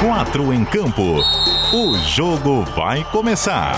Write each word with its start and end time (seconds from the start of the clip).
Quatro 0.00 0.50
em 0.50 0.64
campo. 0.64 1.20
O 1.74 1.98
jogo 1.98 2.64
vai 2.74 3.04
começar. 3.04 3.74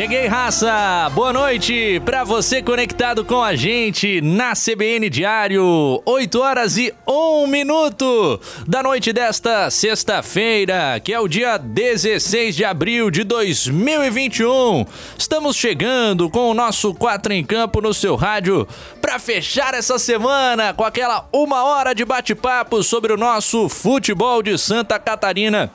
Cheguei, 0.00 0.26
raça! 0.28 1.10
Boa 1.12 1.30
noite 1.30 2.00
para 2.06 2.24
você 2.24 2.62
conectado 2.62 3.22
com 3.22 3.44
a 3.44 3.54
gente 3.54 4.22
na 4.22 4.54
CBN 4.54 5.10
Diário. 5.10 6.00
8 6.06 6.40
horas 6.40 6.78
e 6.78 6.90
1 7.06 7.46
minuto 7.46 8.40
da 8.66 8.82
noite 8.82 9.12
desta 9.12 9.68
sexta-feira, 9.68 10.98
que 11.00 11.12
é 11.12 11.20
o 11.20 11.28
dia 11.28 11.58
16 11.58 12.56
de 12.56 12.64
abril 12.64 13.10
de 13.10 13.24
2021. 13.24 14.86
Estamos 15.18 15.54
chegando 15.54 16.30
com 16.30 16.50
o 16.50 16.54
nosso 16.54 16.94
4 16.94 17.34
em 17.34 17.44
Campo 17.44 17.82
no 17.82 17.92
seu 17.92 18.16
rádio 18.16 18.66
para 19.02 19.18
fechar 19.18 19.74
essa 19.74 19.98
semana 19.98 20.72
com 20.72 20.82
aquela 20.82 21.28
uma 21.30 21.62
hora 21.62 21.94
de 21.94 22.06
bate-papo 22.06 22.82
sobre 22.82 23.12
o 23.12 23.18
nosso 23.18 23.68
futebol 23.68 24.42
de 24.42 24.56
Santa 24.56 24.98
Catarina 24.98 25.70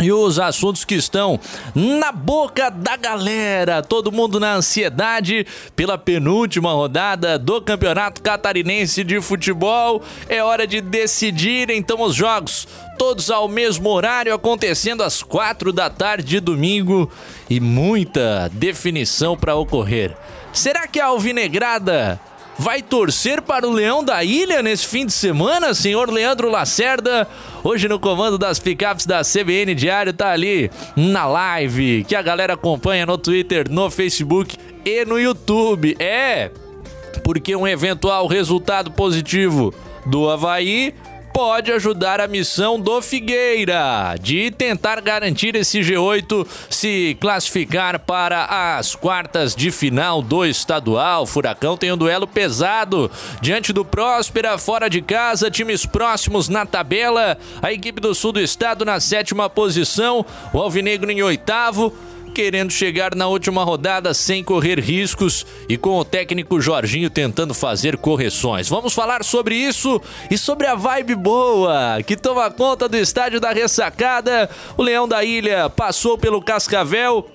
e 0.00 0.12
os 0.12 0.38
assuntos 0.38 0.84
que 0.84 0.94
estão 0.94 1.40
na 1.74 2.12
boca 2.12 2.70
da 2.70 2.96
galera, 2.96 3.82
todo 3.82 4.12
mundo 4.12 4.38
na 4.38 4.54
ansiedade 4.54 5.44
pela 5.74 5.98
penúltima 5.98 6.72
rodada 6.72 7.38
do 7.38 7.60
Campeonato 7.60 8.22
Catarinense 8.22 9.02
de 9.02 9.20
Futebol. 9.20 10.02
É 10.28 10.42
hora 10.42 10.66
de 10.66 10.80
decidir 10.80 11.70
então 11.70 12.00
os 12.02 12.14
jogos, 12.14 12.68
todos 12.96 13.30
ao 13.30 13.48
mesmo 13.48 13.88
horário, 13.88 14.32
acontecendo 14.32 15.02
às 15.02 15.22
quatro 15.22 15.72
da 15.72 15.90
tarde 15.90 16.28
de 16.28 16.40
domingo 16.40 17.10
e 17.50 17.58
muita 17.58 18.48
definição 18.52 19.36
para 19.36 19.56
ocorrer. 19.56 20.16
Será 20.52 20.86
que 20.86 21.00
a 21.00 21.06
Alvinegrada 21.06 22.20
vai 22.58 22.82
torcer 22.82 23.40
para 23.40 23.66
o 23.66 23.70
Leão 23.70 24.02
da 24.02 24.24
Ilha 24.24 24.60
nesse 24.60 24.86
fim 24.86 25.06
de 25.06 25.12
semana, 25.12 25.72
senhor 25.72 26.10
Leandro 26.10 26.50
Lacerda? 26.50 27.28
Hoje 27.62 27.88
no 27.88 28.00
comando 28.00 28.36
das 28.36 28.58
picapes 28.58 29.06
da 29.06 29.22
CBN 29.22 29.74
Diário 29.74 30.12
tá 30.12 30.32
ali 30.32 30.70
na 30.96 31.24
live 31.24 32.04
que 32.04 32.16
a 32.16 32.22
galera 32.22 32.54
acompanha 32.54 33.06
no 33.06 33.16
Twitter, 33.16 33.70
no 33.70 33.88
Facebook 33.90 34.56
e 34.84 35.04
no 35.04 35.20
YouTube. 35.20 35.96
É, 36.00 36.50
porque 37.22 37.54
um 37.54 37.66
eventual 37.66 38.26
resultado 38.26 38.90
positivo 38.90 39.72
do 40.04 40.28
Havaí 40.28 40.94
pode 41.38 41.70
ajudar 41.70 42.20
a 42.20 42.26
missão 42.26 42.80
do 42.80 43.00
Figueira 43.00 44.16
de 44.20 44.50
tentar 44.50 45.00
garantir 45.00 45.54
esse 45.54 45.78
G8 45.78 46.44
se 46.68 47.16
classificar 47.20 48.00
para 48.00 48.76
as 48.76 48.96
quartas 48.96 49.54
de 49.54 49.70
final 49.70 50.20
do 50.20 50.44
estadual. 50.44 51.22
O 51.22 51.26
Furacão 51.26 51.76
tem 51.76 51.92
um 51.92 51.96
duelo 51.96 52.26
pesado 52.26 53.08
diante 53.40 53.72
do 53.72 53.84
Próspera, 53.84 54.58
fora 54.58 54.90
de 54.90 55.00
casa, 55.00 55.48
times 55.48 55.86
próximos 55.86 56.48
na 56.48 56.66
tabela. 56.66 57.38
A 57.62 57.72
equipe 57.72 58.00
do 58.00 58.16
sul 58.16 58.32
do 58.32 58.40
estado 58.40 58.84
na 58.84 58.98
sétima 58.98 59.48
posição, 59.48 60.26
o 60.52 60.58
Alvinegro 60.58 61.08
em 61.08 61.22
oitavo 61.22 61.96
querendo 62.38 62.70
chegar 62.70 63.16
na 63.16 63.26
última 63.26 63.64
rodada 63.64 64.14
sem 64.14 64.44
correr 64.44 64.78
riscos 64.78 65.44
e 65.68 65.76
com 65.76 65.98
o 65.98 66.04
técnico 66.04 66.60
Jorginho 66.60 67.10
tentando 67.10 67.52
fazer 67.52 67.96
correções. 67.96 68.68
Vamos 68.68 68.94
falar 68.94 69.24
sobre 69.24 69.56
isso 69.56 70.00
e 70.30 70.38
sobre 70.38 70.68
a 70.68 70.76
vibe 70.76 71.16
boa 71.16 72.00
que 72.06 72.16
toma 72.16 72.48
conta 72.48 72.88
do 72.88 72.96
estádio 72.96 73.40
da 73.40 73.50
ressacada. 73.50 74.48
O 74.76 74.84
Leão 74.84 75.08
da 75.08 75.24
Ilha 75.24 75.68
passou 75.68 76.16
pelo 76.16 76.40
Cascavel 76.40 77.28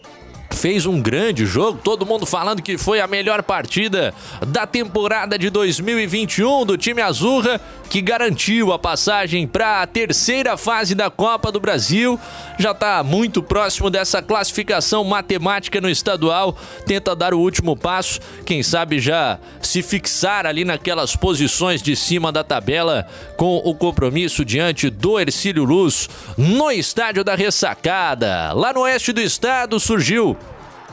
fez 0.63 0.85
um 0.85 1.01
grande 1.01 1.46
jogo, 1.46 1.78
todo 1.84 2.06
mundo 2.06 2.25
falando 2.25 2.62
que 2.62 2.78
foi 2.78 3.01
a 3.01 3.06
melhor 3.06 3.44
partida 3.44 4.13
da 4.47 4.66
temporada 4.66 5.38
de 5.38 5.50
2021 5.50 6.66
do 6.66 6.78
time 6.78 7.01
Azurra, 7.01 7.59
que 7.90 8.00
garantiu 8.00 8.72
a 8.72 8.79
passagem 8.79 9.46
para 9.46 9.81
a 9.81 9.85
terceira 9.85 10.56
fase 10.56 10.96
da 10.96 11.09
Copa 11.09 11.51
do 11.51 11.59
Brasil. 11.59 12.18
Já 12.57 12.72
está 12.72 13.03
muito 13.03 13.44
próximo 13.44 13.90
dessa 13.90 14.22
classificação 14.22 15.03
matemática 15.03 15.81
no 15.81 15.90
estadual, 15.90 16.57
tenta 16.85 17.13
dar 17.13 17.34
o 17.34 17.40
último 17.40 17.75
passo, 17.75 18.22
quem 18.45 18.63
sabe 18.63 19.01
já 19.01 19.40
se 19.62 19.84
fixar 19.84 20.45
ali 20.45 20.63
naquelas 20.63 21.13
posições 21.13 21.81
de 21.81 21.94
cima 21.94 22.31
da 22.31 22.41
tabela 22.41 23.06
com 23.35 23.57
o 23.57 23.75
compromisso 23.75 24.45
diante 24.45 24.90
do 24.90 25.19
Ercílio 25.19 25.66
Luz 25.66 26.09
no 26.38 26.72
estádio 26.72 27.22
da 27.22 27.35
Ressacada. 27.35 28.53
Lá 28.53 28.72
no 28.72 28.84
oeste 28.84 29.12
do 29.12 29.19
estado 29.19 29.78
surgiu 29.78 30.38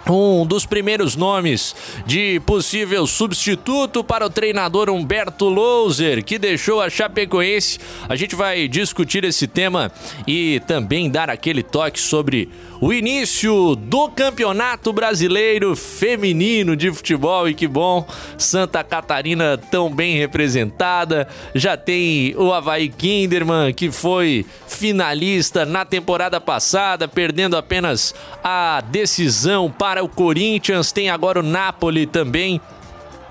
um 0.08 0.46
dos 0.46 0.66
primeiros 0.66 1.16
nomes 1.16 1.74
de 2.06 2.40
possível 2.40 3.06
substituto 3.06 4.02
para 4.02 4.26
o 4.26 4.30
treinador 4.30 4.88
Humberto 4.90 5.48
Louser, 5.48 6.24
que 6.24 6.38
deixou 6.38 6.80
a 6.80 6.88
Chapecoense. 6.88 7.78
A 8.08 8.16
gente 8.16 8.34
vai 8.34 8.66
discutir 8.68 9.24
esse 9.24 9.46
tema 9.46 9.92
e 10.26 10.60
também 10.66 11.10
dar 11.10 11.28
aquele 11.28 11.62
toque 11.62 12.00
sobre 12.00 12.48
o 12.80 12.94
início 12.94 13.76
do 13.76 14.08
Campeonato 14.08 14.90
Brasileiro 14.90 15.76
Feminino 15.76 16.74
de 16.74 16.90
Futebol 16.90 17.46
e 17.46 17.54
que 17.54 17.68
bom, 17.68 18.06
Santa 18.38 18.82
Catarina 18.82 19.58
tão 19.58 19.94
bem 19.94 20.16
representada. 20.16 21.28
Já 21.54 21.76
tem 21.76 22.34
o 22.36 22.52
Havaí 22.52 22.88
Kinderman, 22.88 23.74
que 23.74 23.90
foi 23.90 24.46
finalista 24.66 25.66
na 25.66 25.84
temporada 25.84 26.40
passada, 26.40 27.06
perdendo 27.06 27.54
apenas 27.54 28.14
a 28.42 28.82
decisão 28.88 29.70
para 29.70 30.02
o 30.02 30.08
Corinthians. 30.08 30.90
Tem 30.90 31.10
agora 31.10 31.40
o 31.40 31.42
Napoli 31.42 32.06
também 32.06 32.60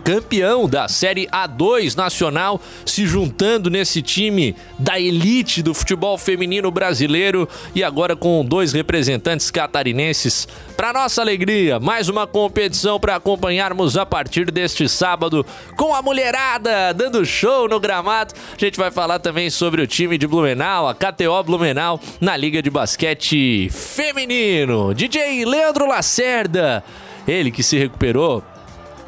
campeão 0.04 0.68
da 0.68 0.88
Série 0.88 1.28
A2 1.28 1.96
nacional, 1.96 2.60
se 2.86 3.06
juntando 3.06 3.70
nesse 3.70 4.02
time 4.02 4.56
da 4.78 5.00
elite 5.00 5.62
do 5.62 5.74
futebol 5.74 6.18
feminino 6.18 6.72
brasileiro 6.72 7.48
e 7.76 7.84
agora 7.84 8.16
com 8.16 8.44
dois 8.44 8.74
representantes 8.74 9.52
catarinenses. 9.52 10.48
Para 10.76 10.94
nossa 10.94 11.22
alegria, 11.22 11.80
mais 11.80 12.10
uma 12.10 12.26
competição 12.26 13.00
para 13.00 13.16
acompanharmos 13.16 13.98
a 13.98 14.06
partir 14.06 14.50
deste 14.50 14.88
sábado 14.88 15.46
com 15.76 15.94
a 15.94 16.02
mulherada 16.02 16.94
dando 16.94 17.26
show 17.26 17.68
no 17.68 17.80
gramado. 17.80 18.34
A 18.54 18.58
gente 18.58 18.78
vai 18.78 18.92
falar 18.92 19.20
também 19.20 19.50
sobre 19.50 19.82
o 19.82 19.88
time 19.88 20.18
de 20.18 20.28
Blumenau, 20.28 20.88
a 20.88 20.96
KTO 20.96 21.44
Blumenau 21.44 22.00
na 22.20 22.36
Liga 22.36 22.62
de 22.62 22.70
Basquete 22.70 23.70
Feminino. 23.70 24.94
DJ 24.94 25.46
Leandro 25.46 25.88
Lacerda, 25.88 26.84
ele 27.28 27.52
que 27.52 27.64
se 27.64 27.78
recuperou 27.78 28.44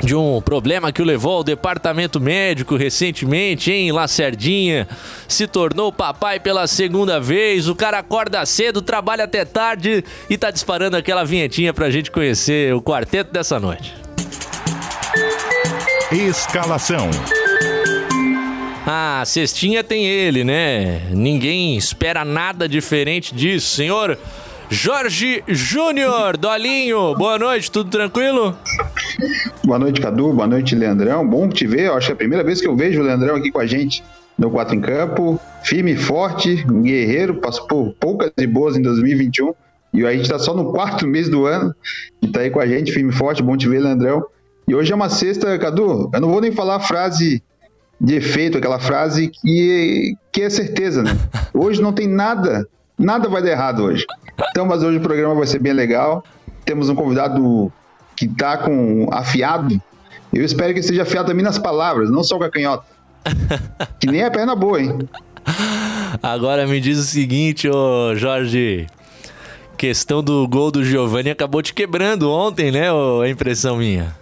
de 0.03 0.15
um 0.15 0.41
problema 0.41 0.91
que 0.91 1.01
o 1.01 1.05
levou 1.05 1.37
ao 1.37 1.43
departamento 1.43 2.19
médico 2.19 2.75
recentemente, 2.75 3.71
em 3.71 3.91
Lacerdinha. 3.91 4.87
Se 5.27 5.47
tornou 5.47 5.91
papai 5.91 6.39
pela 6.39 6.67
segunda 6.67 7.19
vez. 7.19 7.67
O 7.67 7.75
cara 7.75 7.99
acorda 7.99 8.45
cedo, 8.45 8.81
trabalha 8.81 9.25
até 9.25 9.45
tarde 9.45 10.03
e 10.29 10.37
tá 10.37 10.51
disparando 10.51 10.97
aquela 10.97 11.23
vinhetinha 11.23 11.73
pra 11.73 11.89
gente 11.89 12.09
conhecer 12.11 12.73
o 12.73 12.81
quarteto 12.81 13.31
dessa 13.31 13.59
noite. 13.59 13.93
Escalação. 16.11 17.09
Ah, 18.85 19.23
cestinha 19.25 19.83
tem 19.83 20.05
ele, 20.05 20.43
né? 20.43 21.03
Ninguém 21.11 21.77
espera 21.77 22.25
nada 22.25 22.67
diferente 22.67 23.33
disso, 23.33 23.75
senhor. 23.75 24.17
Jorge 24.73 25.43
Júnior, 25.49 26.37
Dolinho, 26.37 27.13
boa 27.15 27.37
noite, 27.37 27.69
tudo 27.69 27.89
tranquilo? 27.89 28.57
Boa 29.65 29.77
noite, 29.77 29.99
Cadu, 29.99 30.31
boa 30.31 30.47
noite, 30.47 30.73
Leandrão. 30.73 31.27
Bom 31.27 31.49
te 31.49 31.67
ver, 31.67 31.87
eu 31.87 31.95
acho 31.95 32.07
que 32.07 32.13
é 32.13 32.15
a 32.15 32.17
primeira 32.17 32.41
vez 32.41 32.61
que 32.61 32.67
eu 32.69 32.75
vejo 32.75 33.01
o 33.01 33.03
Leandrão 33.03 33.35
aqui 33.35 33.51
com 33.51 33.59
a 33.59 33.65
gente 33.65 34.01
no 34.37 34.49
4 34.49 34.73
em 34.73 34.79
Campo. 34.79 35.37
Firme 35.61 35.91
e 35.91 35.97
forte, 35.97 36.63
guerreiro, 36.63 37.41
passou 37.41 37.67
por 37.67 37.93
poucas 37.99 38.31
e 38.37 38.47
boas 38.47 38.77
em 38.77 38.81
2021. 38.81 39.53
E 39.93 40.05
a 40.05 40.13
gente 40.13 40.29
tá 40.29 40.39
só 40.39 40.53
no 40.53 40.71
quarto 40.71 41.05
mês 41.05 41.27
do 41.27 41.45
ano 41.45 41.75
e 42.21 42.29
tá 42.29 42.39
aí 42.39 42.49
com 42.49 42.61
a 42.61 42.65
gente, 42.65 42.93
firme 42.93 43.11
e 43.11 43.15
forte, 43.15 43.43
bom 43.43 43.57
te 43.57 43.67
ver, 43.67 43.81
Leandrão. 43.81 44.25
E 44.65 44.73
hoje 44.73 44.93
é 44.93 44.95
uma 44.95 45.09
sexta, 45.09 45.59
Cadu, 45.59 46.09
eu 46.13 46.21
não 46.21 46.29
vou 46.29 46.39
nem 46.39 46.53
falar 46.53 46.77
a 46.77 46.79
frase 46.79 47.43
de 47.99 48.15
efeito, 48.15 48.57
aquela 48.57 48.79
frase 48.79 49.27
que, 49.27 50.13
que 50.31 50.43
é 50.43 50.49
certeza, 50.49 51.03
né? 51.03 51.11
Hoje 51.53 51.81
não 51.81 51.91
tem 51.91 52.07
nada, 52.07 52.65
nada 52.97 53.27
vai 53.27 53.43
dar 53.43 53.51
errado 53.51 53.83
hoje. 53.83 54.05
Então, 54.49 54.65
mas 54.65 54.83
hoje 54.83 54.97
o 54.97 55.01
programa 55.01 55.35
vai 55.35 55.47
ser 55.47 55.59
bem 55.59 55.73
legal. 55.73 56.23
Temos 56.65 56.89
um 56.89 56.95
convidado 56.95 57.71
que 58.15 58.27
tá 58.27 58.57
com 58.57 59.07
afiado. 59.11 59.81
Eu 60.33 60.43
espero 60.45 60.73
que 60.73 60.81
seja 60.81 61.03
afiado 61.03 61.27
também 61.27 61.43
nas 61.43 61.57
palavras, 61.57 62.09
não 62.09 62.23
só 62.23 62.37
com 62.37 62.43
a 62.43 62.49
canhota. 62.49 62.85
que 63.99 64.07
nem 64.07 64.23
a 64.23 64.31
perna 64.31 64.55
boa, 64.55 64.81
hein? 64.81 64.97
Agora 66.21 66.67
me 66.67 66.79
diz 66.79 66.97
o 66.99 67.03
seguinte, 67.03 67.67
ô 67.67 68.15
Jorge. 68.15 68.87
questão 69.77 70.23
do 70.23 70.47
gol 70.47 70.71
do 70.71 70.83
Giovani 70.83 71.31
acabou 71.31 71.61
te 71.61 71.73
quebrando 71.73 72.29
ontem, 72.29 72.71
né? 72.71 72.87
A 72.89 73.27
impressão 73.27 73.77
minha. 73.77 74.15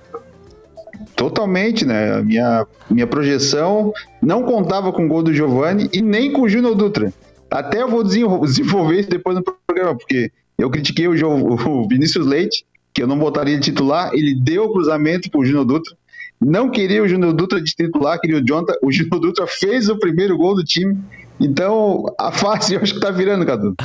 Totalmente, 1.15 1.85
né? 1.85 2.13
A 2.15 2.21
minha, 2.21 2.67
minha 2.89 3.07
projeção 3.07 3.93
não 4.21 4.43
contava 4.43 4.91
com 4.91 5.05
o 5.05 5.07
gol 5.07 5.21
do 5.21 5.33
Giovani 5.33 5.89
e 5.91 6.01
nem 6.01 6.31
com 6.31 6.43
o 6.43 6.49
Júnior 6.49 6.75
Dutra. 6.75 7.11
Até 7.49 7.81
eu 7.81 7.89
vou 7.89 8.03
desenvolver 8.03 8.99
isso 8.99 9.09
depois 9.09 9.35
no 9.35 9.43
programa, 9.43 9.97
porque 9.97 10.31
eu 10.57 10.69
critiquei 10.69 11.07
o, 11.07 11.13
o 11.13 11.87
Vinícius 11.87 12.25
Leite, 12.25 12.65
que 12.93 13.01
eu 13.01 13.07
não 13.07 13.17
botaria 13.17 13.57
de 13.57 13.63
titular, 13.63 14.11
ele 14.13 14.35
deu 14.35 14.65
o 14.65 14.73
cruzamento 14.73 15.29
pro 15.29 15.45
Júnior 15.45 15.65
Dutra. 15.65 15.95
Não 16.39 16.69
queria 16.69 17.03
o 17.03 17.07
Júnior 17.07 17.33
Dutra 17.33 17.61
de 17.61 17.73
titular, 17.73 18.19
queria 18.19 18.37
o 18.37 18.45
Jonathan. 18.45 18.73
O 18.81 18.91
Júnior 18.91 19.19
Dutra 19.19 19.47
fez 19.47 19.89
o 19.89 19.97
primeiro 19.97 20.37
gol 20.37 20.55
do 20.55 20.63
time 20.63 20.97
então, 21.39 22.13
a 22.19 22.31
face 22.31 22.73
eu 22.75 22.81
acho 22.81 22.93
que 22.93 22.99
tá 22.99 23.09
virando, 23.09 23.45
Cadu. 23.45 23.75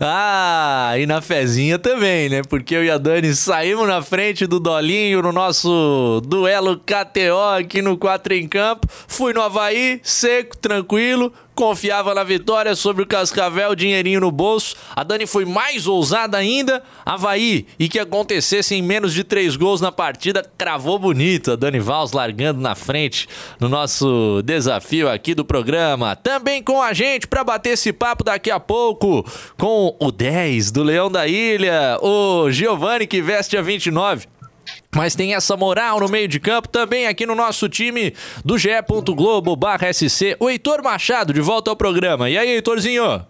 Ah, 0.00 0.92
e 0.98 1.06
na 1.06 1.20
fezinha 1.20 1.78
também, 1.78 2.28
né? 2.28 2.42
Porque 2.42 2.74
eu 2.74 2.84
e 2.84 2.90
a 2.90 2.98
Dani 2.98 3.34
saímos 3.34 3.88
na 3.88 4.02
frente 4.02 4.46
do 4.46 4.60
Dolinho 4.60 5.22
no 5.22 5.32
nosso 5.32 6.20
duelo 6.26 6.78
KTO 6.78 7.56
aqui 7.58 7.80
no 7.80 7.96
4 7.96 8.34
em 8.34 8.46
Campo. 8.46 8.86
Fui 9.08 9.32
no 9.32 9.40
Havaí, 9.40 10.00
seco, 10.02 10.56
tranquilo, 10.58 11.32
confiava 11.60 12.14
na 12.14 12.24
vitória 12.24 12.74
sobre 12.74 13.02
o 13.02 13.06
Cascavel, 13.06 13.74
dinheirinho 13.74 14.22
no 14.22 14.30
bolso. 14.30 14.74
A 14.96 15.04
Dani 15.04 15.26
foi 15.26 15.44
mais 15.44 15.86
ousada 15.86 16.38
ainda. 16.38 16.82
Havaí, 17.04 17.66
e 17.78 17.86
que 17.86 17.98
acontecesse 17.98 18.74
em 18.74 18.80
menos 18.80 19.12
de 19.12 19.22
três 19.22 19.56
gols 19.56 19.78
na 19.78 19.92
partida, 19.92 20.42
cravou 20.56 20.98
bonito. 20.98 21.52
A 21.52 21.56
Dani 21.56 21.78
Valls 21.78 22.16
largando 22.16 22.62
na 22.62 22.74
frente 22.74 23.28
no 23.60 23.68
nosso 23.68 24.40
desafio 24.42 25.10
aqui 25.10 25.34
do 25.34 25.44
programa. 25.44 26.16
Também 26.16 26.62
com 26.62 26.80
a 26.80 26.94
gente 26.94 27.28
para 27.28 27.44
bater 27.44 27.74
esse 27.74 27.92
papo 27.92 28.24
daqui 28.24 28.50
a 28.50 28.58
pouco 28.58 29.22
com 29.58 29.94
o 30.00 30.10
10 30.10 30.70
do 30.70 30.82
Leão 30.82 31.10
da 31.10 31.28
Ilha, 31.28 31.98
o 32.00 32.50
Giovanni 32.50 33.06
que 33.06 33.20
veste 33.20 33.58
a 33.58 33.60
29. 33.60 34.39
Mas 34.94 35.14
tem 35.14 35.34
essa 35.34 35.56
moral 35.56 36.00
no 36.00 36.08
meio 36.08 36.26
de 36.26 36.40
campo 36.40 36.68
também 36.68 37.06
aqui 37.06 37.24
no 37.24 37.34
nosso 37.34 37.68
time 37.68 38.12
do 38.44 38.58
GE. 38.58 38.70
Globo 39.14 39.56
SC. 39.92 40.36
O 40.40 40.50
Heitor 40.50 40.82
Machado 40.82 41.32
de 41.32 41.40
volta 41.40 41.70
ao 41.70 41.76
programa. 41.76 42.28
E 42.28 42.36
aí, 42.36 42.50
Heitorzinho? 42.50 43.24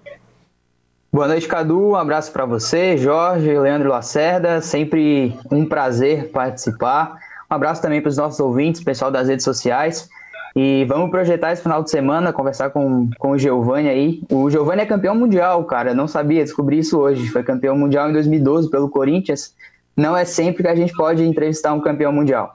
Boa 1.12 1.28
noite, 1.28 1.46
Cadu. 1.46 1.90
Um 1.90 1.96
abraço 1.96 2.32
para 2.32 2.46
você, 2.46 2.96
Jorge, 2.96 3.58
Leandro 3.58 3.90
Lacerda. 3.90 4.62
Sempre 4.62 5.36
um 5.50 5.66
prazer 5.66 6.30
participar. 6.30 7.18
Um 7.50 7.54
abraço 7.54 7.82
também 7.82 8.00
para 8.00 8.08
os 8.08 8.16
nossos 8.16 8.40
ouvintes, 8.40 8.82
pessoal 8.82 9.10
das 9.10 9.28
redes 9.28 9.44
sociais. 9.44 10.08
E 10.56 10.84
vamos 10.86 11.10
projetar 11.10 11.52
esse 11.52 11.62
final 11.62 11.82
de 11.82 11.90
semana, 11.90 12.32
conversar 12.32 12.70
com, 12.70 13.10
com 13.18 13.32
o 13.32 13.38
Giovanni 13.38 13.88
aí. 13.88 14.22
O 14.30 14.48
Giovanni 14.48 14.82
é 14.82 14.86
campeão 14.86 15.14
mundial, 15.14 15.62
cara. 15.64 15.92
Não 15.92 16.08
sabia, 16.08 16.42
descobri 16.42 16.78
isso 16.78 16.98
hoje. 16.98 17.28
Foi 17.28 17.42
campeão 17.42 17.76
mundial 17.76 18.08
em 18.08 18.12
2012 18.14 18.70
pelo 18.70 18.88
Corinthians 18.88 19.52
não 19.96 20.16
é 20.16 20.24
sempre 20.24 20.62
que 20.62 20.68
a 20.68 20.74
gente 20.74 20.92
pode 20.94 21.22
entrevistar 21.22 21.72
um 21.72 21.80
campeão 21.80 22.12
mundial. 22.12 22.54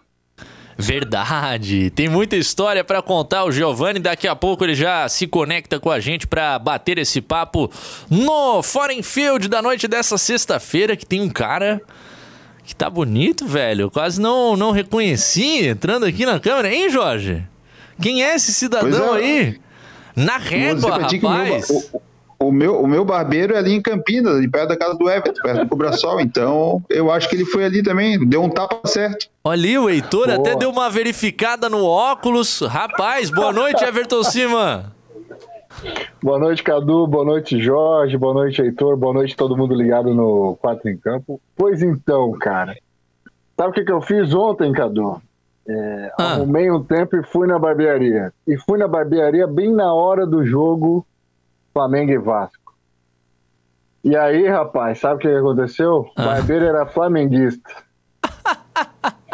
Verdade. 0.77 1.89
Tem 1.91 2.09
muita 2.09 2.35
história 2.35 2.83
para 2.83 3.01
contar 3.01 3.45
o 3.45 3.51
Giovanni. 3.51 3.99
Daqui 3.99 4.27
a 4.27 4.35
pouco 4.35 4.63
ele 4.63 4.75
já 4.75 5.07
se 5.07 5.25
conecta 5.25 5.79
com 5.79 5.89
a 5.89 5.99
gente 5.99 6.27
para 6.27 6.59
bater 6.59 6.97
esse 6.97 7.21
papo 7.21 7.71
no 8.09 8.61
Foreign 8.61 9.01
Field 9.01 9.47
da 9.47 9.61
noite 9.61 9.87
dessa 9.87 10.17
sexta-feira 10.17 10.97
que 10.97 11.05
tem 11.05 11.21
um 11.21 11.29
cara 11.29 11.81
que 12.63 12.75
tá 12.75 12.89
bonito, 12.89 13.45
velho. 13.45 13.89
quase 13.89 14.19
não 14.19 14.57
não 14.57 14.71
reconheci 14.71 15.65
entrando 15.65 16.05
aqui 16.05 16.25
na 16.25 16.39
câmera, 16.39 16.73
hein, 16.73 16.89
Jorge? 16.89 17.47
Quem 18.01 18.23
é 18.23 18.35
esse 18.35 18.53
cidadão 18.53 19.15
é. 19.15 19.19
aí? 19.19 19.59
Na 20.15 20.38
régua, 20.38 20.97
rapaz. 20.97 21.67
O 22.47 22.51
meu, 22.51 22.81
o 22.81 22.88
meu 22.88 23.03
barbeiro 23.03 23.53
é 23.53 23.57
ali 23.57 23.74
em 23.74 23.81
Campinas, 23.81 24.36
ali 24.36 24.50
perto 24.50 24.69
da 24.69 24.77
casa 24.77 24.95
do 24.95 25.09
Everton, 25.09 25.42
perto 25.42 25.63
do 25.63 25.69
Cobrasol. 25.69 26.19
Então, 26.21 26.83
eu 26.89 27.12
acho 27.12 27.30
que 27.30 27.36
ele 27.36 27.45
foi 27.45 27.65
ali 27.65 27.81
também, 27.81 28.19
deu 28.27 28.44
um 28.44 28.50
tapa 28.50 28.88
certo. 28.88 29.27
Ali, 29.44 29.77
o 29.77 29.89
Heitor 29.89 30.27
boa. 30.27 30.38
até 30.38 30.56
deu 30.56 30.69
uma 30.69 30.89
verificada 30.89 31.69
no 31.69 31.83
óculos. 31.86 32.62
Rapaz, 32.62 33.30
boa 33.30 33.51
noite, 33.53 33.83
Everton 33.83 34.24
Cima. 34.24 34.92
Boa 36.24 36.39
noite, 36.39 36.63
Cadu. 36.63 37.06
Boa 37.06 37.25
noite, 37.25 37.62
Jorge. 37.62 38.18
Boa 38.18 38.33
noite, 38.33 38.62
Heitor. 38.62 38.95
Boa 38.98 39.13
noite, 39.13 39.36
todo 39.36 39.57
mundo 39.57 39.75
ligado 39.75 40.13
no 40.13 40.57
4 40.62 40.89
em 40.89 40.98
Campo. 40.98 41.39
Pois 41.56 41.81
então, 41.81 42.31
cara. 42.33 42.75
Sabe 43.57 43.69
o 43.69 43.74
que, 43.74 43.83
que 43.83 43.91
eu 43.91 44.01
fiz 44.01 44.33
ontem, 44.33 44.71
Cadu? 44.71 45.21
É, 45.68 46.12
ah. 46.18 46.33
Arrumei 46.33 46.69
um 46.71 46.83
tempo 46.83 47.15
e 47.18 47.24
fui 47.24 47.48
na 47.48 47.57
barbearia. 47.57 48.31
E 48.48 48.57
fui 48.57 48.77
na 48.77 48.88
barbearia 48.88 49.48
bem 49.48 49.71
na 49.71 49.94
hora 49.94 50.25
do 50.25 50.45
jogo 50.45 51.06
Flamengo 51.75 52.10
e 52.13 52.18
Vasco. 52.18 52.74
E 54.01 54.16
aí, 54.16 54.48
rapaz, 54.48 55.00
sabe 55.00 55.16
o 55.16 55.18
que 55.19 55.27
aconteceu? 55.27 55.92
O 55.92 56.12
ah. 56.16 56.24
barbeiro 56.24 56.63
era 56.63 56.86
flamenguista. 56.86 57.69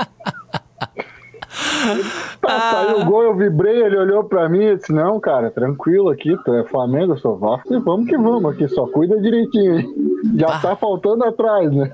Tá, 2.40 2.60
saiu 2.72 3.02
o 3.02 3.06
gol, 3.06 3.24
eu 3.24 3.36
vibrei, 3.36 3.84
ele 3.84 3.98
olhou 3.98 4.24
pra 4.24 4.48
mim 4.50 4.64
e 4.64 4.76
disse, 4.76 4.92
não, 4.92 5.20
cara, 5.20 5.50
tranquilo 5.52 6.10
aqui, 6.10 6.36
tu 6.44 6.54
é 6.54 6.64
Flamengo, 6.64 7.14
eu 7.14 7.18
sou 7.18 7.38
Vasco, 7.38 7.74
e 7.74 7.80
vamos 7.80 8.08
que 8.08 8.18
vamos 8.18 8.54
aqui, 8.54 8.68
só 8.68 8.88
cuida 8.88 9.20
direitinho, 9.20 9.80
hein? 9.80 9.96
Já 10.38 10.60
tá 10.60 10.76
faltando 10.76 11.24
atrás, 11.24 11.72
né? 11.72 11.94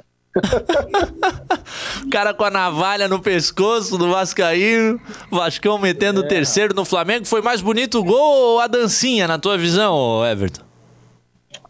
O 2.06 2.10
cara 2.10 2.34
com 2.34 2.44
a 2.44 2.52
navalha 2.52 3.08
no 3.08 3.22
pescoço 3.22 3.98
do 3.98 4.10
Vascaíno, 4.12 5.00
Vascão 5.32 5.78
metendo 5.78 6.22
o 6.22 6.26
é. 6.26 6.28
terceiro 6.28 6.74
no 6.74 6.86
Flamengo. 6.86 7.26
Foi 7.26 7.42
mais 7.42 7.62
bonito 7.62 8.00
o 8.00 8.04
gol 8.04 8.54
ou 8.54 8.60
a 8.60 8.68
dancinha, 8.68 9.28
na 9.28 9.38
tua 9.38 9.58
visão, 9.58 10.26
Everton? 10.26 10.68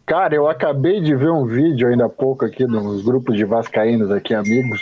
Cara, 0.06 0.34
eu 0.34 0.48
acabei 0.48 1.02
de 1.02 1.14
ver 1.16 1.30
um 1.30 1.46
vídeo 1.46 1.88
ainda 1.88 2.06
há 2.06 2.10
pouco 2.10 2.46
aqui 2.46 2.66
nos 2.66 3.04
grupos 3.04 3.36
de 3.36 3.44
vascaínos 3.44 4.10
aqui, 4.10 4.34
amigos, 4.34 4.81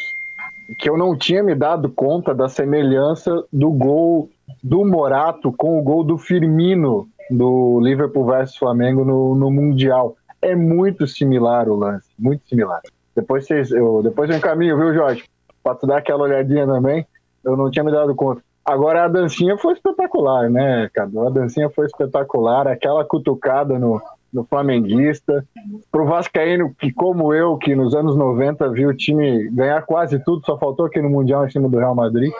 que 0.78 0.88
eu 0.88 0.96
não 0.96 1.18
tinha 1.18 1.42
me 1.42 1.56
dado 1.56 1.90
conta 1.90 2.34
da 2.34 2.48
semelhança 2.48 3.44
do 3.52 3.72
gol 3.72 4.30
do 4.64 4.86
Morato 4.86 5.52
com 5.52 5.80
o 5.80 5.82
gol 5.82 6.04
do 6.04 6.18
Firmino 6.18 7.08
do 7.30 7.80
Liverpool 7.82 8.26
versus 8.26 8.56
Flamengo 8.56 9.04
no, 9.04 9.36
no 9.36 9.50
Mundial. 9.50 10.16
É 10.42 10.56
muito 10.56 11.08
similar 11.08 11.68
o 11.70 11.76
lance, 11.76 12.08
muito 12.20 12.48
similar. 12.48 12.82
Depois, 13.16 13.46
vocês, 13.46 13.72
eu, 13.72 14.02
depois 14.04 14.30
eu 14.30 14.38
encaminho, 14.38 14.78
viu, 14.78 14.94
Jorge? 14.94 15.24
Pra 15.64 15.76
tu 15.76 15.88
dar 15.88 15.98
aquela 15.98 16.24
olhadinha 16.24 16.68
também. 16.68 17.06
Eu 17.44 17.56
não 17.56 17.72
tinha 17.72 17.84
me 17.84 17.92
dado 17.92 18.14
conta. 18.16 18.42
Agora 18.66 19.04
a 19.04 19.08
dancinha 19.08 19.58
foi 19.58 19.74
espetacular, 19.74 20.50
né, 20.50 20.90
Cadu? 20.92 21.28
A 21.28 21.30
dancinha 21.30 21.70
foi 21.70 21.86
espetacular, 21.86 22.68
aquela 22.68 23.06
cutucada 23.06 23.78
no, 23.78 24.02
no 24.34 24.44
flamenguista. 24.44 25.46
Pro 25.92 26.08
Vascaíno, 26.08 26.74
que 26.74 26.92
como 26.92 27.32
eu, 27.32 27.58
que 27.58 27.76
nos 27.76 27.94
anos 27.94 28.16
90 28.16 28.68
viu 28.72 28.90
o 28.90 28.96
time 28.96 29.48
ganhar 29.52 29.84
quase 29.84 30.18
tudo, 30.18 30.44
só 30.44 30.58
faltou 30.58 30.88
aqui 30.88 31.00
no 31.00 31.12
Mundial 31.12 31.46
em 31.46 31.52
cima 31.52 31.70
do 31.70 31.78
Real 31.78 31.94
Madrid 31.94 32.34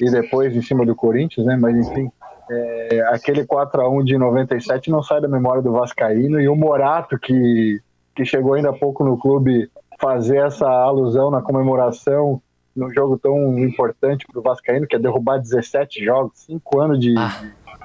e 0.00 0.08
depois 0.08 0.54
em 0.54 0.62
cima 0.62 0.86
do 0.86 0.94
Corinthians, 0.94 1.44
né? 1.44 1.58
Mas 1.60 1.76
enfim, 1.76 2.08
é, 2.48 3.04
aquele 3.08 3.44
4 3.44 3.82
a 3.82 3.88
1 3.88 4.04
de 4.04 4.16
97 4.16 4.88
não 4.88 5.02
sai 5.02 5.20
da 5.20 5.28
memória 5.28 5.60
do 5.60 5.72
Vascaíno 5.72 6.40
e 6.40 6.48
o 6.48 6.54
Morato, 6.54 7.18
que, 7.18 7.80
que 8.14 8.24
chegou 8.24 8.54
ainda 8.54 8.70
há 8.70 8.72
pouco 8.72 9.04
no 9.04 9.18
clube 9.18 9.68
fazer 10.00 10.38
essa 10.38 10.66
alusão 10.66 11.30
na 11.30 11.42
comemoração 11.42 12.40
num 12.74 12.90
jogo 12.92 13.18
tão 13.18 13.58
importante 13.58 14.26
para 14.26 14.38
o 14.38 14.42
Vascaíno, 14.42 14.86
que 14.86 14.96
é 14.96 14.98
derrubar 14.98 15.38
17 15.38 16.04
jogos, 16.04 16.32
5 16.40 16.80
anos 16.80 16.98
de, 17.00 17.14
ah. 17.18 17.42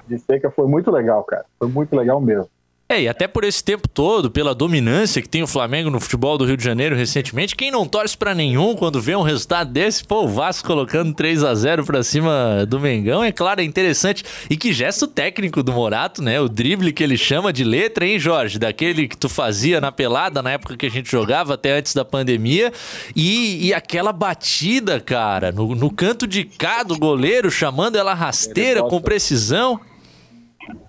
de, 0.07 0.15
de 0.15 0.19
seca, 0.19 0.50
foi 0.50 0.67
muito 0.67 0.91
legal, 0.91 1.24
cara. 1.24 1.45
Foi 1.60 1.67
muito 1.67 1.95
legal 1.95 2.22
mesmo. 2.22 2.50
É, 2.88 3.01
e 3.01 3.08
até 3.08 3.27
por 3.27 3.44
esse 3.44 3.63
tempo 3.63 3.88
todo, 3.88 4.30
pela 4.30 4.54
dominância 4.54 5.20
que 5.20 5.27
tem 5.27 5.42
o 5.42 5.48
Flamengo 5.48 5.89
no 5.89 6.00
futebol 6.00 6.38
do 6.38 6.46
Rio 6.46 6.56
de 6.56 6.63
Janeiro 6.63 6.96
recentemente, 6.96 7.56
quem 7.56 7.72
não 7.72 7.88
torce 7.88 8.15
para 8.15 8.36
nenhum 8.36 8.75
quando 8.75 9.01
vê 9.01 9.15
um 9.15 9.24
resultado 9.24 9.72
desse, 9.72 10.04
pô, 10.04 10.25
o 10.25 10.27
Vasco 10.27 10.68
colocando 10.68 11.12
3 11.12 11.44
a 11.44 11.56
0 11.56 11.84
para 11.84 12.04
cima 12.04 12.63
do 12.68 12.80
Mengão, 12.80 13.24
é 13.24 13.32
claro, 13.32 13.60
é 13.60 13.63
interessante. 13.63 14.24
E 14.48 14.56
que 14.56 14.72
gesto 14.72 15.08
técnico 15.08 15.63
do 15.63 15.74
Morato, 15.74 16.22
né? 16.22 16.39
O 16.39 16.48
drible 16.48 16.94
que 16.94 17.04
ele 17.04 17.18
chama 17.18 17.51
de 17.51 17.63
letra, 17.63 18.06
hein, 18.06 18.20
Jorge? 18.20 18.60
Daquele 18.60 19.08
que 19.08 19.18
tu 19.18 19.30
fazia 19.30 19.82
na 19.82 19.92
pelada 19.92 20.44
na 20.44 20.51
época 20.51 20.77
que 20.77 20.86
a 20.86 20.92
gente 20.92 21.10
jogava, 21.10 21.56
até 21.56 21.75
antes 21.75 21.92
da 21.92 22.06
pandemia. 22.06 22.72
E, 23.15 23.65
e 23.65 23.74
aquela 23.74 24.13
batida, 24.13 25.00
cara, 25.00 25.51
no, 25.51 25.74
no 25.74 25.89
canto 25.89 26.27
de 26.27 26.44
cá 26.44 26.84
do 26.84 26.96
goleiro, 27.00 27.50
chamando 27.50 27.96
ela 27.96 28.13
rasteira 28.13 28.84
com 28.84 29.01
precisão. 29.01 29.82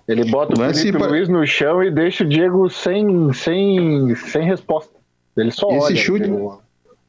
Ele 0.07 0.25
bota 0.25 0.53
o 0.53 0.73
Felipe 0.73 0.97
pra... 0.97 1.07
Luiz 1.07 1.29
no 1.29 1.45
chão 1.45 1.83
e 1.83 1.91
deixa 1.91 2.23
o 2.23 2.27
Diego 2.27 2.69
sem, 2.69 3.33
sem, 3.33 4.15
sem 4.15 4.43
resposta. 4.43 4.95
Ele 5.35 5.51
só 5.51 5.69
esse 5.69 5.85
olha. 5.85 5.95
Chute, 5.95 6.31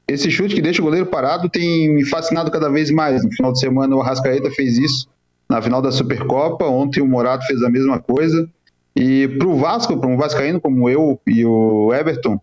esse 0.06 0.30
chute 0.30 0.54
que 0.54 0.62
deixa 0.62 0.80
o 0.80 0.84
goleiro 0.84 1.06
parado 1.06 1.48
tem 1.48 1.94
me 1.94 2.04
fascinado 2.04 2.50
cada 2.50 2.68
vez 2.68 2.90
mais. 2.90 3.24
No 3.24 3.30
final 3.30 3.52
de 3.52 3.60
semana 3.60 3.96
o 3.96 4.00
Arrascaeta 4.00 4.50
fez 4.50 4.78
isso 4.78 5.08
na 5.48 5.62
final 5.62 5.80
da 5.80 5.90
Supercopa. 5.90 6.66
Ontem 6.66 7.00
o 7.00 7.06
Morato 7.06 7.46
fez 7.46 7.62
a 7.62 7.70
mesma 7.70 7.98
coisa. 7.98 8.48
E 8.94 9.28
para 9.28 9.46
o 9.46 9.56
Vasco, 9.56 9.96
para 9.96 10.08
um 10.08 10.16
Vascaíno 10.16 10.60
como 10.60 10.88
eu 10.88 11.20
e 11.26 11.44
o 11.44 11.92
Everton, 11.94 12.40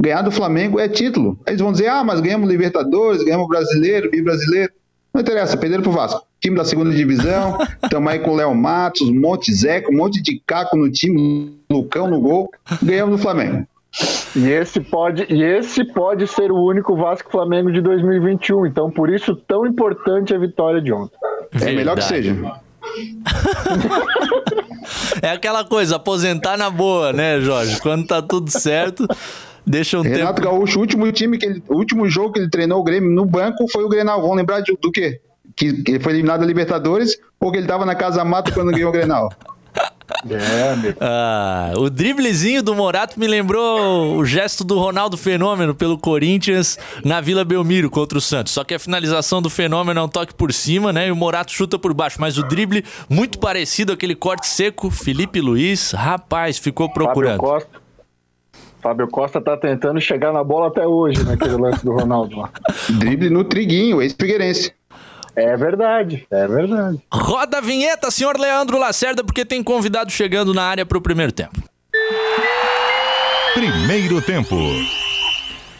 ganhar 0.00 0.22
do 0.22 0.30
Flamengo 0.30 0.80
é 0.80 0.88
título. 0.88 1.38
Eles 1.46 1.60
vão 1.60 1.72
dizer, 1.72 1.88
ah, 1.88 2.02
mas 2.02 2.20
ganhamos 2.20 2.48
Libertadores, 2.48 3.22
ganhamos 3.22 3.46
Brasileiro, 3.46 4.10
Bi-Brasileiro. 4.10 4.72
Não 5.12 5.20
interessa, 5.20 5.56
perderam 5.56 5.82
pro 5.82 5.92
Vasco. 5.92 6.26
Time 6.40 6.56
da 6.56 6.64
segunda 6.64 6.90
divisão, 6.90 7.58
estamos 7.82 8.12
aí 8.12 8.20
com 8.20 8.30
o 8.30 8.36
Léo 8.36 8.54
Matos, 8.54 9.08
um 9.08 9.20
monte 9.20 9.50
de 9.50 9.56
Zeca, 9.56 9.90
um 9.90 9.96
monte 9.96 10.22
de 10.22 10.40
Caco 10.46 10.76
no 10.76 10.90
time, 10.90 11.58
Lucão 11.68 12.08
no 12.08 12.20
gol, 12.20 12.50
ganhamos 12.82 13.16
do 13.16 13.22
Flamengo. 13.22 13.66
E 14.36 14.48
esse 14.48 14.80
pode, 14.80 15.26
e 15.28 15.42
esse 15.42 15.84
pode 15.84 16.26
ser 16.26 16.52
o 16.52 16.56
único 16.56 16.94
Vasco 16.94 17.30
Flamengo 17.30 17.72
de 17.72 17.80
2021. 17.80 18.66
Então, 18.66 18.90
por 18.90 19.10
isso 19.10 19.34
tão 19.34 19.66
importante 19.66 20.34
a 20.34 20.38
vitória 20.38 20.80
de 20.80 20.92
ontem. 20.92 21.16
É 21.60 21.72
melhor 21.72 21.96
que 21.96 22.04
seja. 22.04 22.36
é 25.22 25.30
aquela 25.30 25.64
coisa, 25.64 25.96
aposentar 25.96 26.56
na 26.56 26.70
boa, 26.70 27.12
né, 27.12 27.40
Jorge? 27.40 27.80
Quando 27.80 28.06
tá 28.06 28.22
tudo 28.22 28.50
certo, 28.50 29.08
deixa 29.68 29.98
um 29.98 30.02
Renato 30.02 30.40
tempo. 30.40 30.48
Gaúcho, 30.48 30.78
o 30.78 30.80
último 30.80 31.10
time 31.12 31.38
que 31.38 31.46
ele, 31.46 31.62
o 31.68 31.74
último 31.74 32.08
jogo 32.08 32.32
que 32.32 32.40
ele 32.40 32.50
treinou 32.50 32.80
o 32.80 32.84
Grêmio 32.84 33.10
no 33.10 33.24
banco 33.24 33.66
foi 33.68 33.84
o 33.84 33.88
Grenal. 33.88 34.20
Vão 34.20 34.34
lembrar 34.34 34.60
de, 34.60 34.76
do 34.80 34.90
quê? 34.90 35.20
Que, 35.56 35.82
que 35.82 35.92
ele 35.92 36.00
foi 36.00 36.12
eliminado 36.12 36.40
da 36.40 36.46
Libertadores 36.46 37.18
ou 37.40 37.50
que 37.50 37.58
ele 37.58 37.66
tava 37.66 37.84
na 37.84 37.94
Casa 37.94 38.24
Mata 38.24 38.52
quando 38.52 38.70
ganhou 38.70 38.90
o 38.90 38.92
Grenal? 38.92 39.30
É, 40.28 40.76
meu. 40.76 40.94
Ah, 41.00 41.72
o 41.76 41.90
driblezinho 41.90 42.62
do 42.62 42.74
Morato 42.74 43.20
me 43.20 43.26
lembrou 43.26 44.16
o 44.16 44.24
gesto 44.24 44.64
do 44.64 44.78
Ronaldo 44.78 45.16
Fenômeno 45.16 45.74
pelo 45.74 45.98
Corinthians 45.98 46.78
na 47.04 47.20
Vila 47.20 47.44
Belmiro 47.44 47.90
contra 47.90 48.16
o 48.16 48.20
Santos. 48.20 48.52
Só 48.52 48.64
que 48.64 48.74
a 48.74 48.78
finalização 48.78 49.42
do 49.42 49.50
Fenômeno 49.50 50.00
é 50.00 50.02
um 50.02 50.08
toque 50.08 50.34
por 50.34 50.52
cima, 50.52 50.92
né? 50.92 51.08
E 51.08 51.10
o 51.10 51.16
Morato 51.16 51.52
chuta 51.52 51.78
por 51.78 51.92
baixo. 51.92 52.16
Mas 52.20 52.38
o 52.38 52.42
drible, 52.42 52.84
muito 53.08 53.38
parecido 53.38 53.92
aquele 53.92 54.14
corte 54.14 54.46
seco. 54.46 54.90
Felipe 54.90 55.40
Luiz, 55.40 55.92
rapaz, 55.92 56.58
ficou 56.58 56.90
procurando. 56.90 57.40
Fábio 57.40 57.66
Costa. 57.66 57.87
Fábio 58.80 59.08
Costa 59.08 59.40
tá 59.40 59.56
tentando 59.56 60.00
chegar 60.00 60.32
na 60.32 60.44
bola 60.44 60.68
até 60.68 60.86
hoje, 60.86 61.24
naquele 61.24 61.56
lance 61.56 61.84
do 61.84 61.92
Ronaldo 61.92 62.36
lá. 62.36 62.50
Drible 62.98 63.30
no 63.30 63.44
Triguinho, 63.44 64.00
ex-figueirense. 64.00 64.72
É 65.34 65.56
verdade, 65.56 66.26
é 66.30 66.48
verdade. 66.48 67.00
Roda 67.12 67.58
a 67.58 67.60
vinheta, 67.60 68.10
senhor 68.10 68.38
Leandro 68.38 68.78
Lacerda, 68.78 69.22
porque 69.22 69.44
tem 69.44 69.62
convidado 69.62 70.10
chegando 70.10 70.52
na 70.52 70.64
área 70.64 70.84
para 70.84 70.98
o 70.98 71.00
primeiro 71.00 71.30
tempo. 71.30 71.62
Primeiro 73.54 74.20
tempo. 74.20 74.56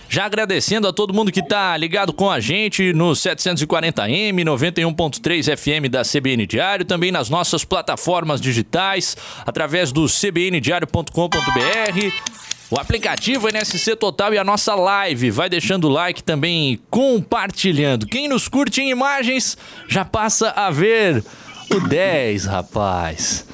Já 0.08 0.24
agradecendo 0.24 0.88
a 0.88 0.92
todo 0.92 1.12
mundo 1.12 1.30
que 1.30 1.46
tá 1.46 1.76
ligado 1.76 2.14
com 2.14 2.30
a 2.30 2.40
gente 2.40 2.94
no 2.94 3.10
740M, 3.10 4.42
91.3 4.42 5.56
FM 5.56 5.90
da 5.90 6.02
CBN 6.02 6.46
Diário, 6.46 6.84
também 6.84 7.12
nas 7.12 7.28
nossas 7.28 7.62
plataformas 7.62 8.40
digitais, 8.40 9.16
através 9.44 9.92
do 9.92 10.08
cbndiario.com.br. 10.08 12.47
O 12.70 12.78
aplicativo 12.78 13.48
NSC 13.48 13.96
Total 13.96 14.34
e 14.34 14.38
a 14.38 14.44
nossa 14.44 14.75
live. 14.75 15.30
Vai 15.30 15.48
deixando 15.48 15.84
o 15.84 15.88
like 15.90 16.22
também, 16.22 16.78
compartilhando. 16.90 18.06
Quem 18.06 18.28
nos 18.28 18.46
curte 18.46 18.82
em 18.82 18.90
imagens 18.90 19.56
já 19.88 20.04
passa 20.04 20.50
a 20.50 20.70
ver 20.70 21.25
o 21.70 21.80
10, 21.80 22.44
rapaz. 22.44 23.46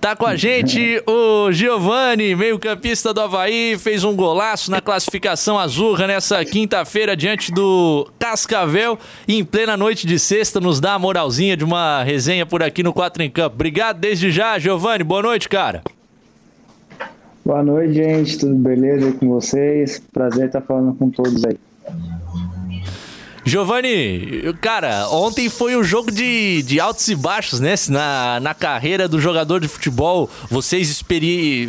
Tá 0.00 0.16
com 0.16 0.26
a 0.26 0.36
gente 0.36 1.02
o 1.06 1.50
Giovani, 1.52 2.34
meio-campista 2.34 3.12
do 3.12 3.22
Havaí, 3.22 3.78
fez 3.78 4.04
um 4.04 4.14
golaço 4.14 4.70
na 4.70 4.80
classificação 4.80 5.58
azurra 5.58 6.06
nessa 6.06 6.44
quinta-feira 6.44 7.16
diante 7.16 7.50
do 7.50 8.10
Cascavel 8.18 8.98
e 9.26 9.36
em 9.36 9.44
plena 9.44 9.78
noite 9.78 10.06
de 10.06 10.18
sexta 10.18 10.60
nos 10.60 10.78
dá 10.78 10.94
a 10.94 10.98
moralzinha 10.98 11.56
de 11.56 11.64
uma 11.64 12.02
resenha 12.02 12.44
por 12.44 12.62
aqui 12.62 12.82
no 12.82 12.92
4 12.92 13.22
em 13.22 13.30
Campo. 13.30 13.56
Obrigado 13.56 13.98
desde 13.98 14.30
já, 14.30 14.58
Giovani. 14.58 15.04
Boa 15.04 15.22
noite, 15.22 15.48
cara. 15.48 15.82
Boa 17.44 17.62
noite, 17.62 17.92
gente. 17.92 18.38
Tudo 18.38 18.54
beleza 18.54 19.12
com 19.12 19.28
vocês? 19.28 19.98
Prazer 20.10 20.46
estar 20.46 20.62
falando 20.62 20.96
com 20.96 21.10
todos 21.10 21.44
aí. 21.44 21.58
Giovanni, 23.46 24.54
cara, 24.58 25.06
ontem 25.10 25.50
foi 25.50 25.76
um 25.76 25.84
jogo 25.84 26.10
de, 26.10 26.62
de 26.62 26.80
altos 26.80 27.06
e 27.08 27.14
baixos, 27.14 27.60
né? 27.60 27.74
Na, 27.90 28.40
na 28.40 28.54
carreira 28.54 29.06
do 29.06 29.20
jogador 29.20 29.60
de 29.60 29.68
futebol, 29.68 30.30
vocês 30.48 31.04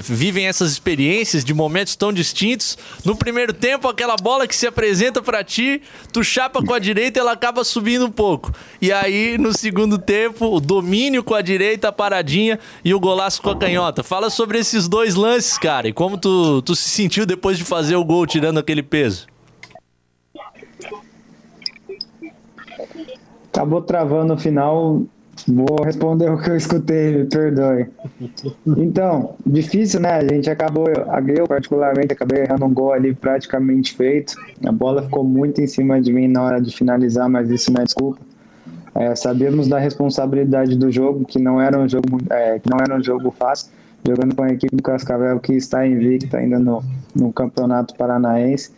vivem 0.02 0.48
essas 0.48 0.72
experiências 0.72 1.44
de 1.44 1.54
momentos 1.54 1.98
tão 1.98 2.14
distintos. 2.14 2.78
No 3.04 3.14
primeiro 3.14 3.52
tempo, 3.52 3.90
aquela 3.90 4.16
bola 4.16 4.48
que 4.48 4.56
se 4.56 4.66
apresenta 4.66 5.22
para 5.22 5.44
ti, 5.44 5.82
tu 6.14 6.24
chapa 6.24 6.64
com 6.64 6.74
a 6.74 6.80
direita, 6.80 7.20
ela 7.20 7.34
acaba 7.34 7.62
subindo 7.66 8.06
um 8.06 8.12
pouco. 8.12 8.54
E 8.82 8.94
aí, 8.94 9.38
no 9.38 9.52
segundo 9.52 9.98
tempo, 9.98 10.56
o 10.56 10.62
domínio 10.62 11.26
com 11.26 11.36
a 11.36 11.42
direita, 11.42 11.90
a 11.90 11.92
paradinha 11.92 12.58
e 12.86 12.94
o 12.94 13.00
golaço 13.02 13.42
com 13.42 13.50
a 13.50 13.58
canhota. 13.58 14.02
Fala 14.02 14.30
sobre 14.30 14.60
esses 14.60 14.88
dois 14.88 15.16
lances, 15.16 15.58
cara, 15.58 15.90
e 15.90 15.94
como 15.94 16.18
tu, 16.18 16.62
tu 16.62 16.74
se 16.74 16.88
sentiu 16.88 17.26
depois 17.26 17.58
de 17.58 17.66
fazer 17.66 17.98
o 17.98 18.06
gol 18.06 18.26
tirando 18.26 18.60
aquele 18.60 18.82
peso. 18.82 19.35
Acabou 23.56 23.82
travando 23.82 24.34
no 24.34 24.38
final. 24.38 25.02
Vou 25.48 25.84
responder 25.84 26.30
o 26.30 26.38
que 26.38 26.50
eu 26.50 26.58
escutei, 26.58 27.18
me 27.18 27.26
perdoe. 27.26 27.88
Então, 28.78 29.36
difícil, 29.46 30.00
né? 30.02 30.16
A 30.16 30.24
gente 30.24 30.50
acabou, 30.50 30.88
eu 30.90 31.48
particularmente, 31.48 32.14
acabei 32.14 32.44
errando 32.44 32.66
um 32.66 32.74
gol 32.74 32.92
ali 32.92 33.14
praticamente 33.14 33.94
feito. 33.96 34.34
A 34.66 34.72
bola 34.72 35.04
ficou 35.04 35.24
muito 35.24 35.62
em 35.62 35.68
cima 35.68 36.02
de 36.02 36.12
mim 36.12 36.28
na 36.28 36.42
hora 36.42 36.62
de 36.62 36.76
finalizar, 36.76 37.30
mas 37.30 37.50
isso 37.50 37.72
não 37.72 37.82
é 37.82 37.86
desculpa. 37.86 38.20
É, 38.94 39.14
sabíamos 39.16 39.68
da 39.68 39.78
responsabilidade 39.78 40.78
do 40.78 40.92
jogo, 40.92 41.26
que 41.26 41.40
não 41.40 41.62
era 41.62 41.78
um 41.78 41.88
jogo, 41.88 42.18
é, 42.30 42.60
que 42.60 42.70
não 42.70 42.78
era 42.80 42.96
um 42.96 43.04
jogo 43.04 43.30
fácil, 43.32 43.72
jogando 44.06 44.36
com 44.36 44.44
a 44.44 44.50
equipe 44.50 44.76
do 44.76 44.84
Cascavel 44.84 45.40
que 45.40 45.54
está 45.54 45.86
invicta 45.86 46.38
ainda 46.38 46.60
no, 46.60 46.82
no 47.14 47.32
Campeonato 47.32 47.94
Paranaense. 47.96 48.72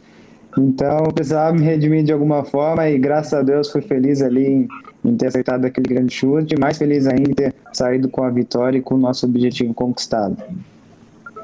Então, 0.58 1.06
precisava 1.14 1.54
me 1.54 1.62
redimir 1.62 2.04
de 2.04 2.12
alguma 2.12 2.44
forma 2.44 2.90
e 2.90 2.98
graças 2.98 3.34
a 3.34 3.42
Deus 3.44 3.70
fui 3.70 3.82
feliz 3.82 4.22
ali 4.22 4.46
em, 4.46 4.68
em, 5.06 5.16
ter 5.16 5.28
acertado 5.28 5.68
aquele 5.68 5.88
grande 5.88 6.14
chute, 6.14 6.60
mais 6.60 6.78
feliz 6.78 7.06
ainda 7.06 7.30
em 7.30 7.34
ter 7.34 7.56
saído 7.72 8.10
com 8.10 8.24
a 8.24 8.30
vitória 8.30 8.78
e 8.78 8.82
com 8.82 8.96
o 8.96 8.98
nosso 8.98 9.26
objetivo 9.26 9.74
conquistado. 9.74 10.38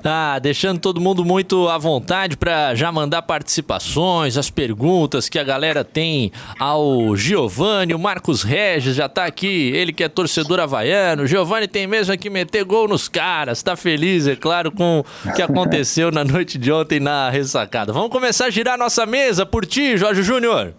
Ah, 0.03 0.37
deixando 0.37 0.79
todo 0.79 0.99
mundo 0.99 1.23
muito 1.23 1.69
à 1.69 1.77
vontade 1.77 2.35
para 2.35 2.75
já 2.75 2.91
mandar 2.91 3.21
participações, 3.21 4.37
as 4.37 4.49
perguntas 4.49 5.29
que 5.29 5.39
a 5.39 5.43
galera 5.43 5.83
tem 5.83 6.31
ao 6.59 7.15
Giovanni, 7.15 7.93
o 7.93 7.99
Marcos 7.99 8.43
Regis 8.43 8.95
já 8.95 9.07
tá 9.07 9.25
aqui, 9.25 9.71
ele 9.73 9.93
que 9.93 10.03
é 10.03 10.09
torcedor 10.09 10.59
havaiano. 10.59 11.25
Giovanni 11.25 11.67
tem 11.67 11.87
mesmo 11.87 12.17
que 12.17 12.29
meter 12.29 12.65
gol 12.65 12.87
nos 12.87 13.07
caras, 13.07 13.63
tá 13.63 13.77
feliz, 13.77 14.27
é 14.27 14.35
claro, 14.35 14.71
com 14.71 15.05
o 15.25 15.33
que 15.33 15.41
aconteceu 15.41 16.11
na 16.11 16.23
noite 16.23 16.57
de 16.57 16.71
ontem 16.71 16.99
na 16.99 17.29
ressacada. 17.29 17.93
Vamos 17.93 18.09
começar 18.09 18.45
a 18.47 18.49
girar 18.49 18.77
nossa 18.77 19.05
mesa 19.05 19.45
por 19.45 19.65
ti, 19.65 19.95
Jorge 19.95 20.21
Júnior. 20.21 20.73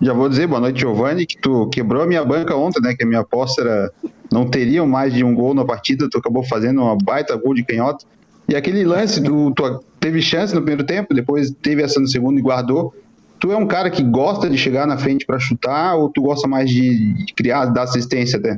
Já 0.00 0.12
vou 0.12 0.28
dizer 0.28 0.46
boa 0.46 0.60
noite, 0.60 0.80
Giovanni, 0.80 1.24
que 1.24 1.38
tu 1.38 1.68
quebrou 1.68 2.02
a 2.02 2.06
minha 2.06 2.24
banca 2.24 2.54
ontem, 2.54 2.82
né? 2.82 2.94
Que 2.94 3.04
a 3.04 3.06
minha 3.06 3.20
aposta 3.20 3.62
era 3.62 3.92
não 4.30 4.46
teriam 4.46 4.86
mais 4.86 5.14
de 5.14 5.24
um 5.24 5.34
gol 5.34 5.54
na 5.54 5.64
partida, 5.64 6.08
tu 6.10 6.18
acabou 6.18 6.42
fazendo 6.42 6.82
uma 6.82 6.96
baita 6.96 7.36
gol 7.36 7.54
de 7.54 7.64
canhota. 7.64 8.04
E 8.48 8.54
aquele 8.54 8.84
lance, 8.84 9.20
do, 9.20 9.50
tu 9.52 9.84
teve 9.98 10.20
chance 10.20 10.54
no 10.54 10.60
primeiro 10.60 10.84
tempo, 10.84 11.14
depois 11.14 11.50
teve 11.62 11.82
essa 11.82 11.98
no 11.98 12.06
segundo 12.06 12.38
e 12.38 12.42
guardou. 12.42 12.94
Tu 13.38 13.52
é 13.52 13.56
um 13.56 13.66
cara 13.66 13.90
que 13.90 14.02
gosta 14.02 14.48
de 14.48 14.56
chegar 14.56 14.86
na 14.86 14.96
frente 14.98 15.24
para 15.26 15.38
chutar 15.38 15.96
ou 15.96 16.08
tu 16.08 16.22
gosta 16.22 16.48
mais 16.48 16.70
de 16.70 17.14
criar, 17.34 17.66
dar 17.66 17.82
assistência 17.82 18.38
até? 18.38 18.56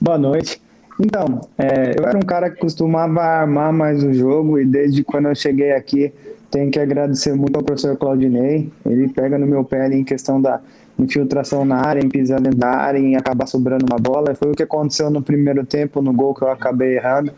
Boa 0.00 0.18
noite. 0.18 0.60
Então, 0.98 1.40
é, 1.58 1.94
eu 1.98 2.06
era 2.06 2.16
um 2.16 2.22
cara 2.22 2.50
que 2.50 2.60
costumava 2.60 3.20
armar 3.20 3.72
mais 3.72 4.02
o 4.02 4.12
jogo 4.12 4.58
e 4.58 4.64
desde 4.64 5.02
quando 5.02 5.28
eu 5.28 5.34
cheguei 5.34 5.72
aqui 5.72 6.12
tenho 6.52 6.70
que 6.70 6.78
agradecer 6.78 7.34
muito 7.34 7.56
ao 7.56 7.64
professor 7.64 7.96
Claudinei. 7.96 8.70
Ele 8.84 9.08
pega 9.08 9.38
no 9.38 9.46
meu 9.46 9.64
pé 9.64 9.88
em 9.88 10.04
questão 10.04 10.40
da 10.40 10.60
infiltração 10.98 11.64
na 11.64 11.76
área, 11.76 12.00
em 12.00 12.08
pisar 12.08 12.40
dentro 12.40 12.58
da 12.58 12.68
área, 12.68 12.98
em 12.98 13.16
acabar 13.16 13.46
sobrando 13.46 13.86
uma 13.90 13.98
bola. 13.98 14.34
Foi 14.34 14.52
o 14.52 14.54
que 14.54 14.62
aconteceu 14.62 15.10
no 15.10 15.22
primeiro 15.22 15.64
tempo, 15.64 16.02
no 16.02 16.12
gol 16.12 16.34
que 16.34 16.42
eu 16.42 16.50
acabei 16.50 16.96
errando. 16.96 17.32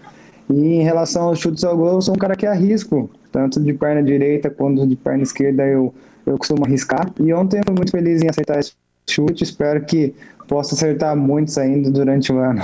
E 0.50 0.75
em 0.75 0.83
relação 0.83 1.28
aos 1.28 1.38
chutes 1.38 1.62
ao 1.62 1.76
gol, 1.76 1.94
eu 1.94 2.02
sou 2.02 2.14
um 2.14 2.18
cara 2.18 2.35
que 2.35 2.44
arrisco, 2.44 3.09
tanto 3.30 3.62
de 3.62 3.73
perna 3.73 4.02
direita 4.02 4.50
quanto 4.50 4.87
de 4.87 4.97
perna 4.97 5.23
esquerda 5.23 5.64
eu, 5.64 5.94
eu 6.26 6.37
costumo 6.37 6.64
arriscar. 6.64 7.09
E 7.21 7.33
ontem 7.33 7.59
eu 7.59 7.62
fui 7.64 7.75
muito 7.75 7.92
feliz 7.92 8.21
em 8.21 8.28
acertar 8.28 8.59
esse 8.59 8.73
chute, 9.09 9.44
espero 9.44 9.85
que 9.85 10.12
possa 10.49 10.75
acertar 10.75 11.16
muitos 11.16 11.56
ainda 11.56 11.88
durante 11.88 12.33
o 12.33 12.38
ano. 12.38 12.62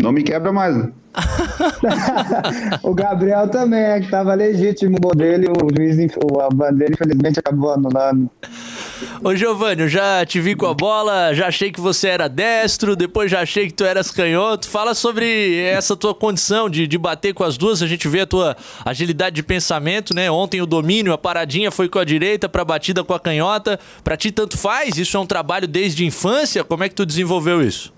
Não 0.00 0.12
me 0.12 0.22
quebra 0.22 0.52
mais, 0.52 0.76
né? 0.76 0.90
o 2.82 2.94
Gabriel 2.94 3.48
também, 3.48 3.80
é 3.80 4.00
que 4.00 4.10
tava 4.10 4.34
legítimo 4.34 4.96
o 5.04 5.14
dele, 5.14 5.48
o 5.48 5.68
juiz, 5.76 5.98
a 6.40 6.54
bandeira 6.54 6.94
infelizmente 6.94 7.38
acabou 7.38 7.72
anulando. 7.72 8.30
Ô 9.22 9.34
Giovanni, 9.34 9.82
eu 9.82 9.88
já 9.88 10.24
te 10.24 10.40
vi 10.40 10.54
com 10.54 10.66
a 10.66 10.74
bola, 10.74 11.32
já 11.34 11.46
achei 11.48 11.70
que 11.70 11.80
você 11.80 12.08
era 12.08 12.28
destro, 12.28 12.96
depois 12.96 13.30
já 13.30 13.40
achei 13.40 13.66
que 13.66 13.74
tu 13.74 13.84
eras 13.84 14.10
canhoto. 14.10 14.68
Fala 14.68 14.94
sobre 14.94 15.56
essa 15.60 15.96
tua 15.96 16.14
condição 16.14 16.68
de, 16.68 16.86
de 16.86 16.98
bater 16.98 17.32
com 17.32 17.44
as 17.44 17.56
duas, 17.56 17.82
a 17.82 17.86
gente 17.86 18.08
vê 18.08 18.20
a 18.20 18.26
tua 18.26 18.56
agilidade 18.84 19.36
de 19.36 19.42
pensamento, 19.42 20.14
né? 20.14 20.30
Ontem 20.30 20.60
o 20.60 20.66
domínio, 20.66 21.12
a 21.12 21.18
paradinha 21.18 21.70
foi 21.70 21.88
com 21.88 21.98
a 21.98 22.04
direita 22.04 22.48
pra 22.48 22.64
batida 22.64 23.04
com 23.04 23.14
a 23.14 23.20
canhota. 23.20 23.78
Pra 24.02 24.16
ti 24.16 24.30
tanto 24.30 24.56
faz? 24.56 24.96
Isso 24.96 25.16
é 25.16 25.20
um 25.20 25.26
trabalho 25.26 25.66
desde 25.66 26.04
infância? 26.04 26.64
Como 26.64 26.84
é 26.84 26.88
que 26.88 26.94
tu 26.94 27.06
desenvolveu 27.06 27.62
isso? 27.62 27.92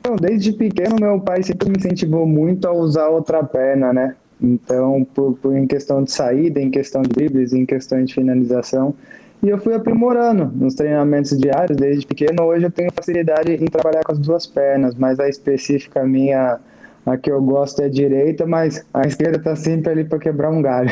Então, 0.00 0.16
desde 0.16 0.52
pequeno, 0.52 0.96
meu 0.98 1.20
pai 1.20 1.42
sempre 1.42 1.68
me 1.68 1.76
incentivou 1.76 2.26
muito 2.26 2.66
a 2.66 2.72
usar 2.72 3.08
outra 3.08 3.44
perna, 3.44 3.92
né? 3.92 4.16
Então, 4.42 5.06
por, 5.14 5.34
por, 5.34 5.54
em 5.54 5.66
questão 5.66 6.02
de 6.02 6.10
saída, 6.10 6.58
em 6.58 6.70
questão 6.70 7.02
de 7.02 7.10
dribles, 7.10 7.52
em 7.52 7.66
questão 7.66 8.02
de 8.02 8.14
finalização. 8.14 8.94
E 9.42 9.48
eu 9.48 9.58
fui 9.58 9.74
aprimorando 9.74 10.50
nos 10.54 10.74
treinamentos 10.74 11.36
diários 11.38 11.76
desde 11.76 12.06
pequeno. 12.06 12.44
Hoje 12.44 12.64
eu 12.64 12.70
tenho 12.70 12.90
facilidade 12.92 13.52
em 13.52 13.66
trabalhar 13.66 14.02
com 14.02 14.12
as 14.12 14.18
duas 14.18 14.46
pernas, 14.46 14.94
mas 14.94 15.20
a 15.20 15.28
específica 15.28 16.02
minha, 16.04 16.58
A 17.04 17.16
que 17.18 17.30
eu 17.30 17.40
gosto 17.42 17.82
é 17.82 17.86
a 17.86 17.88
direita, 17.88 18.46
mas 18.46 18.84
a 18.92 19.06
esquerda 19.06 19.38
tá 19.38 19.54
sempre 19.54 19.92
ali 19.92 20.04
para 20.04 20.18
quebrar 20.18 20.50
um 20.50 20.62
galho. 20.62 20.90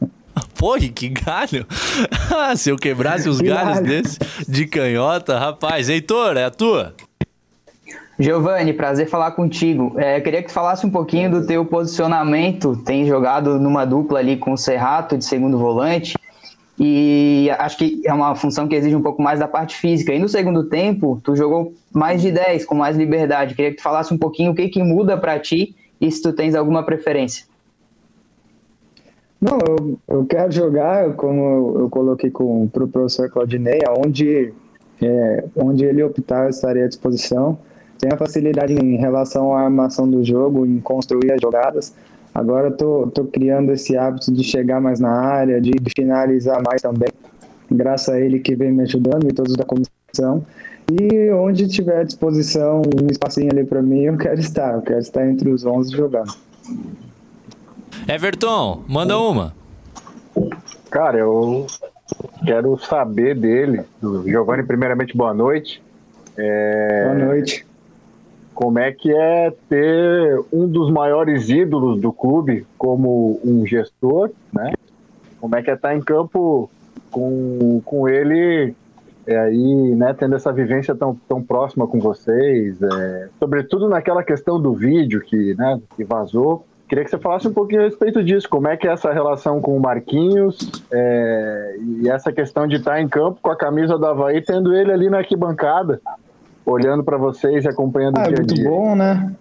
Pô, 0.58 0.74
que 0.78 1.08
galho! 1.10 1.66
Se 2.56 2.70
eu 2.70 2.76
quebrasse 2.76 3.28
os 3.28 3.40
galhos 3.40 3.80
galho. 3.80 3.86
desse 3.86 4.18
de 4.48 4.66
canhota, 4.66 5.38
rapaz. 5.38 5.90
Heitor, 5.90 6.38
é 6.38 6.44
a 6.44 6.50
tua? 6.50 6.94
Giovanni, 8.18 8.72
prazer 8.72 9.06
falar 9.08 9.32
contigo. 9.32 9.92
É, 9.96 10.20
queria 10.20 10.42
que 10.42 10.48
tu 10.48 10.54
falasse 10.54 10.86
um 10.86 10.90
pouquinho 10.90 11.30
do 11.30 11.46
teu 11.46 11.64
posicionamento. 11.66 12.74
Tem 12.76 13.06
jogado 13.06 13.58
numa 13.60 13.84
dupla 13.84 14.20
ali 14.20 14.38
com 14.38 14.52
o 14.52 14.56
Serrato 14.56 15.18
de 15.18 15.24
segundo 15.24 15.58
volante. 15.58 16.16
E 16.78 17.50
acho 17.58 17.76
que 17.76 18.02
é 18.06 18.12
uma 18.12 18.34
função 18.34 18.66
que 18.66 18.74
exige 18.74 18.96
um 18.96 19.02
pouco 19.02 19.22
mais 19.22 19.38
da 19.38 19.46
parte 19.46 19.76
física. 19.76 20.14
E 20.14 20.18
no 20.18 20.28
segundo 20.28 20.64
tempo, 20.64 21.20
tu 21.22 21.36
jogou 21.36 21.74
mais 21.92 22.22
de 22.22 22.30
10, 22.30 22.64
com 22.64 22.74
mais 22.74 22.96
liberdade. 22.96 23.54
Queria 23.54 23.70
que 23.70 23.78
tu 23.78 23.82
falasse 23.82 24.12
um 24.12 24.18
pouquinho 24.18 24.52
o 24.52 24.54
que, 24.54 24.68
que 24.68 24.82
muda 24.82 25.18
para 25.18 25.38
ti 25.38 25.74
e 26.00 26.10
se 26.10 26.22
tu 26.22 26.32
tens 26.32 26.54
alguma 26.54 26.82
preferência. 26.82 27.44
Não, 29.40 29.58
eu, 29.66 29.98
eu 30.08 30.26
quero 30.26 30.50
jogar, 30.50 31.12
como 31.14 31.78
eu 31.78 31.90
coloquei 31.90 32.30
com 32.30 32.64
o 32.64 32.68
professor 32.68 33.30
Claudinei, 33.30 33.80
onde, 33.98 34.52
é, 35.02 35.44
onde 35.54 35.84
ele 35.84 36.02
optar, 36.02 36.44
eu 36.44 36.50
estarei 36.50 36.82
à 36.82 36.88
disposição. 36.88 37.58
Tem 37.98 38.10
a 38.12 38.16
facilidade 38.16 38.72
em 38.72 38.96
relação 38.96 39.54
à 39.54 39.62
armação 39.62 40.08
do 40.08 40.24
jogo, 40.24 40.66
em 40.66 40.78
construir 40.80 41.32
as 41.32 41.40
jogadas. 41.40 41.94
Agora 42.34 42.70
tô, 42.70 43.06
tô 43.06 43.24
criando 43.24 43.72
esse 43.72 43.96
hábito 43.96 44.30
de 44.32 44.44
chegar 44.44 44.80
mais 44.80 45.00
na 45.00 45.10
área, 45.10 45.60
de 45.60 45.72
finalizar 45.96 46.62
mais 46.62 46.82
também, 46.82 47.08
graças 47.70 48.10
a 48.10 48.20
ele 48.20 48.40
que 48.40 48.54
vem 48.54 48.70
me 48.72 48.82
ajudando 48.82 49.26
e 49.28 49.32
todos 49.32 49.54
da 49.54 49.64
comissão. 49.64 50.44
E 50.90 51.30
onde 51.30 51.66
tiver 51.66 52.00
à 52.00 52.02
disposição 52.04 52.82
um 52.82 53.10
espacinho 53.10 53.48
ali 53.50 53.64
para 53.64 53.82
mim, 53.82 54.02
eu 54.02 54.16
quero 54.16 54.38
estar. 54.38 54.74
Eu 54.74 54.82
quero 54.82 55.00
estar 55.00 55.26
entre 55.26 55.48
os 55.48 55.64
11 55.64 55.96
jogando. 55.96 56.32
Everton, 58.06 58.84
manda 58.86 59.18
uma. 59.18 59.52
Cara, 60.90 61.18
eu 61.18 61.66
quero 62.44 62.78
saber 62.78 63.34
dele, 63.34 63.82
Giovanni, 64.26 64.62
primeiramente, 64.62 65.16
boa 65.16 65.34
noite. 65.34 65.82
É... 66.36 67.04
Boa 67.04 67.26
noite. 67.26 67.66
Como 68.56 68.78
é 68.78 68.90
que 68.90 69.12
é 69.12 69.52
ter 69.68 70.40
um 70.50 70.66
dos 70.66 70.90
maiores 70.90 71.50
ídolos 71.50 72.00
do 72.00 72.10
clube 72.10 72.66
como 72.78 73.38
um 73.44 73.66
gestor, 73.66 74.30
né? 74.50 74.72
Como 75.38 75.54
é 75.54 75.62
que 75.62 75.70
é 75.70 75.74
estar 75.74 75.94
em 75.94 76.00
campo 76.00 76.70
com, 77.10 77.82
com 77.84 78.08
ele 78.08 78.74
é, 79.26 79.38
aí, 79.38 79.94
né, 79.94 80.14
tendo 80.18 80.36
essa 80.36 80.50
vivência 80.54 80.94
tão, 80.94 81.14
tão 81.28 81.42
próxima 81.42 81.86
com 81.86 82.00
vocês, 82.00 82.80
é, 82.80 83.28
sobretudo 83.38 83.90
naquela 83.90 84.24
questão 84.24 84.58
do 84.58 84.72
vídeo 84.72 85.20
que, 85.20 85.54
né, 85.54 85.78
que 85.94 86.02
vazou, 86.02 86.64
Queria 86.88 87.02
que 87.02 87.10
você 87.10 87.18
falasse 87.18 87.48
um 87.48 87.52
pouquinho 87.52 87.80
a 87.80 87.84
respeito 87.84 88.22
disso. 88.22 88.48
Como 88.48 88.68
é 88.68 88.76
que 88.76 88.86
é 88.86 88.92
essa 88.92 89.12
relação 89.12 89.60
com 89.60 89.76
o 89.76 89.80
Marquinhos 89.80 90.56
é, 90.92 91.76
e 91.80 92.08
essa 92.08 92.32
questão 92.32 92.64
de 92.64 92.76
estar 92.76 93.00
em 93.00 93.08
campo 93.08 93.40
com 93.42 93.50
a 93.50 93.56
camisa 93.56 93.98
do 93.98 94.06
Havaí, 94.06 94.40
tendo 94.40 94.72
ele 94.72 94.92
ali 94.92 95.10
na 95.10 95.18
arquibancada, 95.18 96.00
olhando 96.66 97.04
para 97.04 97.16
vocês 97.16 97.64
e 97.64 97.68
acompanhando 97.68 98.18
ah, 98.18 98.22
o 98.22 98.24
dia 98.24 98.38
a 98.40 98.42
dia. 98.42 98.66
É 98.66 98.68
muito 98.68 98.80
bom, 98.80 98.96
né? 98.96 99.32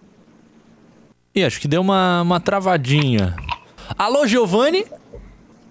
E 1.34 1.44
acho 1.44 1.60
que 1.60 1.68
deu 1.68 1.82
uma, 1.82 2.22
uma 2.22 2.40
travadinha. 2.40 3.36
Alô, 3.98 4.26
Giovanni? 4.26 4.86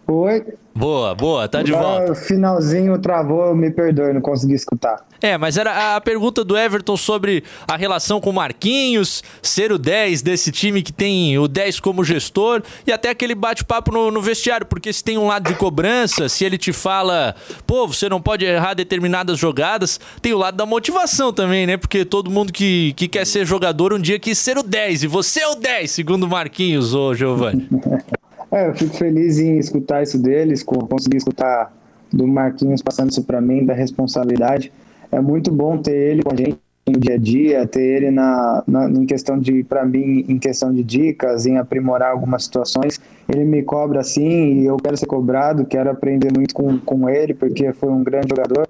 Oi. 0.06 0.44
Boa, 0.76 1.14
boa, 1.14 1.48
tá 1.48 1.62
de 1.62 1.70
volta. 1.70 2.14
Finalzinho 2.16 2.98
travou, 2.98 3.54
me 3.54 3.70
perdoe, 3.70 4.12
não 4.12 4.20
consegui 4.20 4.54
escutar. 4.54 5.06
É, 5.22 5.38
mas 5.38 5.56
era 5.56 5.94
a 5.94 6.00
pergunta 6.00 6.44
do 6.44 6.58
Everton 6.58 6.96
sobre 6.96 7.44
a 7.66 7.76
relação 7.76 8.20
com 8.20 8.30
o 8.30 8.32
Marquinhos, 8.32 9.22
ser 9.40 9.70
o 9.70 9.78
10 9.78 10.20
desse 10.20 10.50
time 10.50 10.82
que 10.82 10.92
tem 10.92 11.38
o 11.38 11.46
10 11.46 11.78
como 11.78 12.04
gestor 12.04 12.60
e 12.86 12.92
até 12.92 13.08
aquele 13.08 13.34
bate-papo 13.36 13.92
no, 13.92 14.10
no, 14.10 14.20
vestiário, 14.20 14.66
porque 14.66 14.92
se 14.92 15.02
tem 15.02 15.16
um 15.16 15.28
lado 15.28 15.48
de 15.48 15.54
cobrança, 15.54 16.28
se 16.28 16.44
ele 16.44 16.58
te 16.58 16.72
fala, 16.72 17.36
pô, 17.66 17.86
você 17.86 18.08
não 18.08 18.20
pode 18.20 18.44
errar 18.44 18.74
determinadas 18.74 19.38
jogadas, 19.38 20.00
tem 20.20 20.34
o 20.34 20.38
lado 20.38 20.56
da 20.56 20.66
motivação 20.66 21.32
também, 21.32 21.66
né? 21.66 21.76
Porque 21.76 22.04
todo 22.04 22.30
mundo 22.30 22.52
que, 22.52 22.92
que 22.94 23.06
quer 23.06 23.24
ser 23.24 23.46
jogador 23.46 23.92
um 23.92 23.98
dia 23.98 24.18
quis 24.18 24.38
ser 24.38 24.58
o 24.58 24.62
10 24.62 25.04
e 25.04 25.06
você 25.06 25.40
é 25.40 25.48
o 25.48 25.54
10, 25.54 25.90
segundo 25.90 26.24
o 26.24 26.28
Marquinhos, 26.28 26.94
ô 26.94 27.14
Giovanni. 27.14 27.68
É, 28.54 28.68
eu 28.68 28.74
fico 28.74 28.94
feliz 28.94 29.40
em 29.40 29.58
escutar 29.58 30.04
isso 30.04 30.16
deles, 30.16 30.62
conseguir 30.62 31.16
escutar 31.16 31.76
do 32.12 32.24
Marquinhos 32.24 32.80
passando 32.80 33.10
isso 33.10 33.24
para 33.24 33.40
mim, 33.40 33.66
da 33.66 33.74
responsabilidade. 33.74 34.72
É 35.10 35.20
muito 35.20 35.50
bom 35.50 35.76
ter 35.76 35.96
ele 35.96 36.22
com 36.22 36.32
a 36.32 36.36
gente 36.36 36.56
no 36.86 37.00
dia 37.00 37.14
a 37.14 37.18
dia, 37.18 37.66
ter 37.66 37.82
ele 37.82 38.12
na, 38.12 38.62
na 38.64 38.88
em 38.88 39.04
questão 39.06 39.40
de, 39.40 39.64
para 39.64 39.84
mim, 39.84 40.24
em 40.28 40.38
questão 40.38 40.72
de 40.72 40.84
dicas, 40.84 41.46
em 41.46 41.58
aprimorar 41.58 42.12
algumas 42.12 42.44
situações. 42.44 43.00
Ele 43.28 43.44
me 43.44 43.60
cobra 43.64 44.00
assim 44.00 44.60
e 44.60 44.66
eu 44.66 44.76
quero 44.76 44.96
ser 44.96 45.06
cobrado, 45.06 45.64
quero 45.64 45.90
aprender 45.90 46.30
muito 46.32 46.54
com, 46.54 46.78
com 46.78 47.08
ele, 47.08 47.34
porque 47.34 47.72
foi 47.72 47.88
um 47.88 48.04
grande 48.04 48.28
jogador, 48.28 48.68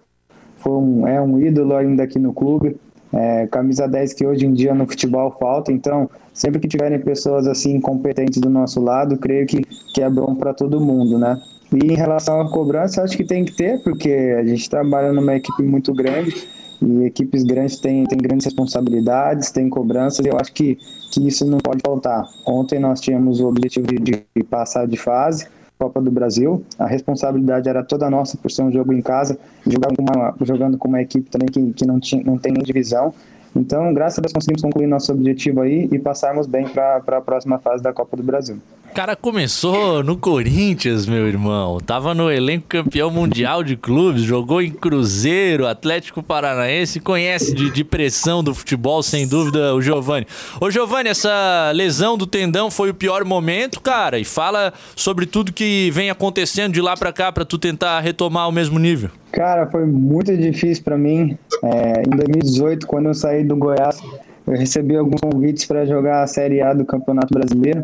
foi 0.61 0.73
um, 0.73 1.07
é 1.07 1.21
um 1.21 1.39
ídolo 1.39 1.77
ainda 1.77 2.05
aqui 2.05 2.19
no 2.19 2.33
clube. 2.33 2.75
É, 3.17 3.47
camisa 3.47 3.87
10 3.87 4.13
que 4.13 4.27
hoje 4.27 4.45
em 4.45 4.53
dia 4.53 4.75
no 4.75 4.87
futebol 4.87 5.31
falta, 5.39 5.71
então 5.71 6.11
sempre 6.33 6.59
que 6.59 6.67
tiverem 6.67 6.99
pessoas 6.99 7.47
assim 7.47 7.81
competentes 7.81 8.41
do 8.41 8.51
nosso 8.51 8.81
lado, 8.81 9.17
creio 9.17 9.47
que, 9.47 9.63
que 9.95 10.03
é 10.03 10.11
bom 10.11 10.35
para 10.35 10.53
todo 10.53 10.81
mundo, 10.81 11.17
né? 11.17 11.41
E 11.73 11.93
em 11.93 11.95
relação 11.95 12.41
à 12.41 12.51
cobrança, 12.51 13.03
acho 13.03 13.17
que 13.17 13.25
tem 13.25 13.45
que 13.45 13.53
ter, 13.53 13.81
porque 13.85 14.11
a 14.39 14.45
gente 14.45 14.69
trabalha 14.69 15.13
numa 15.13 15.37
equipe 15.37 15.63
muito 15.63 15.95
grande 15.95 16.35
e 16.83 17.05
equipes 17.05 17.45
grandes 17.45 17.79
têm, 17.79 18.05
têm 18.05 18.19
grandes 18.19 18.47
responsabilidades, 18.47 19.51
têm 19.51 19.69
cobranças, 19.69 20.25
e 20.27 20.29
eu 20.29 20.37
acho 20.37 20.53
que, 20.53 20.77
que 21.13 21.27
isso 21.27 21.45
não 21.47 21.59
pode 21.59 21.81
faltar. 21.85 22.27
Ontem 22.45 22.79
nós 22.79 23.01
tínhamos 23.01 23.41
o 23.41 23.47
objetivo 23.47 23.87
de, 23.87 24.25
de 24.35 24.45
passar 24.45 24.87
de 24.87 24.97
fase, 24.97 25.47
Copa 25.79 26.01
do 26.01 26.11
Brasil. 26.11 26.65
A 26.79 26.87
responsabilidade 26.87 27.69
era 27.69 27.83
toda 27.83 28.09
nossa 28.09 28.37
por 28.37 28.51
ser 28.51 28.63
um 28.63 28.73
jogo 28.73 28.93
em 28.93 29.03
casa, 29.03 29.39
jogando 29.67 29.97
com 29.97 30.03
uma, 30.03 30.35
jogando 30.43 30.79
com 30.79 30.89
uma 30.89 31.03
equipe 31.03 31.29
também 31.29 31.49
que, 31.49 31.73
que 31.73 31.87
não, 31.87 31.99
tinha, 31.99 32.23
não 32.25 32.39
tem 32.39 32.53
nem 32.53 32.63
divisão. 32.63 33.13
Então, 33.55 33.93
graças 33.95 34.19
a 34.19 34.23
Deus, 34.23 34.33
conseguimos 34.33 34.63
concluir 34.63 34.87
nosso 34.87 35.13
objetivo 35.13 35.61
aí 35.61 35.89
e 35.93 35.99
passarmos 35.99 36.47
bem 36.47 36.67
para 36.69 36.97
a 36.97 37.21
próxima 37.21 37.59
fase 37.59 37.83
da 37.83 37.93
Copa 37.93 38.17
do 38.17 38.23
Brasil 38.23 38.61
cara 38.95 39.17
começou 39.17 40.05
no 40.05 40.17
Corinthians, 40.17 41.05
meu 41.05 41.27
irmão. 41.27 41.81
Tava 41.81 42.15
no 42.15 42.31
elenco 42.31 42.69
campeão 42.69 43.11
mundial 43.11 43.65
de 43.65 43.77
clubes, 43.77 44.23
jogou 44.23 44.63
em 44.63 44.71
Cruzeiro, 44.71 45.67
Atlético 45.67 46.23
Paranaense, 46.23 47.01
conhece 47.01 47.53
de, 47.53 47.71
de 47.71 47.83
pressão 47.83 48.43
do 48.43 48.55
futebol, 48.55 49.03
sem 49.03 49.27
dúvida, 49.27 49.75
o 49.75 49.83
Giovani. 49.83 50.29
Ô, 50.61 50.71
Giovani, 50.71 51.09
essa 51.09 51.73
lesão 51.75 52.17
do 52.17 52.25
tendão 52.25 52.71
foi 52.71 52.91
o 52.91 52.95
pior 52.95 53.25
momento, 53.25 53.81
cara? 53.81 54.17
E 54.17 54.25
fala 54.25 54.73
sobre 54.95 55.27
tudo 55.27 55.53
que 55.53 55.91
vem 55.91 56.09
acontecendo 56.09 56.73
de 56.73 56.81
lá 56.81 56.97
para 56.97 57.13
cá 57.13 57.33
para 57.33 57.45
tu 57.45 57.59
tentar 57.59 57.99
retomar 57.99 58.49
o 58.49 58.53
mesmo 58.53 58.79
nível. 58.79 59.11
Cara, 59.35 59.67
foi 59.67 59.85
muito 59.85 60.37
difícil 60.37 60.85
para 60.85 60.97
mim. 60.97 61.37
É, 61.61 62.03
em 62.07 62.17
2018, 62.17 62.87
quando 62.87 63.07
eu 63.07 63.15
saí 63.15 63.43
do 63.43 63.57
Goiás, 63.57 64.01
eu 64.47 64.55
recebi 64.55 64.97
alguns 64.97 65.21
convites 65.21 65.65
para 65.65 65.85
jogar 65.85 66.23
a 66.23 66.27
Série 66.29 66.63
A 66.63 66.73
do 66.73 66.85
Campeonato 66.85 67.35
Brasileiro. 67.35 67.83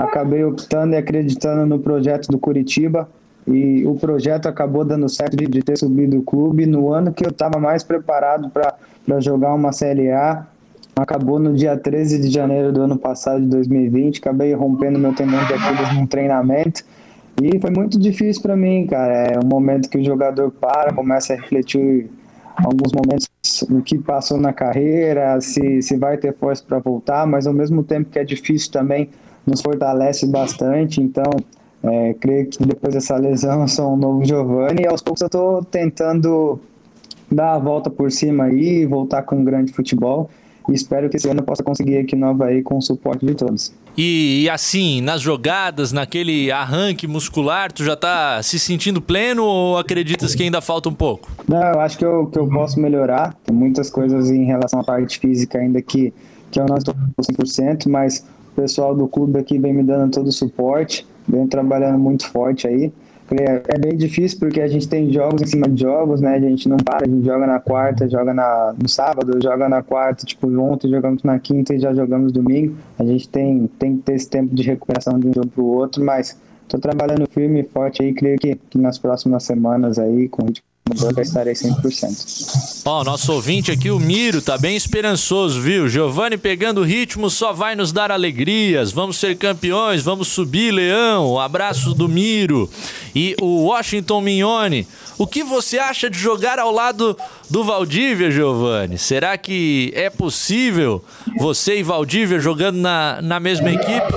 Acabei 0.00 0.44
optando 0.44 0.94
e 0.94 0.96
acreditando 0.96 1.64
no 1.64 1.78
projeto 1.78 2.26
do 2.26 2.38
Curitiba 2.38 3.08
e 3.46 3.86
o 3.86 3.94
projeto 3.94 4.48
acabou 4.48 4.84
dando 4.84 5.08
certo 5.08 5.36
de, 5.36 5.46
de 5.46 5.62
ter 5.62 5.78
subido 5.78 6.18
o 6.18 6.22
clube 6.22 6.66
no 6.66 6.92
ano 6.92 7.12
que 7.12 7.24
eu 7.24 7.30
estava 7.30 7.60
mais 7.60 7.84
preparado 7.84 8.50
para 8.50 9.20
jogar 9.20 9.54
uma 9.54 9.70
Série 9.70 10.10
A. 10.10 10.44
Acabou 10.96 11.38
no 11.38 11.54
dia 11.54 11.76
13 11.76 12.20
de 12.20 12.30
janeiro 12.30 12.72
do 12.72 12.82
ano 12.82 12.98
passado, 12.98 13.40
de 13.40 13.46
2020. 13.46 14.18
Acabei 14.18 14.52
rompendo 14.54 14.98
meu 14.98 15.14
tendão 15.14 15.38
de 15.46 15.52
Aquiles 15.54 15.94
num 15.94 16.06
treinamento. 16.06 16.82
E 17.42 17.58
foi 17.60 17.70
muito 17.70 17.98
difícil 17.98 18.42
para 18.42 18.56
mim, 18.56 18.86
cara. 18.86 19.32
É 19.32 19.38
um 19.38 19.46
momento 19.46 19.88
que 19.88 19.98
o 19.98 20.04
jogador 20.04 20.50
para, 20.50 20.92
começa 20.92 21.32
a 21.32 21.36
refletir 21.36 22.10
alguns 22.56 22.92
momentos 22.92 23.28
o 23.70 23.82
que 23.82 23.98
passou 23.98 24.38
na 24.38 24.52
carreira, 24.52 25.40
se, 25.40 25.82
se 25.82 25.96
vai 25.96 26.16
ter 26.16 26.34
força 26.34 26.64
para 26.66 26.78
voltar, 26.78 27.26
mas 27.26 27.46
ao 27.46 27.52
mesmo 27.52 27.82
tempo 27.82 28.10
que 28.10 28.18
é 28.18 28.24
difícil 28.24 28.70
também, 28.72 29.10
nos 29.46 29.60
fortalece 29.60 30.26
bastante. 30.26 31.00
Então, 31.00 31.30
é, 31.82 32.14
creio 32.14 32.46
que 32.46 32.64
depois 32.64 32.94
dessa 32.94 33.16
lesão 33.16 33.62
eu 33.62 33.68
sou 33.68 33.92
um 33.92 33.96
novo 33.96 34.24
Giovanni 34.24 34.82
e 34.82 34.86
aos 34.86 35.02
poucos 35.02 35.20
eu 35.20 35.26
estou 35.26 35.64
tentando 35.64 36.58
dar 37.30 37.54
a 37.54 37.58
volta 37.58 37.90
por 37.90 38.10
cima 38.10 38.44
aí, 38.44 38.86
voltar 38.86 39.22
com 39.22 39.36
um 39.36 39.44
grande 39.44 39.72
futebol 39.72 40.30
e 40.68 40.74
espero 40.74 41.08
que 41.10 41.16
esse 41.16 41.28
ano 41.28 41.42
possa 41.42 41.62
conseguir 41.62 41.98
aqui 41.98 42.16
no 42.16 42.26
Havaí 42.26 42.62
com 42.62 42.78
o 42.78 42.82
suporte 42.82 43.24
de 43.24 43.34
todos. 43.34 43.72
E, 43.96 44.42
e, 44.44 44.50
assim, 44.50 45.00
nas 45.00 45.20
jogadas, 45.20 45.92
naquele 45.92 46.50
arranque 46.50 47.06
muscular, 47.06 47.70
tu 47.70 47.84
já 47.84 47.94
tá 47.94 48.42
se 48.42 48.58
sentindo 48.58 49.00
pleno 49.00 49.44
ou 49.44 49.78
acreditas 49.78 50.34
que 50.34 50.42
ainda 50.42 50.60
falta 50.60 50.88
um 50.88 50.94
pouco? 50.94 51.30
Não, 51.46 51.62
eu 51.62 51.80
acho 51.80 51.98
que 51.98 52.04
eu, 52.04 52.26
que 52.26 52.38
eu 52.38 52.48
posso 52.48 52.80
melhorar. 52.80 53.34
Tem 53.44 53.54
muitas 53.54 53.90
coisas 53.90 54.30
em 54.30 54.44
relação 54.44 54.80
à 54.80 54.84
parte 54.84 55.18
física 55.18 55.58
ainda 55.58 55.80
que, 55.80 56.12
que 56.50 56.58
eu 56.58 56.66
não 56.66 56.76
estou 56.76 56.94
100%, 57.20 57.88
mas 57.88 58.26
o 58.52 58.60
pessoal 58.60 58.96
do 58.96 59.06
clube 59.06 59.38
aqui 59.38 59.58
vem 59.58 59.72
me 59.72 59.84
dando 59.84 60.10
todo 60.10 60.26
o 60.26 60.32
suporte, 60.32 61.06
vem 61.28 61.46
trabalhando 61.46 61.98
muito 61.98 62.28
forte 62.28 62.66
aí. 62.66 62.92
É, 63.30 63.62
é 63.74 63.78
bem 63.78 63.96
difícil 63.96 64.38
porque 64.38 64.60
a 64.60 64.68
gente 64.68 64.86
tem 64.86 65.10
jogos 65.10 65.42
em 65.42 65.46
cima 65.46 65.68
de 65.68 65.82
jogos, 65.82 66.20
né? 66.20 66.34
A 66.34 66.40
gente 66.40 66.68
não 66.68 66.76
para, 66.76 67.06
a 67.06 67.08
gente 67.08 67.24
joga 67.24 67.46
na 67.46 67.58
quarta, 67.58 68.08
joga 68.08 68.34
na, 68.34 68.74
no 68.80 68.88
sábado, 68.88 69.42
joga 69.42 69.68
na 69.68 69.82
quarta, 69.82 70.26
tipo, 70.26 70.46
ontem 70.60 70.90
jogamos 70.90 71.22
na 71.22 71.38
quinta 71.38 71.74
e 71.74 71.78
já 71.80 71.94
jogamos 71.94 72.32
domingo. 72.32 72.76
A 72.98 73.04
gente 73.04 73.28
tem, 73.28 73.66
tem 73.78 73.96
que 73.96 74.02
ter 74.02 74.14
esse 74.14 74.28
tempo 74.28 74.54
de 74.54 74.62
recuperação 74.62 75.18
de 75.18 75.28
um 75.28 75.32
jogo 75.32 75.48
para 75.48 75.62
o 75.62 75.66
outro, 75.66 76.04
mas 76.04 76.38
tô 76.68 76.78
trabalhando 76.78 77.26
firme 77.28 77.60
e 77.60 77.64
forte 77.64 78.02
aí, 78.02 78.12
creio 78.12 78.38
que, 78.38 78.56
que 78.56 78.78
nas 78.78 78.98
próximas 78.98 79.44
semanas 79.44 79.98
aí, 79.98 80.28
com 80.28 80.44
ritmo 80.44 80.73
estarei 81.22 81.54
100%. 81.54 82.82
Ó, 82.84 83.00
oh, 83.00 83.04
nosso 83.04 83.32
ouvinte 83.32 83.72
aqui, 83.72 83.90
o 83.90 83.98
Miro, 83.98 84.42
tá 84.42 84.58
bem 84.58 84.76
esperançoso, 84.76 85.58
viu? 85.58 85.88
Giovanni 85.88 86.36
pegando 86.36 86.82
o 86.82 86.84
ritmo 86.84 87.30
só 87.30 87.54
vai 87.54 87.74
nos 87.74 87.90
dar 87.90 88.10
alegrias. 88.10 88.92
Vamos 88.92 89.16
ser 89.16 89.38
campeões, 89.38 90.02
vamos 90.02 90.28
subir, 90.28 90.72
Leão. 90.72 91.40
Abraço 91.40 91.94
do 91.94 92.06
Miro. 92.06 92.68
E 93.14 93.34
o 93.40 93.64
Washington 93.64 94.20
Mignone. 94.20 94.86
O 95.16 95.26
que 95.26 95.42
você 95.42 95.78
acha 95.78 96.10
de 96.10 96.18
jogar 96.18 96.58
ao 96.58 96.70
lado 96.70 97.16
do 97.48 97.64
Valdívia, 97.64 98.30
Giovanni? 98.30 98.98
Será 98.98 99.38
que 99.38 99.90
é 99.94 100.10
possível 100.10 101.02
você 101.38 101.78
e 101.78 101.82
Valdívia 101.82 102.38
jogando 102.38 102.76
na, 102.76 103.22
na 103.22 103.40
mesma 103.40 103.70
equipe? 103.70 104.12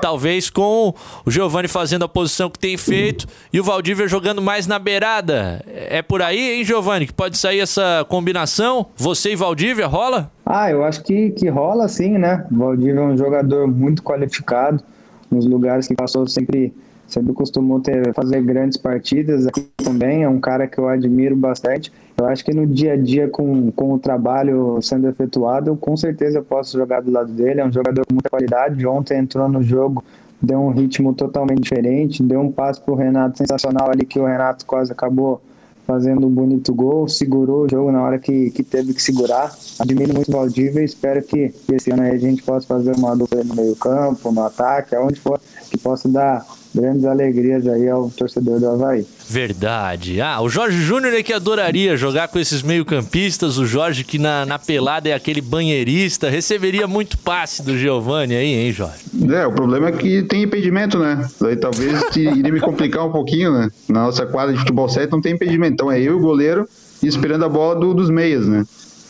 Talvez 0.00 0.50
com 0.50 0.94
o 1.24 1.30
Giovanni 1.30 1.68
fazendo 1.68 2.04
a 2.04 2.08
posição 2.08 2.50
que 2.50 2.58
tem 2.58 2.76
feito 2.76 3.26
e 3.52 3.60
o 3.60 3.64
Valdívia 3.64 4.08
jogando 4.08 4.40
mais 4.40 4.66
na 4.66 4.78
beirada. 4.78 5.62
É 5.66 6.02
por 6.02 6.22
aí, 6.22 6.58
hein, 6.58 6.64
Giovanni, 6.64 7.06
que 7.06 7.12
pode 7.12 7.36
sair 7.38 7.60
essa 7.60 8.04
combinação? 8.08 8.86
Você 8.96 9.32
e 9.32 9.36
Valdívia, 9.36 9.86
rola? 9.86 10.30
Ah, 10.44 10.70
eu 10.70 10.84
acho 10.84 11.02
que, 11.02 11.30
que 11.30 11.48
rola 11.48 11.88
sim, 11.88 12.18
né? 12.18 12.46
O 12.50 12.56
Valdívia 12.56 13.00
é 13.00 13.04
um 13.04 13.16
jogador 13.16 13.66
muito 13.66 14.02
qualificado, 14.02 14.82
nos 15.30 15.46
lugares 15.46 15.86
que 15.86 15.94
passou 15.94 16.26
sempre 16.26 16.72
sempre 17.08 17.32
costumou 17.32 17.80
ter, 17.80 18.12
fazer 18.14 18.42
grandes 18.42 18.76
partidas 18.76 19.46
aqui 19.46 19.66
também, 19.78 20.24
é 20.24 20.28
um 20.28 20.38
cara 20.38 20.66
que 20.66 20.78
eu 20.78 20.86
admiro 20.86 21.34
bastante. 21.34 21.90
Eu 22.18 22.26
acho 22.26 22.44
que 22.44 22.52
no 22.52 22.66
dia 22.66 22.94
a 22.94 22.96
dia, 22.96 23.28
com, 23.28 23.70
com 23.70 23.92
o 23.92 23.98
trabalho 23.98 24.80
sendo 24.82 25.08
efetuado, 25.08 25.76
com 25.76 25.96
certeza 25.96 26.38
eu 26.38 26.44
posso 26.44 26.76
jogar 26.76 27.00
do 27.00 27.12
lado 27.12 27.32
dele. 27.32 27.60
É 27.60 27.64
um 27.64 27.72
jogador 27.72 28.04
com 28.04 28.12
muita 28.12 28.28
qualidade. 28.28 28.84
Ontem 28.84 29.18
entrou 29.18 29.48
no 29.48 29.62
jogo, 29.62 30.02
deu 30.42 30.58
um 30.58 30.70
ritmo 30.70 31.14
totalmente 31.14 31.60
diferente, 31.60 32.20
deu 32.20 32.40
um 32.40 32.50
passo 32.50 32.82
para 32.82 32.92
o 32.92 32.96
Renato 32.96 33.38
sensacional 33.38 33.88
ali, 33.88 34.04
que 34.04 34.18
o 34.18 34.26
Renato 34.26 34.66
quase 34.66 34.90
acabou 34.90 35.40
fazendo 35.86 36.26
um 36.26 36.30
bonito 36.30 36.74
gol, 36.74 37.08
segurou 37.08 37.64
o 37.64 37.68
jogo 37.68 37.90
na 37.92 38.02
hora 38.02 38.18
que, 38.18 38.50
que 38.50 38.64
teve 38.64 38.92
que 38.92 39.00
segurar. 39.00 39.56
Admiro 39.78 40.12
muito 40.12 40.28
o 40.28 40.32
Valdívia 40.32 40.82
e 40.82 40.84
espero 40.84 41.22
que 41.22 41.54
esse 41.72 41.90
ano 41.92 42.02
a 42.02 42.18
gente 42.18 42.42
possa 42.42 42.66
fazer 42.66 42.96
uma 42.96 43.16
dupla 43.16 43.42
no 43.44 43.54
meio 43.54 43.76
campo, 43.76 44.32
no 44.32 44.42
ataque, 44.42 44.94
aonde 44.94 45.20
for, 45.20 45.40
que 45.70 45.78
possa 45.78 46.08
dar 46.08 46.44
grandes 46.74 47.04
alegrias 47.04 47.66
aí 47.66 47.88
ao 47.88 48.10
torcedor 48.10 48.58
do 48.58 48.68
Havaí. 48.68 49.06
Verdade. 49.28 50.22
Ah, 50.22 50.40
o 50.40 50.48
Jorge 50.48 50.80
Júnior 50.80 51.12
é 51.12 51.22
que 51.22 51.34
adoraria 51.34 51.96
jogar 51.96 52.28
com 52.28 52.38
esses 52.38 52.62
meio-campistas. 52.62 53.58
O 53.58 53.66
Jorge, 53.66 54.02
que 54.02 54.18
na, 54.18 54.46
na 54.46 54.58
pelada 54.58 55.08
é 55.08 55.12
aquele 55.12 55.42
banheirista, 55.42 56.30
receberia 56.30 56.86
muito 56.86 57.18
passe 57.18 57.62
do 57.62 57.76
Giovanni 57.76 58.34
aí, 58.34 58.54
hein, 58.54 58.72
Jorge? 58.72 59.04
É, 59.30 59.46
o 59.46 59.52
problema 59.52 59.88
é 59.88 59.92
que 59.92 60.22
tem 60.22 60.44
impedimento, 60.44 60.98
né? 60.98 61.28
Daí 61.38 61.56
talvez 61.56 62.00
iria 62.16 62.52
me 62.52 62.60
complicar 62.60 63.06
um 63.06 63.12
pouquinho, 63.12 63.52
né? 63.52 63.70
Na 63.88 64.04
nossa 64.04 64.24
quadra 64.24 64.54
de 64.54 64.60
futebol 64.60 64.88
7 64.88 65.12
não 65.12 65.20
tem 65.20 65.34
impedimento. 65.34 65.74
Então 65.74 65.92
é 65.92 66.00
eu 66.00 66.14
e 66.14 66.16
o 66.16 66.20
goleiro 66.20 66.66
esperando 67.02 67.44
a 67.44 67.48
bola 67.48 67.78
do, 67.78 67.92
dos 67.92 68.08
meias, 68.08 68.46
né? 68.46 68.64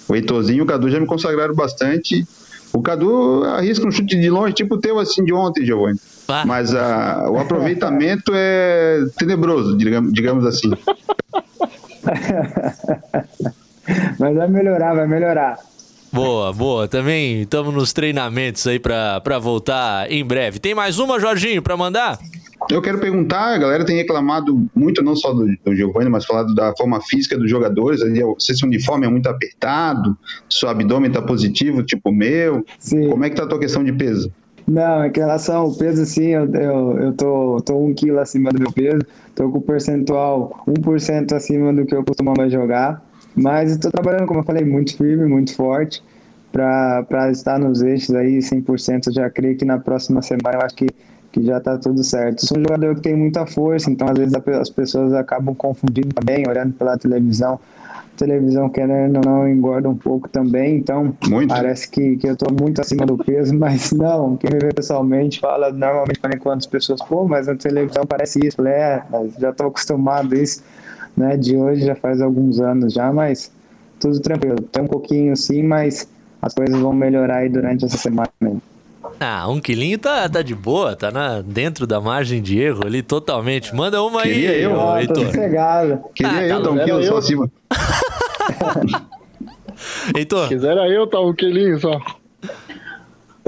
O 0.09 0.16
Heitorzinho 0.16 0.59
e 0.59 0.62
o 0.62 0.66
Cadu 0.66 0.90
já 0.90 0.98
me 0.98 1.07
consagraram 1.07 1.54
bastante. 1.54 2.26
O 2.72 2.83
Cadu 2.83 3.44
arrisca 3.44 3.87
um 3.87 3.90
chute 3.90 4.16
de 4.18 4.31
longe, 4.31 4.54
tipo 4.54 4.74
o 4.74 4.81
teu 4.81 4.98
assim 4.98 5.24
de 5.24 5.33
ontem, 5.33 5.64
Giovanni. 5.64 5.98
Ah. 6.28 6.44
Mas 6.46 6.74
a, 6.74 7.31
o 7.31 7.38
aproveitamento 7.38 8.33
é 8.35 9.00
tenebroso, 9.18 9.76
digamos, 9.76 10.12
digamos 10.12 10.44
assim. 10.44 10.70
Mas 14.18 14.37
vai 14.37 14.48
melhorar, 14.48 14.94
vai 14.94 15.07
melhorar. 15.07 15.59
Boa, 16.12 16.52
boa. 16.52 16.88
Também 16.88 17.42
estamos 17.42 17.74
nos 17.74 17.92
treinamentos 17.92 18.66
aí 18.66 18.78
para 18.78 19.38
voltar 19.38 20.11
em 20.11 20.24
breve. 20.24 20.59
Tem 20.59 20.74
mais 20.74 20.98
uma, 20.98 21.20
Jorginho, 21.20 21.62
para 21.62 21.76
mandar? 21.76 22.18
Eu 22.70 22.83
quero 22.83 22.98
perguntar, 22.98 23.54
a 23.54 23.59
galera 23.59 23.85
tem 23.85 23.96
reclamado 23.96 24.68
muito, 24.74 25.02
não 25.02 25.16
só 25.16 25.33
do, 25.33 25.46
do 25.64 25.74
Giovanni, 25.74 26.11
mas 26.11 26.26
falado 26.26 26.54
da 26.54 26.74
forma 26.76 27.00
física 27.00 27.37
dos 27.37 27.48
jogadores. 27.48 28.02
Ali, 28.02 28.20
se 28.38 28.52
esse 28.52 28.64
uniforme 28.64 29.07
é 29.07 29.09
muito 29.09 29.26
apertado, 29.26 30.16
se 30.50 30.66
o 30.66 30.68
abdômen 30.68 31.09
está 31.09 31.22
positivo, 31.22 31.83
tipo 31.83 32.11
o 32.11 32.12
meu. 32.12 32.64
Sim. 32.78 33.09
Como 33.09 33.24
é 33.24 33.31
que 33.31 33.37
tá 33.37 33.44
a 33.44 33.46
tua 33.46 33.59
questão 33.59 33.83
de 33.83 33.92
peso? 33.92 34.31
Não, 34.68 35.07
em 35.07 35.11
relação 35.14 35.62
ao 35.62 35.72
peso, 35.74 36.04
sim, 36.04 36.26
eu, 36.26 36.44
eu, 36.52 36.98
eu 36.98 37.12
tô, 37.14 37.57
tô 37.64 37.78
um 37.78 37.94
quilo 37.94 38.18
acima 38.18 38.50
do 38.50 38.61
meu 38.61 38.70
peso, 38.70 39.00
tô 39.35 39.48
com 39.50 39.57
o 39.57 39.62
percentual 39.62 40.62
1% 40.68 41.33
acima 41.33 41.72
do 41.72 41.87
que 41.87 41.94
eu 41.94 42.04
costumava 42.04 42.50
jogar, 42.50 43.02
mas 43.35 43.70
estou 43.70 43.90
trabalhando, 43.90 44.26
como 44.26 44.40
eu 44.40 44.44
falei, 44.44 44.66
muito 44.66 44.94
firme, 44.94 45.26
muito 45.26 45.54
forte, 45.54 46.02
para 46.52 47.31
estar 47.31 47.59
nos 47.59 47.81
eixos 47.81 48.14
aí 48.14 48.40
100%, 48.40 49.11
já 49.11 49.31
creio 49.31 49.57
que 49.57 49.64
na 49.64 49.78
próxima 49.78 50.20
semana 50.20 50.59
eu 50.59 50.61
acho 50.61 50.74
que, 50.74 50.88
que 51.38 51.46
já 51.46 51.59
está 51.59 51.79
tudo 51.79 52.03
certo. 52.03 52.44
Sou 52.44 52.59
um 52.59 52.62
jogador 52.62 52.96
que 52.96 53.03
tem 53.03 53.16
muita 53.16 53.46
força, 53.46 53.90
então 53.90 54.09
às 54.09 54.18
vezes 54.18 54.35
as 54.35 54.70
pessoas 54.70 55.12
acabam 55.12 55.55
confundindo 55.55 56.09
também, 56.09 56.44
olhando 56.48 56.72
pela 56.72 56.98
televisão, 56.98 57.61
televisão, 58.16 58.68
querendo 58.68 59.16
ou 59.18 59.24
não, 59.24 59.48
engorda 59.48 59.88
um 59.88 59.94
pouco 59.94 60.29
também, 60.29 60.77
então 60.77 61.14
muito. 61.29 61.48
parece 61.48 61.88
que, 61.88 62.16
que 62.16 62.27
eu 62.29 62.33
estou 62.33 62.48
muito 62.53 62.81
acima 62.81 63.07
do 63.07 63.16
peso, 63.16 63.55
mas 63.57 63.92
não, 63.92 64.37
quem 64.37 64.51
me 64.53 64.59
vê 64.59 64.72
pessoalmente 64.74 65.38
fala 65.38 65.70
normalmente 65.70 66.18
para 66.18 66.37
quantas 66.37 66.66
pessoas, 66.66 67.01
pô, 67.01 67.29
mas 67.29 67.46
na 67.46 67.55
televisão 67.55 68.05
parece 68.05 68.44
isso, 68.44 68.61
é, 68.66 69.05
já 69.38 69.51
estou 69.51 69.68
acostumado 69.68 70.35
a 70.35 70.38
isso, 70.38 70.64
né, 71.16 71.37
de 71.37 71.57
hoje 71.57 71.87
já 71.87 71.94
faz 71.94 72.20
alguns 72.20 72.59
anos 72.59 72.92
já, 72.92 73.12
mas 73.12 73.53
tudo 74.01 74.18
tranquilo, 74.18 74.61
tem 74.62 74.83
um 74.83 74.88
pouquinho 74.88 75.37
sim, 75.37 75.62
mas 75.62 76.09
as 76.42 76.53
coisas 76.55 76.79
vão 76.81 76.92
melhorar 76.92 77.38
aí 77.38 77.48
durante 77.48 77.85
essa 77.85 77.96
semana. 77.96 78.29
Ah, 79.20 79.48
um 79.48 79.61
quilinho 79.61 79.98
tá, 79.98 80.28
tá 80.28 80.42
de 80.42 80.54
boa, 80.54 80.94
tá 80.94 81.11
na, 81.11 81.40
dentro 81.40 81.87
da 81.87 82.00
margem 82.00 82.42
de 82.42 82.58
erro 82.58 82.87
ali 82.87 83.02
totalmente. 83.02 83.74
Manda 83.74 84.02
uma 84.02 84.22
Queria 84.22 84.50
aí, 84.50 84.62
eu, 84.62 84.80
ah, 84.80 85.00
Heitor. 85.00 85.30
Queria 86.14 86.32
ah, 86.32 86.46
eu, 86.46 86.62
tá 86.62 86.70
um 86.70 86.84
quilo 86.84 87.04
só 87.04 87.16
acima. 87.16 87.50
Heitor. 90.14 90.48
Quisera 90.48 90.88
eu, 90.88 91.06
tá 91.06 91.20
um 91.20 91.32
quilinho 91.32 91.78
só. 91.80 92.00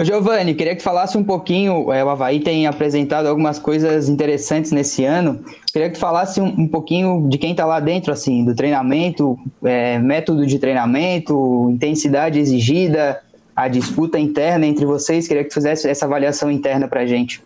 Giovanni, 0.05 0.55
queria 0.55 0.75
que 0.75 0.83
falasse 0.83 1.19
um 1.19 1.25
pouquinho. 1.25 1.93
É, 1.93 2.03
o 2.05 2.09
Havaí 2.09 2.41
tem 2.41 2.67
apresentado 2.67 3.27
algumas 3.27 3.59
coisas 3.59 4.09
interessantes 4.09 4.73
nesse 4.73 5.05
ano. 5.05 5.45
Queria 5.73 5.91
que 5.91 5.99
falasse 5.99 6.41
um, 6.41 6.47
um 6.47 6.69
pouquinho 6.69 7.29
de 7.29 7.37
quem 7.39 7.51
está 7.51 7.67
lá 7.67 7.81
dentro, 7.81 8.13
assim, 8.13 8.45
do 8.45 8.55
treinamento, 8.55 9.39
é, 9.63 9.99
método 9.99 10.47
de 10.47 10.59
treinamento, 10.59 11.69
intensidade 11.71 12.39
exigida, 12.39 13.21
a 13.55 13.69
disputa 13.69 14.19
interna 14.19 14.67
entre 14.67 14.85
vocês. 14.85 15.29
Queria 15.29 15.45
que 15.45 15.53
fizesse 15.53 15.89
essa 15.89 16.07
avaliação 16.07 16.51
interna 16.51 16.89
para 16.89 17.01
a 17.01 17.07
gente. 17.07 17.43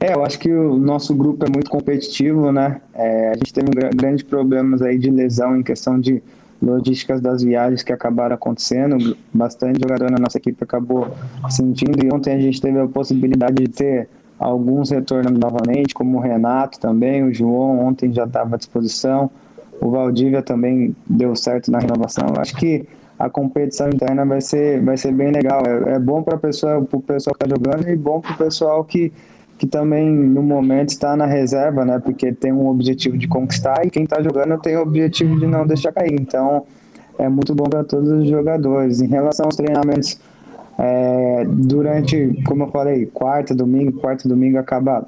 É, 0.00 0.14
eu 0.14 0.24
acho 0.24 0.38
que 0.38 0.52
o 0.52 0.76
nosso 0.76 1.14
grupo 1.14 1.46
é 1.46 1.48
muito 1.48 1.70
competitivo, 1.70 2.50
né? 2.50 2.80
É, 2.92 3.30
a 3.30 3.34
gente 3.34 3.54
teve 3.54 3.68
um 3.68 3.96
grandes 3.96 4.24
problemas 4.24 4.82
aí 4.82 4.98
de 4.98 5.08
lesão 5.10 5.56
em 5.56 5.62
questão 5.62 6.00
de 6.00 6.20
logísticas 6.60 7.20
das 7.20 7.42
viagens 7.42 7.82
que 7.82 7.92
acabaram 7.92 8.34
acontecendo. 8.34 9.16
Bastante 9.32 9.80
jogador 9.80 10.10
na 10.10 10.18
nossa 10.18 10.38
equipe 10.38 10.62
acabou 10.62 11.08
sentindo 11.48 12.04
e 12.04 12.12
ontem 12.12 12.34
a 12.34 12.40
gente 12.40 12.60
teve 12.60 12.80
a 12.80 12.86
possibilidade 12.86 13.54
de 13.54 13.68
ter 13.68 14.08
alguns 14.38 14.90
retornando 14.90 15.38
novamente, 15.38 15.94
como 15.94 16.18
o 16.18 16.20
Renato 16.20 16.80
também, 16.80 17.22
o 17.22 17.32
João 17.32 17.86
ontem 17.86 18.12
já 18.12 18.24
estava 18.24 18.56
à 18.56 18.58
disposição, 18.58 19.30
o 19.80 19.90
Valdívia 19.90 20.42
também 20.42 20.96
deu 21.06 21.36
certo 21.36 21.70
na 21.70 21.78
renovação. 21.78 22.26
Eu 22.34 22.40
acho 22.40 22.56
que 22.56 22.86
a 23.22 23.30
competição 23.30 23.88
interna 23.88 24.26
vai 24.26 24.40
ser, 24.40 24.82
vai 24.82 24.96
ser 24.96 25.12
bem 25.12 25.30
legal. 25.30 25.62
É, 25.64 25.92
é 25.92 25.98
bom 26.00 26.24
para 26.24 26.34
o 26.34 26.40
pessoal 26.40 26.84
que 26.84 26.96
está 26.96 27.46
jogando 27.48 27.88
e 27.88 27.94
bom 27.94 28.20
para 28.20 28.32
o 28.32 28.36
pessoal 28.36 28.84
que, 28.84 29.12
que 29.56 29.64
também 29.64 30.10
no 30.10 30.42
momento 30.42 30.88
está 30.88 31.16
na 31.16 31.24
reserva, 31.24 31.84
né? 31.84 32.00
Porque 32.00 32.32
tem 32.32 32.52
um 32.52 32.66
objetivo 32.66 33.16
de 33.16 33.28
conquistar 33.28 33.86
e 33.86 33.90
quem 33.90 34.02
está 34.02 34.20
jogando 34.20 34.58
tem 34.58 34.76
o 34.76 34.82
objetivo 34.82 35.38
de 35.38 35.46
não 35.46 35.64
deixar 35.64 35.92
cair. 35.92 36.20
Então 36.20 36.64
é 37.16 37.28
muito 37.28 37.54
bom 37.54 37.62
para 37.62 37.84
todos 37.84 38.10
os 38.10 38.28
jogadores. 38.28 39.00
Em 39.00 39.06
relação 39.06 39.46
aos 39.46 39.54
treinamentos, 39.54 40.18
é, 40.76 41.44
durante, 41.48 42.42
como 42.44 42.64
eu 42.64 42.68
falei, 42.72 43.06
quarta, 43.06 43.54
domingo, 43.54 44.00
quarta, 44.00 44.28
domingo 44.28 44.58
acaba 44.58 45.06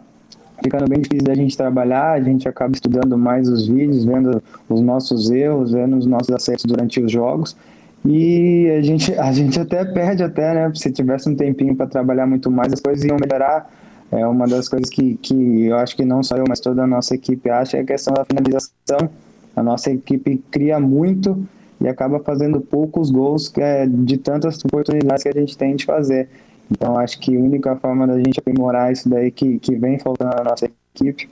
ficando 0.62 0.88
bem 0.88 1.00
difícil 1.00 1.24
da 1.24 1.35
gente 1.35 1.57
trabalhar, 1.57 2.12
a 2.12 2.20
gente 2.20 2.48
acaba 2.48 2.72
estudando 2.74 3.18
mais 3.18 3.48
os 3.48 3.66
vídeos, 3.66 4.05
vendo 4.05 4.40
os 4.68 4.81
nossos 4.81 5.33
erros, 5.33 5.72
vendo 5.72 5.96
os 5.96 6.07
nossos 6.07 6.31
acertos 6.31 6.64
durante 6.64 7.00
os 7.00 7.11
jogos 7.11 7.57
e 8.04 8.68
a 8.70 8.82
gente, 8.82 9.14
a 9.14 9.32
gente 9.32 9.58
até 9.58 9.82
perde 9.84 10.22
até, 10.22 10.52
né? 10.52 10.70
Se 10.74 10.92
tivesse 10.92 11.28
um 11.28 11.34
tempinho 11.34 11.74
para 11.74 11.86
trabalhar 11.86 12.26
muito 12.26 12.50
mais, 12.50 12.72
as 12.72 12.80
coisas 12.80 13.02
iam 13.04 13.16
melhorar. 13.18 13.70
É 14.12 14.26
uma 14.26 14.46
das 14.46 14.68
coisas 14.68 14.90
que, 14.90 15.16
que 15.16 15.66
eu 15.66 15.76
acho 15.76 15.96
que 15.96 16.04
não 16.04 16.22
só 16.22 16.36
eu, 16.36 16.44
mas 16.46 16.60
toda 16.60 16.82
a 16.82 16.86
nossa 16.86 17.14
equipe 17.14 17.48
acha 17.48 17.78
é 17.78 17.80
a 17.80 17.84
questão 17.84 18.12
da 18.12 18.24
finalização. 18.24 19.08
A 19.56 19.62
nossa 19.62 19.90
equipe 19.90 20.42
cria 20.50 20.78
muito 20.78 21.46
e 21.80 21.88
acaba 21.88 22.20
fazendo 22.20 22.60
poucos 22.60 23.10
gols 23.10 23.52
é, 23.56 23.86
de 23.86 24.18
tantas 24.18 24.62
oportunidades 24.64 25.22
que 25.22 25.28
a 25.30 25.32
gente 25.32 25.56
tem 25.56 25.74
de 25.74 25.86
fazer. 25.86 26.28
Então 26.70 26.98
acho 26.98 27.18
que 27.18 27.34
a 27.34 27.40
única 27.40 27.74
forma 27.76 28.06
da 28.06 28.16
gente 28.18 28.38
aprimorar 28.38 28.92
isso 28.92 29.08
daí 29.08 29.30
que, 29.30 29.58
que 29.58 29.74
vem 29.76 29.98
faltando 29.98 30.36
na 30.36 30.44
nossa 30.44 30.70
equipe 30.94 31.28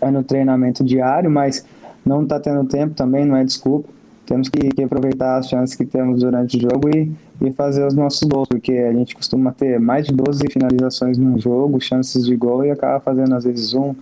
é 0.00 0.10
no 0.10 0.22
treinamento 0.22 0.84
diário, 0.84 1.30
mas 1.30 1.64
não 2.04 2.22
está 2.22 2.38
tendo 2.38 2.64
tempo 2.64 2.94
também, 2.94 3.24
não 3.24 3.36
é 3.36 3.44
desculpa. 3.44 3.95
Temos 4.26 4.48
que, 4.48 4.58
que, 4.68 4.82
aproveitar 4.82 5.38
as 5.38 5.48
chances 5.48 5.76
que 5.76 5.86
temos 5.86 6.20
durante 6.20 6.56
o 6.56 6.60
jogo 6.60 6.88
e, 6.88 7.12
e 7.40 7.52
fazer 7.52 7.86
os 7.86 7.94
nossos 7.94 8.28
gols, 8.28 8.48
porque 8.48 8.72
a 8.72 8.92
gente 8.92 9.14
costuma 9.14 9.52
ter 9.52 9.78
mais 9.78 10.06
de 10.06 10.12
12 10.12 10.42
finalizações 10.50 11.16
no 11.16 11.38
jogo, 11.38 11.80
chances 11.80 12.24
de 12.24 12.34
gol 12.36 12.64
e 12.64 12.70
acaba 12.70 12.98
fazendo 12.98 13.34
às 13.34 13.44
vezes 13.44 13.72
um, 13.72 13.94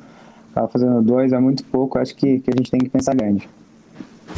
acaba 0.51 0.69
fazendo 0.69 1.03
dois, 1.03 1.33
é 1.33 1.39
muito 1.39 1.63
pouco. 1.65 1.99
Acho 1.99 2.17
que, 2.17 2.41
que 2.41 2.51
a 2.51 2.55
gente 2.57 2.71
tem 2.71 2.81
que 2.81 2.89
pensar 2.89 3.15
grande. 3.15 3.49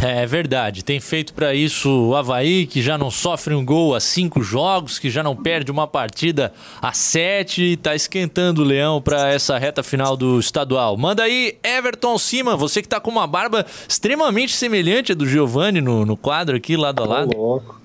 É 0.02 0.26
verdade, 0.26 0.84
tem 0.84 1.00
feito 1.00 1.32
para 1.32 1.54
isso 1.54 2.08
o 2.08 2.14
Havaí, 2.14 2.66
que 2.66 2.82
já 2.82 2.98
não 2.98 3.10
sofre 3.10 3.54
um 3.54 3.64
gol 3.64 3.94
há 3.94 4.00
cinco 4.00 4.42
jogos, 4.42 4.98
que 4.98 5.08
já 5.08 5.22
não 5.22 5.34
perde 5.34 5.70
uma 5.70 5.86
partida 5.86 6.52
a 6.82 6.92
sete 6.92 7.62
e 7.62 7.76
tá 7.76 7.94
esquentando 7.94 8.62
o 8.62 8.64
leão 8.64 9.00
para 9.00 9.32
essa 9.32 9.56
reta 9.56 9.82
final 9.82 10.16
do 10.16 10.38
estadual. 10.38 10.96
Manda 10.96 11.22
aí, 11.22 11.56
Everton 11.62 12.18
Cima, 12.18 12.56
você 12.56 12.82
que 12.82 12.88
tá 12.88 13.00
com 13.00 13.10
uma 13.10 13.26
barba 13.26 13.64
extremamente 13.88 14.54
semelhante 14.54 15.12
à 15.12 15.14
do 15.14 15.26
Giovanni 15.26 15.80
no, 15.80 16.04
no 16.04 16.16
quadro 16.16 16.56
aqui, 16.56 16.76
lado 16.76 17.02
a 17.02 17.06
lado. 17.06 17.36
Ô 17.36 17.40
louco. 17.40 17.80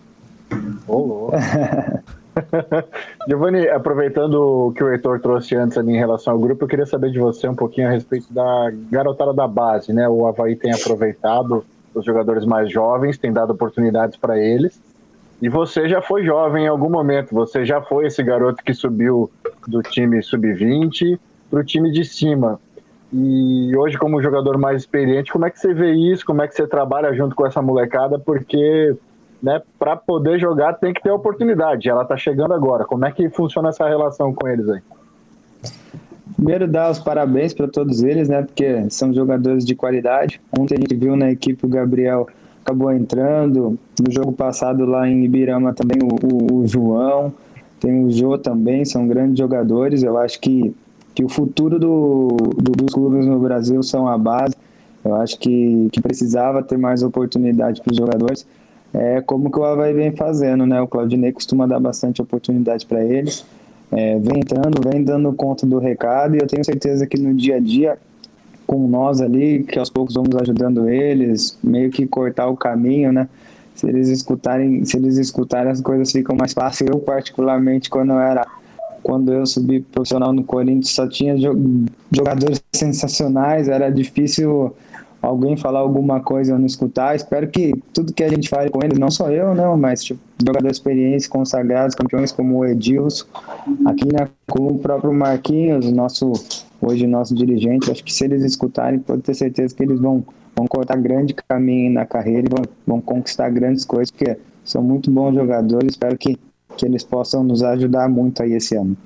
Ô 0.88 0.98
louco. 0.98 1.32
Giovanni, 3.28 3.68
aproveitando 3.70 4.36
o 4.36 4.72
que 4.74 4.84
o 4.84 4.92
Heitor 4.92 5.20
trouxe 5.20 5.56
antes 5.56 5.78
ali 5.78 5.94
em 5.94 5.98
relação 5.98 6.34
ao 6.34 6.40
grupo, 6.40 6.64
eu 6.64 6.68
queria 6.68 6.86
saber 6.86 7.12
de 7.12 7.20
você 7.20 7.48
um 7.48 7.56
pouquinho 7.56 7.88
a 7.88 7.92
respeito 7.92 8.32
da 8.34 8.72
garotada 8.90 9.34
da 9.34 9.48
base, 9.48 9.94
né? 9.94 10.08
O 10.10 10.26
Havaí 10.28 10.56
tem 10.56 10.74
aproveitado 10.74 11.64
os 11.93 12.06
jogadores 12.06 12.45
mais 12.45 12.71
jovens, 12.71 13.17
tem 13.17 13.32
dado 13.32 13.51
oportunidades 13.51 14.17
para 14.17 14.39
eles. 14.39 14.82
E 15.41 15.49
você 15.49 15.89
já 15.89 16.01
foi 16.01 16.23
jovem 16.23 16.65
em 16.65 16.67
algum 16.67 16.89
momento, 16.89 17.34
você 17.34 17.65
já 17.65 17.82
foi 17.82 18.06
esse 18.06 18.21
garoto 18.21 18.63
que 18.63 18.73
subiu 18.73 19.30
do 19.67 19.82
time 19.82 20.21
sub-20 20.21 21.19
para 21.49 21.60
o 21.60 21.63
time 21.63 21.91
de 21.91 22.06
cima. 22.06 22.60
E 23.12 23.75
hoje, 23.75 23.97
como 23.97 24.21
jogador 24.21 24.58
mais 24.58 24.82
experiente, 24.82 25.32
como 25.32 25.45
é 25.45 25.49
que 25.49 25.60
você 25.60 25.73
vê 25.73 25.91
isso? 25.91 26.25
Como 26.25 26.41
é 26.41 26.47
que 26.47 26.56
você 26.56 26.65
trabalha 26.65 27.13
junto 27.13 27.36
com 27.36 27.45
essa 27.45 27.62
molecada? 27.62 28.17
Porque 28.19 28.95
né, 29.41 29.62
para 29.80 29.97
poder 29.97 30.39
jogar 30.39 30.73
tem 30.73 30.93
que 30.93 31.01
ter 31.01 31.12
oportunidade. 31.12 31.89
Ela 31.89 32.04
está 32.04 32.15
chegando 32.15 32.54
agora. 32.54 32.86
Como 32.86 33.04
é 33.04 33.12
que 33.12 33.30
funciona 33.30 33.69
essa 33.69 33.88
relação 33.88 34.34
com 34.34 34.47
eles 34.47 34.69
aí? 34.69 34.82
Primeiro, 36.36 36.67
dar 36.67 36.91
os 36.91 37.00
parabéns 37.00 37.54
para 37.54 37.67
todos 37.67 38.04
eles, 38.04 38.30
né? 38.30 38.41
Porque 38.41 38.89
são 38.89 39.13
jogadores 39.13 39.65
de 39.65 39.76
qualidade. 39.76 40.41
Ontem 40.58 40.76
a 40.76 40.80
gente 40.80 40.96
viu 40.96 41.15
na 41.15 41.32
equipe 41.32 41.65
o 41.65 41.70
Gabriel 41.70 42.28
acabou 42.63 42.91
entrando. 42.91 43.78
No 44.00 44.12
jogo 44.12 44.32
passado 44.32 44.86
lá 44.86 45.08
em 45.08 45.24
Ibirama 45.24 45.74
também 45.74 45.98
o, 46.02 46.08
o, 46.26 46.60
o 46.60 46.67
João. 46.67 47.34
Tem 47.80 48.04
o 48.06 48.12
Jô 48.12 48.38
também, 48.38 48.86
são 48.86 49.08
grandes 49.08 49.38
jogadores. 49.38 50.04
Eu 50.04 50.17
acho 50.17 50.39
que, 50.39 50.74
que 51.15 51.24
o 51.24 51.30
futuro 51.30 51.80
do, 51.80 52.38
do, 52.56 52.72
dos 52.72 52.94
clubes 52.94 53.26
no 53.26 53.39
Brasil 53.39 53.82
são 53.82 54.08
a 54.08 54.17
base. 54.17 54.56
Eu 55.04 55.15
acho 55.15 55.38
que, 55.39 55.89
que 55.91 56.00
precisava 56.00 56.62
ter 56.62 56.78
mais 56.78 57.02
oportunidade 57.02 57.82
para 57.82 57.91
os 57.91 57.98
jogadores. 57.98 58.46
É 58.94 59.22
como 59.22 59.50
que 59.50 59.58
o 59.58 59.63
Havaí 59.63 59.94
vem 59.94 60.12
fazendo, 60.12 60.65
né? 60.65 60.80
O 60.80 60.88
Claudinei 60.88 61.32
costuma 61.32 61.65
dar 61.65 61.80
bastante 61.80 62.22
oportunidade 62.22 62.86
para 62.86 63.04
eles 63.04 63.46
é, 63.91 64.17
vem 64.19 64.39
entrando, 64.39 64.82
vem 64.89 65.04
dando 65.04 65.34
conta 65.34 65.65
do 65.65 65.77
recado 65.77 66.36
e 66.36 66.39
eu 66.39 66.47
tenho 66.47 66.63
certeza 66.63 67.06
que 67.06 67.19
no 67.19 67.34
dia 67.34 67.58
a 67.58 67.60
dia, 67.60 67.97
com 68.65 68.88
nós 68.88 69.19
ali, 69.19 69.63
que 69.63 69.77
aos 69.77 69.89
poucos 69.89 70.15
vamos 70.15 70.34
ajudando 70.36 70.89
eles, 70.89 71.58
meio 71.62 71.89
que 71.91 72.08
cortar 72.08 72.47
o 72.47 72.56
caminho, 72.56 73.12
né? 73.12 73.27
Se 73.75 73.88
eles 73.88 74.08
escutarem, 74.08 74.86
se 74.86 74.95
eles 74.95 75.17
escutarem 75.17 75.71
as 75.71 75.82
coisas 75.82 76.12
ficam 76.12 76.36
mais 76.36 76.54
fáceis. 76.54 76.89
Eu 76.89 76.99
particularmente 76.99 77.89
quando 77.89 78.12
eu 78.12 78.19
era 78.19 78.45
quando 79.04 79.34
eu 79.34 79.45
subi 79.45 79.82
profissional 79.82 80.32
no 80.32 80.43
Corinthians 80.43 80.91
só 80.91 81.08
tinha 81.08 81.36
jogadores 82.12 82.63
sensacionais, 82.71 83.67
era 83.67 83.89
difícil 83.89 84.75
alguém 85.21 85.55
falar 85.55 85.79
alguma 85.79 86.19
coisa 86.19 86.53
ou 86.53 86.60
não 86.60 86.65
escutar. 86.65 87.15
Espero 87.15 87.47
que 87.47 87.73
tudo 87.93 88.13
que 88.13 88.23
a 88.23 88.29
gente 88.29 88.49
fale 88.49 88.69
com 88.69 88.84
eles, 88.84 88.97
não 88.97 89.12
só 89.12 89.29
eu, 89.29 89.53
não, 89.53 89.77
mas 89.77 90.03
tipo, 90.03 90.19
jogadores 90.43 90.77
experientes, 90.77 91.27
consagrados, 91.27 91.95
campeões 91.95 92.31
como 92.31 92.60
o 92.60 92.65
Edilson, 92.65 93.25
aqui 93.86 94.07
como 94.49 94.71
o 94.71 94.79
próprio 94.79 95.13
Marquinhos, 95.13 95.91
nosso 95.91 96.34
hoje 96.81 97.05
nosso 97.05 97.36
dirigente, 97.36 97.91
acho 97.91 98.03
que 98.03 98.12
se 98.12 98.25
eles 98.25 98.43
escutarem, 98.43 98.99
pode 98.99 99.21
ter 99.21 99.36
certeza 99.36 99.75
que 99.75 99.84
eles 99.84 99.99
vão, 99.99 100.25
vão 100.55 100.65
cortar 100.65 100.97
grande 100.97 101.36
caminho 101.47 101.93
na 101.93 102.05
carreira 102.05 102.47
e 102.47 102.49
vão, 102.49 102.63
vão 102.88 102.99
conquistar 102.99 103.49
grandes 103.49 103.86
coisas, 103.86 104.10
porque 104.10 104.36
são 104.63 104.81
muito 104.81 105.12
bons 105.12 105.36
jogadores, 105.36 105.91
espero 105.91 106.17
que, 106.17 106.39
que 106.75 106.86
eles 106.86 107.03
possam 107.03 107.43
nos 107.43 107.62
ajudar 107.62 108.10
muito 108.10 108.41
aí 108.41 108.53
esse 108.53 108.75
ano. 108.75 108.97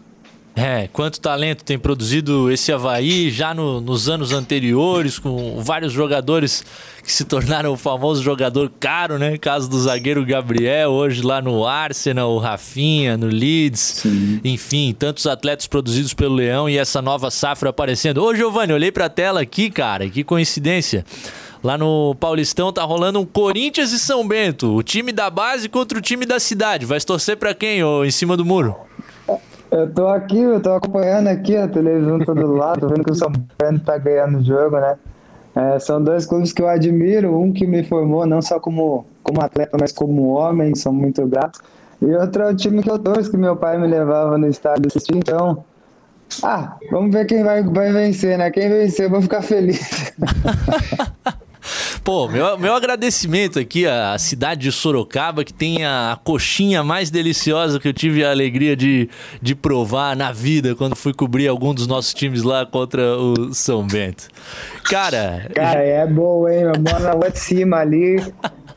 É, 0.58 0.88
quanto 0.94 1.20
talento 1.20 1.66
tem 1.66 1.78
produzido 1.78 2.50
esse 2.50 2.72
Havaí 2.72 3.30
já 3.30 3.54
no, 3.54 3.82
nos 3.82 4.08
anos 4.08 4.32
anteriores, 4.32 5.20
com 5.20 5.62
vários 5.62 5.92
jogadores 5.92 6.64
que 7.04 7.12
se 7.12 7.26
tornaram 7.26 7.74
o 7.74 7.78
famoso 7.78 8.24
jogador 8.24 8.72
caro, 8.80 9.20
né? 9.20 9.38
Caso 9.38 9.70
do 9.70 9.78
zagueiro 9.78 10.26
Gabriel, 10.26 10.92
hoje 10.92 11.22
lá 11.22 11.42
no 11.42 11.68
Arsenal, 11.68 12.32
o 12.32 12.40
Rafinha, 12.40 13.18
no 13.18 13.28
Leeds, 13.28 13.82
Sim. 13.82 14.40
enfim, 14.46 14.96
tantos 14.98 15.28
atletas 15.28 15.68
produzidos 15.68 16.14
pelo 16.14 16.36
Leão 16.36 16.70
e 16.70 16.78
essa 16.78 17.02
nova 17.02 17.30
safra 17.30 17.70
aparecendo. 17.70 18.24
Ô, 18.24 18.34
Giovanni, 18.34 18.72
olhei 18.72 18.94
pra 18.94 19.10
tela 19.10 19.42
aqui, 19.42 19.70
cara, 19.70 20.10
que 20.10 20.24
coincidência. 20.24 21.06
Lá 21.62 21.78
no 21.78 22.16
Paulistão 22.16 22.72
tá 22.72 22.84
rolando 22.84 23.20
um 23.20 23.26
Corinthians 23.26 23.92
e 23.92 24.00
São 24.00 24.26
Bento, 24.26 24.74
o 24.74 24.82
time 24.82 25.12
da 25.12 25.30
base 25.30 25.68
contra 25.68 25.98
o 25.98 26.02
time 26.02 26.26
da 26.26 26.40
cidade. 26.40 26.86
Vai 26.86 27.02
torcer 27.02 27.36
para 27.36 27.54
quem, 27.54 27.84
ô, 27.84 28.06
em 28.06 28.12
cima 28.12 28.38
do 28.38 28.46
muro? 28.46 28.76
Eu 29.76 29.92
tô 29.92 30.08
aqui, 30.08 30.40
eu 30.40 30.62
tô 30.62 30.72
acompanhando 30.72 31.28
aqui 31.28 31.54
a 31.58 31.68
televisão 31.68 32.18
todo 32.20 32.54
lado, 32.54 32.80
tô 32.80 32.88
vendo 32.88 33.04
que 33.04 33.12
o 33.12 33.16
São 33.16 33.30
Paulo 33.30 33.78
tá 33.80 33.98
ganhando 33.98 34.38
o 34.38 34.42
jogo, 34.42 34.80
né? 34.80 34.96
É, 35.54 35.78
são 35.80 36.02
dois 36.02 36.26
clubes 36.26 36.54
que 36.54 36.62
eu 36.62 36.70
admiro, 36.70 37.38
um 37.38 37.52
que 37.52 37.68
me 37.68 37.84
formou 37.84 38.26
não 38.26 38.42
só 38.42 38.58
como, 38.58 39.06
como 39.22 39.42
atleta, 39.42 39.76
mas 39.78 39.92
como 39.92 40.30
homem, 40.30 40.74
são 40.76 40.94
muito 40.94 41.28
gratos. 41.28 41.60
E 42.02 42.06
outro 42.06 42.44
é 42.44 42.52
o 42.52 42.56
time 42.56 42.82
que 42.82 42.90
eu 42.90 42.98
torço, 42.98 43.30
que 43.30 43.36
meu 43.36 43.58
pai 43.58 43.78
me 43.78 43.86
levava 43.86 44.38
no 44.38 44.48
estádio 44.48 44.88
assistir, 44.88 45.18
então... 45.18 45.66
Ah, 46.42 46.78
vamos 46.90 47.14
ver 47.14 47.26
quem 47.26 47.44
vai, 47.44 47.62
vai 47.62 47.92
vencer, 47.92 48.38
né? 48.38 48.50
Quem 48.52 48.70
vencer, 48.70 49.08
eu 49.08 49.10
vou 49.10 49.22
ficar 49.22 49.42
feliz. 49.42 50.14
Pô, 52.06 52.28
meu, 52.28 52.56
meu 52.56 52.76
agradecimento 52.76 53.58
aqui 53.58 53.88
à 53.88 54.16
cidade 54.20 54.62
de 54.62 54.72
Sorocaba, 54.72 55.44
que 55.44 55.52
tem 55.52 55.84
a 55.84 56.16
coxinha 56.24 56.84
mais 56.84 57.10
deliciosa 57.10 57.80
que 57.80 57.88
eu 57.88 57.94
tive 57.94 58.24
a 58.24 58.30
alegria 58.30 58.76
de, 58.76 59.10
de 59.42 59.56
provar 59.56 60.16
na 60.16 60.32
vida 60.32 60.76
quando 60.76 60.96
fui 60.96 61.16
cobrir 61.16 61.48
algum 61.48 61.74
dos 61.74 61.88
nossos 61.88 62.14
times 62.14 62.44
lá 62.44 62.64
contra 62.64 63.18
o 63.18 63.52
São 63.56 63.88
Bento. 63.88 64.28
Cara. 64.84 65.50
Cara, 65.56 65.80
é 65.80 66.06
bom, 66.06 66.48
hein? 66.48 66.60
Eu 66.60 66.74
moro 66.80 67.18
rua 67.18 67.32
de 67.32 67.40
cima 67.40 67.78
ali. 67.78 68.18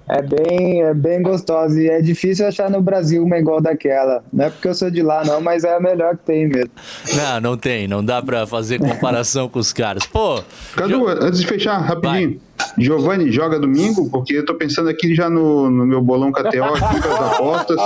É 0.09 0.23
bem, 0.23 0.83
é 0.83 0.95
bem 0.95 1.23
gostosa 1.23 1.81
e 1.81 1.87
é 1.87 2.01
difícil 2.01 2.47
achar 2.47 2.71
no 2.71 2.81
Brasil 2.81 3.23
uma 3.23 3.39
igual 3.39 3.61
daquela. 3.61 4.25
Não 4.33 4.47
é 4.47 4.51
porque 4.51 4.69
eu 4.69 4.75
sou 4.75 4.91
de 4.91 5.03
lá, 5.03 5.23
não, 5.25 5.41
mas 5.41 5.65
é 5.65 5.77
a 5.77 5.81
melhor 5.81 6.17
que 6.17 6.25
tem 6.25 6.49
mesmo. 6.49 6.71
Não, 7.15 7.41
não 7.41 7.57
tem. 7.57 7.87
Não 7.87 8.03
dá 8.03 8.23
pra 8.23 8.47
fazer 8.47 8.79
comparação 8.79 9.49
com 9.49 9.59
os 9.59 9.73
caras. 9.73 10.07
Pô. 10.07 10.43
Cadu, 10.75 10.99
jo... 10.99 11.09
antes 11.09 11.41
de 11.41 11.47
fechar, 11.47 11.79
rapidinho. 11.79 12.31
Vai. 12.31 12.49
Giovanni 12.77 13.31
joga 13.31 13.59
domingo, 13.59 14.09
porque 14.11 14.35
eu 14.35 14.45
tô 14.45 14.55
pensando 14.55 14.89
aqui 14.89 15.15
já 15.15 15.29
no, 15.29 15.71
no 15.71 15.87
meu 15.87 16.01
bolão 16.01 16.33
KTO, 16.33 16.51
com 16.51 16.75
as 16.75 17.33
apostas. 17.33 17.79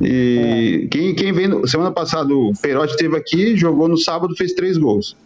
E 0.00 0.88
quem, 0.90 1.14
quem 1.14 1.32
vem. 1.32 1.48
No, 1.48 1.66
semana 1.66 1.90
passada 1.90 2.34
o 2.34 2.52
Perotti 2.60 2.92
esteve 2.92 3.16
aqui, 3.16 3.56
jogou 3.56 3.88
no 3.88 3.96
sábado, 3.96 4.34
fez 4.36 4.52
três 4.52 4.76
gols. 4.76 5.16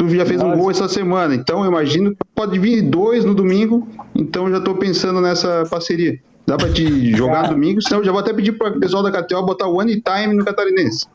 Tu 0.00 0.08
já 0.08 0.24
fez 0.24 0.40
Nossa. 0.40 0.56
um 0.56 0.58
gol 0.58 0.70
essa 0.70 0.88
semana, 0.88 1.34
então 1.34 1.62
eu 1.62 1.70
imagino 1.70 2.12
que 2.12 2.24
pode 2.34 2.58
vir 2.58 2.80
dois 2.80 3.22
no 3.22 3.34
domingo, 3.34 3.86
então 4.14 4.46
eu 4.46 4.54
já 4.54 4.58
tô 4.58 4.74
pensando 4.74 5.20
nessa 5.20 5.64
parceria. 5.70 6.18
Dá 6.46 6.56
pra 6.56 6.72
te 6.72 7.12
jogar 7.14 7.42
no 7.42 7.48
domingo, 7.50 7.82
senão 7.82 8.00
eu 8.00 8.04
já 8.06 8.10
vou 8.10 8.22
até 8.22 8.32
pedir 8.32 8.52
pro 8.52 8.80
pessoal 8.80 9.02
da 9.02 9.12
KTO 9.12 9.44
botar 9.44 9.68
o 9.68 9.78
Anytime 9.78 10.32
no 10.32 10.42
Catarinense. 10.42 11.06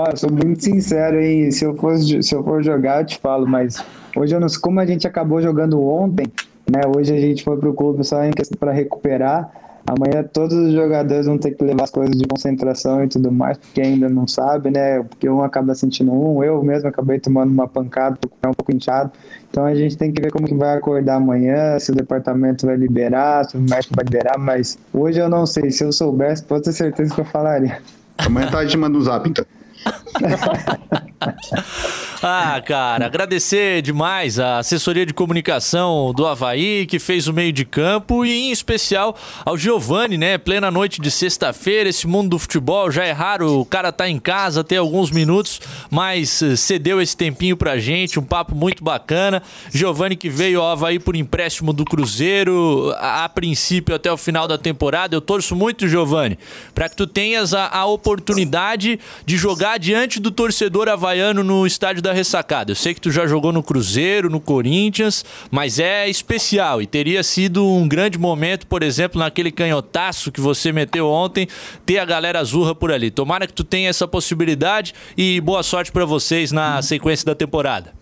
Ah, 0.00 0.14
sou 0.14 0.30
muito 0.30 0.62
sincero, 0.62 1.20
hein? 1.20 1.50
Se 1.50 1.64
eu, 1.64 1.74
for, 1.74 1.98
se 1.98 2.32
eu 2.32 2.44
for 2.44 2.62
jogar, 2.62 3.00
eu 3.00 3.06
te 3.06 3.18
falo, 3.18 3.48
mas 3.48 3.84
hoje 4.16 4.32
eu 4.32 4.38
não 4.38 4.48
sei 4.48 4.60
como 4.60 4.78
a 4.78 4.86
gente 4.86 5.04
acabou 5.04 5.42
jogando 5.42 5.82
ontem, 5.82 6.26
né? 6.70 6.82
Hoje 6.96 7.12
a 7.12 7.18
gente 7.18 7.42
foi 7.42 7.56
pro 7.56 7.74
clube 7.74 8.04
só 8.04 8.22
em 8.22 8.30
questão 8.30 8.56
para 8.56 8.70
recuperar. 8.70 9.50
Amanhã 9.88 10.22
todos 10.22 10.54
os 10.54 10.74
jogadores 10.74 11.24
vão 11.24 11.38
ter 11.38 11.52
que 11.52 11.64
levar 11.64 11.84
as 11.84 11.90
coisas 11.90 12.14
de 12.14 12.26
concentração 12.26 13.02
e 13.02 13.08
tudo 13.08 13.32
mais, 13.32 13.56
porque 13.56 13.80
ainda 13.80 14.06
não 14.06 14.28
sabe, 14.28 14.70
né? 14.70 15.02
Porque 15.02 15.26
um 15.30 15.42
acaba 15.42 15.74
sentindo 15.74 16.12
um, 16.12 16.44
eu 16.44 16.62
mesmo 16.62 16.90
acabei 16.90 17.18
tomando 17.18 17.50
uma 17.50 17.66
pancada, 17.66 18.18
tô 18.20 18.28
um 18.50 18.52
pouco 18.52 18.70
inchado. 18.70 19.10
Então 19.50 19.64
a 19.64 19.74
gente 19.74 19.96
tem 19.96 20.12
que 20.12 20.20
ver 20.20 20.30
como 20.30 20.46
que 20.46 20.54
vai 20.54 20.76
acordar 20.76 21.14
amanhã, 21.14 21.78
se 21.78 21.90
o 21.90 21.94
departamento 21.94 22.66
vai 22.66 22.76
liberar, 22.76 23.46
se 23.46 23.56
o 23.56 23.60
médico 23.60 23.94
vai 23.96 24.04
liberar, 24.04 24.36
mas 24.38 24.78
hoje 24.92 25.20
eu 25.20 25.28
não 25.30 25.46
sei. 25.46 25.70
Se 25.70 25.82
eu 25.82 25.90
soubesse, 25.90 26.42
pode 26.42 26.64
ter 26.64 26.72
certeza 26.72 27.14
que 27.14 27.20
eu 27.22 27.24
falaria. 27.24 27.78
Amanhã 28.18 28.50
tá 28.50 28.66
te 28.66 28.76
manda 28.76 28.98
um 28.98 29.00
zap, 29.00 29.26
então. 29.26 29.46
Ah, 32.20 32.60
cara, 32.66 33.06
agradecer 33.06 33.80
demais 33.80 34.40
a 34.40 34.58
assessoria 34.58 35.06
de 35.06 35.14
comunicação 35.14 36.12
do 36.12 36.26
Havaí, 36.26 36.84
que 36.84 36.98
fez 36.98 37.28
o 37.28 37.32
meio 37.32 37.52
de 37.52 37.64
campo, 37.64 38.24
e 38.24 38.48
em 38.48 38.50
especial 38.50 39.16
ao 39.44 39.56
Giovanni, 39.56 40.18
né? 40.18 40.36
Plena 40.36 40.68
noite 40.68 41.00
de 41.00 41.12
sexta-feira, 41.12 41.88
esse 41.88 42.08
mundo 42.08 42.30
do 42.30 42.38
futebol 42.38 42.90
já 42.90 43.04
é 43.04 43.12
raro, 43.12 43.60
o 43.60 43.64
cara 43.64 43.92
tá 43.92 44.08
em 44.08 44.18
casa, 44.18 44.64
tem 44.64 44.78
alguns 44.78 45.12
minutos, 45.12 45.60
mas 45.88 46.42
eh, 46.42 46.56
cedeu 46.56 47.00
esse 47.00 47.16
tempinho 47.16 47.56
pra 47.56 47.78
gente, 47.78 48.18
um 48.18 48.24
papo 48.24 48.52
muito 48.52 48.82
bacana. 48.82 49.44
Giovanni 49.72 50.16
que 50.16 50.28
veio 50.28 50.60
ao 50.60 50.72
Havaí 50.72 50.98
por 50.98 51.14
empréstimo 51.14 51.72
do 51.72 51.84
Cruzeiro, 51.84 52.92
a, 52.98 53.28
princípio 53.28 53.94
até 53.94 54.10
o 54.10 54.16
final 54.16 54.48
da 54.48 54.58
temporada. 54.58 55.14
Eu 55.14 55.20
torço 55.20 55.54
muito, 55.54 55.86
Giovanni, 55.86 56.36
para 56.74 56.88
que 56.88 56.96
tu 56.96 57.06
tenhas 57.06 57.54
a, 57.54 57.68
a 57.68 57.86
oportunidade 57.86 58.98
de 59.24 59.36
jogar 59.36 59.78
diante 59.78 60.18
do 60.18 60.32
torcedor 60.32 60.88
havaiano 61.08 61.42
no 61.42 61.66
estádio 61.66 62.02
da 62.02 62.12
ressacada. 62.12 62.70
Eu 62.70 62.76
sei 62.76 62.92
que 62.92 63.00
tu 63.00 63.10
já 63.10 63.26
jogou 63.26 63.50
no 63.50 63.62
Cruzeiro, 63.62 64.28
no 64.28 64.40
Corinthians, 64.40 65.24
mas 65.50 65.78
é 65.78 66.08
especial 66.08 66.82
e 66.82 66.86
teria 66.86 67.22
sido 67.22 67.66
um 67.66 67.88
grande 67.88 68.18
momento, 68.18 68.66
por 68.66 68.82
exemplo, 68.82 69.18
naquele 69.18 69.50
canhotaço 69.50 70.30
que 70.30 70.40
você 70.40 70.70
meteu 70.70 71.08
ontem, 71.08 71.48
ter 71.86 71.98
a 71.98 72.04
galera 72.04 72.40
azurra 72.40 72.74
por 72.74 72.92
ali. 72.92 73.10
Tomara 73.10 73.46
que 73.46 73.52
tu 73.52 73.64
tenha 73.64 73.88
essa 73.88 74.06
possibilidade 74.06 74.94
e 75.16 75.40
boa 75.40 75.62
sorte 75.62 75.90
para 75.90 76.04
vocês 76.04 76.52
na 76.52 76.82
sequência 76.82 77.24
da 77.24 77.34
temporada. 77.34 77.92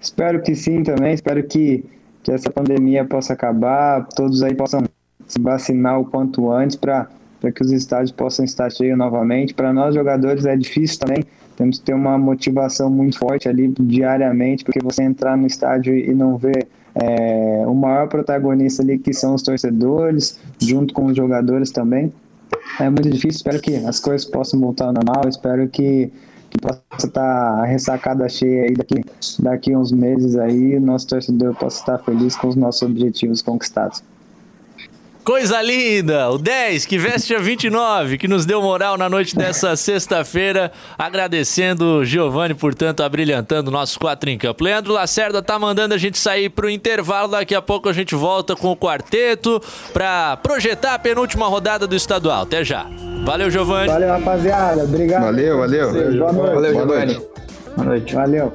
Espero 0.00 0.42
que 0.42 0.54
sim 0.54 0.82
também, 0.82 1.12
espero 1.12 1.42
que, 1.44 1.84
que 2.22 2.32
essa 2.32 2.50
pandemia 2.50 3.04
possa 3.04 3.34
acabar, 3.34 4.06
todos 4.14 4.42
aí 4.42 4.54
possam 4.54 4.84
se 5.26 5.40
vacinar 5.40 6.00
o 6.00 6.04
quanto 6.04 6.50
antes 6.50 6.76
para 6.76 7.08
que 7.54 7.62
os 7.62 7.72
estádios 7.72 8.10
possam 8.10 8.44
estar 8.44 8.70
cheios 8.70 8.96
novamente. 8.96 9.54
Para 9.54 9.72
nós 9.72 9.94
jogadores 9.94 10.44
é 10.44 10.56
difícil 10.56 10.98
também, 10.98 11.24
temos 11.56 11.78
que 11.78 11.84
ter 11.84 11.94
uma 11.94 12.18
motivação 12.18 12.90
muito 12.90 13.18
forte 13.18 13.48
ali 13.48 13.68
diariamente, 13.80 14.64
porque 14.64 14.80
você 14.80 15.02
entrar 15.02 15.36
no 15.36 15.46
estádio 15.46 15.96
e 15.96 16.12
não 16.14 16.36
ver 16.36 16.66
é, 16.94 17.64
o 17.66 17.74
maior 17.74 18.08
protagonista 18.08 18.82
ali 18.82 18.98
que 18.98 19.12
são 19.12 19.34
os 19.34 19.42
torcedores, 19.42 20.38
junto 20.58 20.94
com 20.94 21.06
os 21.06 21.16
jogadores 21.16 21.70
também, 21.70 22.12
é 22.80 22.88
muito 22.88 23.08
difícil. 23.08 23.38
Espero 23.38 23.60
que 23.60 23.76
as 23.76 24.00
coisas 24.00 24.24
possam 24.24 24.60
voltar 24.60 24.86
ao 24.86 24.92
normal, 24.92 25.28
espero 25.28 25.68
que, 25.68 26.10
que 26.50 26.58
possa 26.60 26.82
estar 27.06 27.60
a 27.60 27.64
ressacada 27.64 28.28
cheia 28.28 28.64
aí 28.64 28.74
daqui, 28.74 29.04
daqui 29.40 29.76
uns 29.76 29.92
meses 29.92 30.36
aí, 30.36 30.78
nosso 30.78 31.08
torcedor 31.08 31.54
possa 31.54 31.80
estar 31.80 31.98
feliz 31.98 32.36
com 32.36 32.48
os 32.48 32.56
nossos 32.56 32.82
objetivos 32.82 33.42
conquistados. 33.42 34.02
Coisa 35.24 35.62
linda! 35.62 36.28
O 36.30 36.36
10, 36.36 36.84
que 36.84 36.98
veste 36.98 37.34
a 37.34 37.38
29, 37.38 38.18
que 38.18 38.28
nos 38.28 38.44
deu 38.44 38.60
moral 38.60 38.98
na 38.98 39.08
noite 39.08 39.34
dessa 39.34 39.74
sexta-feira. 39.74 40.70
Agradecendo 40.98 42.00
o 42.00 42.04
Giovanni, 42.04 42.52
portanto, 42.52 43.02
abrilhantando 43.02 43.70
nossos 43.70 43.96
quatro 43.96 44.28
em 44.28 44.36
campo. 44.36 44.62
Leandro 44.62 44.92
Lacerda 44.92 45.40
tá 45.40 45.58
mandando 45.58 45.94
a 45.94 45.98
gente 45.98 46.18
sair 46.18 46.50
pro 46.50 46.68
intervalo. 46.68 47.28
Daqui 47.28 47.54
a 47.54 47.62
pouco 47.62 47.88
a 47.88 47.92
gente 47.94 48.14
volta 48.14 48.54
com 48.54 48.70
o 48.70 48.76
quarteto 48.76 49.62
para 49.94 50.36
projetar 50.36 50.92
a 50.92 50.98
penúltima 50.98 51.46
rodada 51.48 51.86
do 51.86 51.96
estadual. 51.96 52.42
Até 52.42 52.62
já. 52.62 52.86
Valeu, 53.24 53.50
Giovanni. 53.50 53.88
Valeu, 53.88 54.08
rapaziada. 54.10 54.84
Obrigado. 54.84 55.22
Valeu, 55.22 55.58
valeu. 55.58 55.90
Boa 55.90 56.02
noite. 56.02 56.18
Valeu, 56.18 56.72
Boa 56.72 56.72
Giovanni. 56.72 57.14
noite. 57.14 57.28
Boa 57.74 57.86
noite. 57.86 58.14
Valeu. 58.14 58.52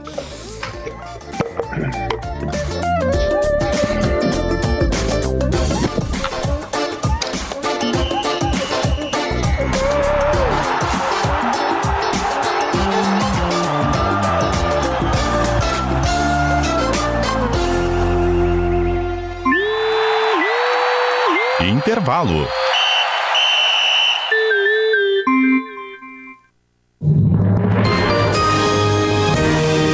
Intervalo. 21.80 22.46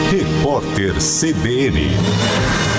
Repórter 0.10 1.00
CBN. 1.00 2.75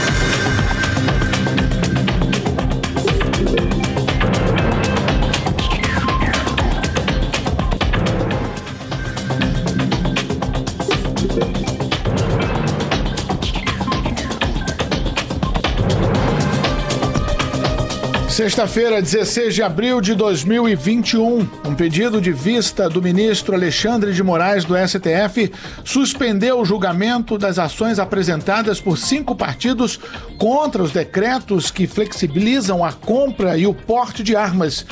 Sexta-feira, 18.46 19.02
16 19.02 19.56
de 19.56 19.61
abril 19.61 20.00
de 20.00 20.14
2021, 20.14 21.48
um 21.64 21.74
pedido 21.74 22.20
de 22.20 22.30
vista 22.30 22.88
do 22.88 23.02
ministro 23.02 23.56
Alexandre 23.56 24.12
de 24.12 24.22
Moraes 24.22 24.64
do 24.64 24.76
STF 24.76 25.52
suspendeu 25.82 26.61
o 26.61 26.64
julgamento 26.64 27.37
das 27.37 27.59
ações 27.59 27.98
apresentadas 27.98 28.80
por 28.80 28.98
cinco 28.98 29.35
partidos 29.35 29.98
contra 30.38 30.80
os 30.80 30.92
decretos 30.92 31.72
que 31.72 31.88
flexibilizam 31.88 32.85
a 32.85 32.92
compra 32.92 33.59
e 33.59 33.66
o 33.66 33.74
porte 33.74 34.22
de 34.22 34.37
armas. 34.37 34.87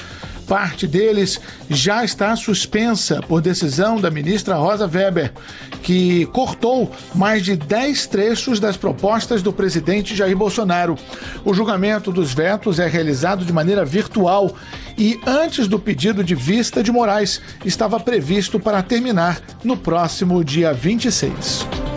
Parte 0.47 0.87
deles 0.87 1.41
já 1.71 2.05
está 2.05 2.37
suspensa 2.37 3.21
por 3.27 3.41
decisão 3.41 4.01
da 4.01 4.11
ministra 4.11 4.57
Rosa 4.57 4.87
Weber, 4.87 5.33
que 5.83 6.27
cortou 6.27 6.91
mais 7.15 7.43
de 7.43 7.57
10 7.57 8.07
trechos 8.09 8.61
das 8.61 8.77
propostas 8.77 9.43
do 9.43 9.53
presidente 9.53 10.15
Jair 10.15 10.37
Bolsonaro. 10.37 10.97
O 11.45 11.55
julgamento 11.55 12.13
dos 12.13 12.35
vetos 12.35 12.79
é 12.79 12.87
realizado 12.87 13.45
de 13.45 13.53
maneira 13.53 13.85
virtual 13.85 14.55
e, 14.99 15.19
antes 15.27 15.67
do 15.67 15.79
pedido 15.79 16.23
de 16.23 16.35
vista 16.35 16.83
de 16.83 16.93
Moraes, 16.93 17.41
estava 17.65 17.99
previsto 17.99 18.61
para 18.61 18.83
terminar 18.83 19.41
no 19.63 19.77
próximo 19.77 20.45
dia 20.45 20.73
26. 20.73 21.94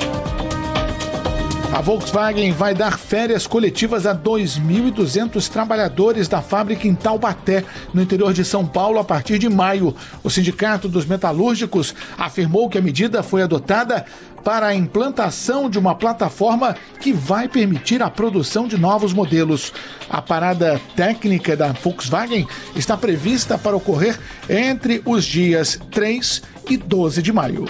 A 1.78 1.82
Volkswagen 1.82 2.52
vai 2.54 2.74
dar 2.74 2.98
férias 2.98 3.46
coletivas 3.46 4.08
a 4.08 4.16
2.200 4.16 5.48
trabalhadores 5.48 6.28
da 6.28 6.42
fábrica 6.42 6.88
em 6.88 6.96
Taubaté, 6.96 7.64
no 7.94 8.02
interior 8.02 8.34
de 8.34 8.44
São 8.44 8.66
Paulo, 8.66 8.98
a 8.98 9.04
partir 9.04 9.38
de 9.38 9.48
maio. 9.48 9.96
O 10.24 10.30
Sindicato 10.32 10.90
dos 10.90 11.06
Metalúrgicos 11.06 11.94
afirmou 12.18 12.68
que 12.68 12.80
a 12.80 12.82
medida 12.82 13.22
foi 13.22 13.44
adotada 13.44 14.08
para 14.44 14.66
a 14.66 14.74
implantação 14.76 15.70
de 15.70 15.78
uma 15.78 15.94
plataforma 15.94 16.76
que 17.00 17.14
vai 17.14 17.48
permitir 17.48 18.02
a 18.02 18.10
produção 18.10 18.68
de 18.68 18.76
novos 18.76 19.14
modelos. 19.14 19.72
A 20.10 20.20
parada 20.20 20.82
técnica 20.96 21.56
da 21.56 21.74
Volkswagen 21.74 22.48
está 22.76 22.98
prevista 22.98 23.56
para 23.56 23.78
ocorrer 23.78 24.20
entre 24.50 25.04
os 25.06 25.24
dias 25.24 25.80
3 25.92 26.42
e 26.72 26.76
12 26.76 27.22
de 27.22 27.32
maio. 27.32 27.66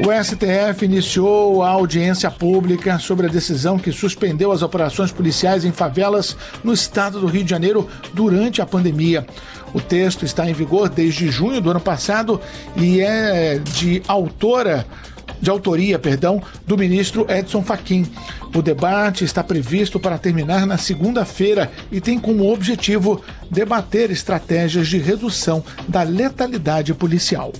O 0.00 0.24
STF 0.24 0.84
iniciou 0.84 1.60
a 1.60 1.70
audiência 1.70 2.30
pública 2.30 3.00
sobre 3.00 3.26
a 3.26 3.28
decisão 3.28 3.78
que 3.78 3.90
suspendeu 3.90 4.52
as 4.52 4.62
operações 4.62 5.10
policiais 5.10 5.64
em 5.64 5.72
favelas 5.72 6.36
no 6.62 6.72
estado 6.72 7.18
do 7.18 7.26
Rio 7.26 7.42
de 7.42 7.50
Janeiro 7.50 7.88
durante 8.14 8.62
a 8.62 8.66
pandemia. 8.66 9.26
O 9.74 9.80
texto 9.80 10.24
está 10.24 10.48
em 10.48 10.52
vigor 10.52 10.88
desde 10.88 11.28
junho 11.28 11.60
do 11.60 11.70
ano 11.70 11.80
passado 11.80 12.40
e 12.76 13.00
é 13.00 13.58
de 13.58 14.00
autora 14.06 14.86
de 15.40 15.50
autoria, 15.50 15.98
perdão, 15.98 16.42
do 16.66 16.78
ministro 16.78 17.26
Edson 17.28 17.62
Fachin. 17.62 18.06
O 18.54 18.62
debate 18.62 19.24
está 19.24 19.42
previsto 19.42 19.98
para 19.98 20.16
terminar 20.16 20.64
na 20.64 20.78
segunda-feira 20.78 21.70
e 21.90 22.00
tem 22.00 22.18
como 22.18 22.52
objetivo 22.52 23.20
debater 23.50 24.10
estratégias 24.10 24.88
de 24.88 24.98
redução 24.98 25.62
da 25.88 26.02
letalidade 26.02 26.94
policial. 26.94 27.52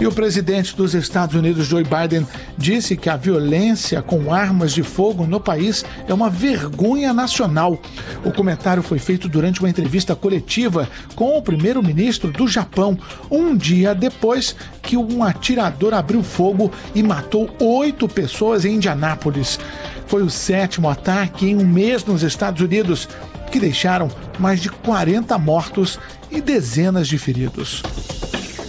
E 0.00 0.06
o 0.06 0.12
presidente 0.12 0.74
dos 0.76 0.92
Estados 0.92 1.36
Unidos, 1.36 1.66
Joe 1.66 1.84
Biden, 1.84 2.26
disse 2.58 2.96
que 2.96 3.08
a 3.08 3.16
violência 3.16 4.02
com 4.02 4.34
armas 4.34 4.72
de 4.72 4.82
fogo 4.82 5.24
no 5.24 5.38
país 5.38 5.84
é 6.08 6.12
uma 6.12 6.28
vergonha 6.28 7.12
nacional. 7.12 7.80
O 8.24 8.32
comentário 8.32 8.82
foi 8.82 8.98
feito 8.98 9.28
durante 9.28 9.60
uma 9.60 9.68
entrevista 9.68 10.16
coletiva 10.16 10.88
com 11.14 11.38
o 11.38 11.42
primeiro-ministro 11.42 12.32
do 12.32 12.48
Japão, 12.48 12.98
um 13.30 13.56
dia 13.56 13.94
depois 13.94 14.56
que 14.82 14.96
um 14.96 15.22
atirador 15.22 15.94
abriu 15.94 16.24
fogo 16.24 16.72
e 16.92 17.02
matou 17.02 17.48
oito 17.60 18.08
pessoas 18.08 18.64
em 18.64 18.74
Indianápolis. 18.74 19.60
Foi 20.08 20.22
o 20.22 20.30
sétimo 20.30 20.88
ataque 20.88 21.48
em 21.48 21.56
um 21.56 21.66
mês 21.66 22.04
nos 22.04 22.24
Estados 22.24 22.60
Unidos, 22.60 23.08
que 23.50 23.60
deixaram 23.60 24.10
mais 24.40 24.60
de 24.60 24.68
40 24.68 25.38
mortos 25.38 26.00
e 26.30 26.40
dezenas 26.40 27.06
de 27.06 27.16
feridos. 27.16 27.80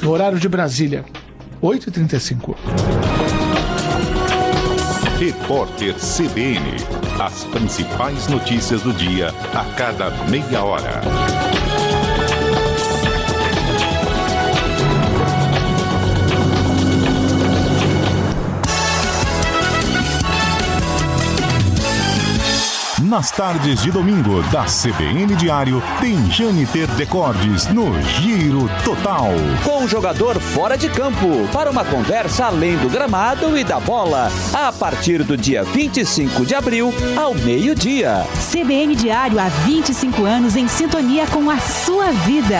No 0.02 0.12
horário 0.12 0.39
de 0.39 0.47
Brasília, 0.47 1.04
8h35. 1.62 2.56
Repórter 5.20 5.95
CBN. 5.99 6.76
As 7.20 7.43
principais 7.45 8.28
notícias 8.28 8.82
do 8.82 8.93
dia 8.93 9.30
a 9.53 9.66
cada 9.76 10.10
meia 10.28 10.64
hora. 10.64 11.55
Nas 23.06 23.30
tardes 23.30 23.84
de 23.84 23.91
domingo 23.91 24.41
da 24.49 24.64
CBN 24.64 25.36
Diário, 25.36 25.82
tem 26.01 26.32
Jâniter 26.32 26.88
Decordes 26.95 27.68
no 27.68 28.01
Giro 28.01 28.68
Total. 28.84 29.28
Com 29.64 29.84
o 29.84 29.88
jogador 29.88 30.39
fora 30.39 30.76
de 30.76 30.89
campo, 30.89 31.47
para 31.53 31.70
uma 31.70 31.86
conversa 31.86 32.45
além 32.45 32.76
do 32.78 32.89
gramado 32.89 33.56
e 33.56 33.64
da 33.64 33.80
bola, 33.80 34.32
a 34.51 34.72
partir 34.72 35.22
do 35.22 35.38
dia 35.38 35.64
25 35.64 36.47
de 36.47 36.56
abril, 36.56 36.91
ao 37.16 37.36
meio-dia. 37.36 38.26
CBN 38.51 38.95
Diário 38.95 39.38
há 39.39 39.49
25 39.49 40.26
anos 40.26 40.56
em 40.56 40.68
sintonia 40.68 41.28
com 41.28 41.47
a 41.51 41.60
sua 41.60 42.12
vida. 42.12 42.60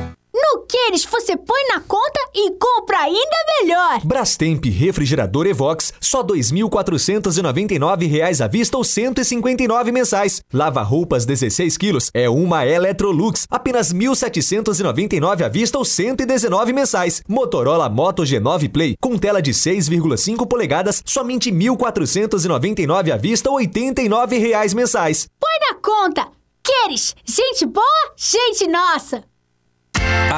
Queires 0.91 1.05
você 1.05 1.37
põe 1.37 1.67
na 1.69 1.79
conta 1.79 2.19
e 2.35 2.51
compra 2.51 2.99
ainda 2.99 3.37
melhor. 3.61 4.01
Brastemp 4.03 4.65
Refrigerador 4.65 5.47
Evox, 5.47 5.93
só 6.01 6.19
R$ 6.19 6.27
2.499 6.27 8.41
à 8.41 8.47
vista 8.47 8.75
ou 8.75 8.83
159 8.83 9.91
mensais. 9.93 10.41
Lava 10.53 10.81
roupas 10.81 11.25
16 11.25 11.77
quilos 11.77 12.11
é 12.13 12.29
uma 12.29 12.65
Electrolux, 12.65 13.47
apenas 13.49 13.93
R$ 13.93 13.99
1.799 13.99 15.45
à 15.45 15.47
vista 15.47 15.77
ou 15.77 15.85
119 15.85 16.73
mensais. 16.73 17.21
Motorola 17.25 17.87
Moto 17.87 18.23
G9 18.23 18.69
Play 18.69 18.97
com 18.99 19.17
tela 19.17 19.41
de 19.41 19.51
6,5 19.51 20.45
polegadas, 20.45 21.01
somente 21.05 21.51
R$ 21.51 21.55
1.499 21.55 23.13
à 23.13 23.17
vista 23.17 23.49
ou 23.49 23.55
89 23.55 24.37
reais 24.37 24.73
mensais. 24.73 25.25
Põe 25.39 25.69
na 25.69 25.75
conta. 25.75 26.27
Queres 26.61 27.15
gente 27.25 27.65
boa, 27.65 28.11
gente 28.17 28.67
nossa. 28.67 29.30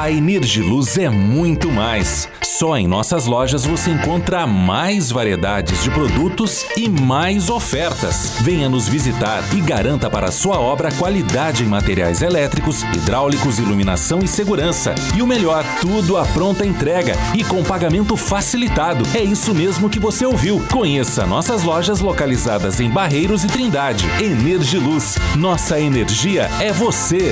A 0.04 0.12
Energiluz 0.12 0.98
é 0.98 1.08
muito 1.08 1.72
mais. 1.72 2.28
Só 2.42 2.76
em 2.76 2.88
nossas 2.88 3.26
lojas 3.26 3.64
você 3.64 3.90
encontra 3.90 4.46
mais 4.46 5.10
variedades 5.12 5.82
de 5.82 5.90
produtos 5.92 6.66
e 6.76 6.90
mais 6.90 7.50
ofertas. 7.50 8.36
Venha 8.42 8.68
nos 8.68 8.86
visitar 8.86 9.42
e 9.56 9.62
garanta 9.62 10.10
para 10.10 10.30
sua 10.30 10.60
obra 10.60 10.92
qualidade 10.92 11.64
em 11.64 11.68
materiais 11.68 12.22
elétricos, 12.22 12.84
hidráulicos, 12.84 13.60
iluminação 13.60 14.20
e 14.20 14.28
segurança. 14.28 14.94
E 15.16 15.22
o 15.22 15.28
melhor, 15.28 15.64
tudo 15.80 16.18
à 16.18 16.26
pronta 16.26 16.66
entrega 16.66 17.16
e 17.34 17.42
com 17.44 17.64
pagamento 17.64 18.18
facilitado. 18.18 19.06
É 19.16 19.24
isso 19.24 19.54
mesmo 19.54 19.90
que 19.90 20.00
você 20.00 20.26
ouviu. 20.26 20.62
Conheça 20.70 21.26
nossas 21.26 21.64
lojas 21.64 22.02
localizadas 22.02 22.82
em 22.82 22.90
Barreiros 22.90 23.46
e 23.46 23.48
Trindade. 23.48 24.06
Energiluz. 24.20 25.18
Nossa 25.38 25.80
energia 25.80 26.50
é 26.60 26.74
você. 26.74 27.32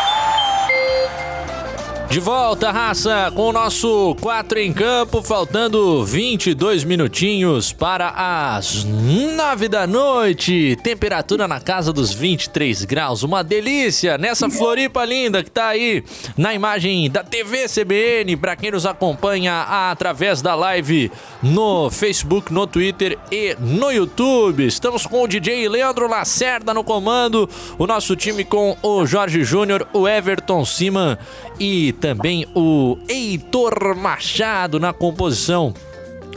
De 2.11 2.19
volta, 2.19 2.71
raça, 2.71 3.31
com 3.33 3.43
o 3.47 3.53
nosso 3.53 4.17
4 4.19 4.59
em 4.59 4.73
campo, 4.73 5.21
faltando 5.21 6.03
22 6.03 6.83
minutinhos 6.83 7.71
para 7.71 8.09
as 8.09 8.83
9 8.83 9.69
da 9.69 9.87
noite. 9.87 10.77
Temperatura 10.83 11.47
na 11.47 11.61
casa 11.61 11.93
dos 11.93 12.13
23 12.13 12.83
graus, 12.83 13.23
uma 13.23 13.41
delícia 13.41 14.17
nessa 14.17 14.49
Floripa 14.49 15.05
linda 15.05 15.41
que 15.41 15.49
tá 15.49 15.67
aí 15.67 16.03
na 16.35 16.53
imagem 16.53 17.09
da 17.09 17.23
TV 17.23 17.67
CBN, 17.69 18.35
para 18.35 18.57
quem 18.57 18.71
nos 18.71 18.85
acompanha 18.85 19.61
através 19.89 20.41
da 20.41 20.53
live 20.53 21.09
no 21.41 21.89
Facebook, 21.89 22.51
no 22.51 22.67
Twitter 22.67 23.17
e 23.31 23.55
no 23.57 23.89
YouTube. 23.89 24.67
Estamos 24.67 25.07
com 25.07 25.23
o 25.23 25.27
DJ 25.29 25.69
Leandro 25.69 26.09
Lacerda 26.09 26.73
no 26.73 26.83
comando, 26.83 27.49
o 27.77 27.87
nosso 27.87 28.17
time 28.17 28.43
com 28.43 28.75
o 28.83 29.05
Jorge 29.05 29.45
Júnior, 29.45 29.87
o 29.93 30.05
Everton 30.05 30.65
Siman 30.65 31.17
e 31.57 31.93
também 32.01 32.47
o 32.55 32.97
Heitor 33.07 33.95
Machado 33.95 34.79
na 34.79 34.91
composição 34.91 35.71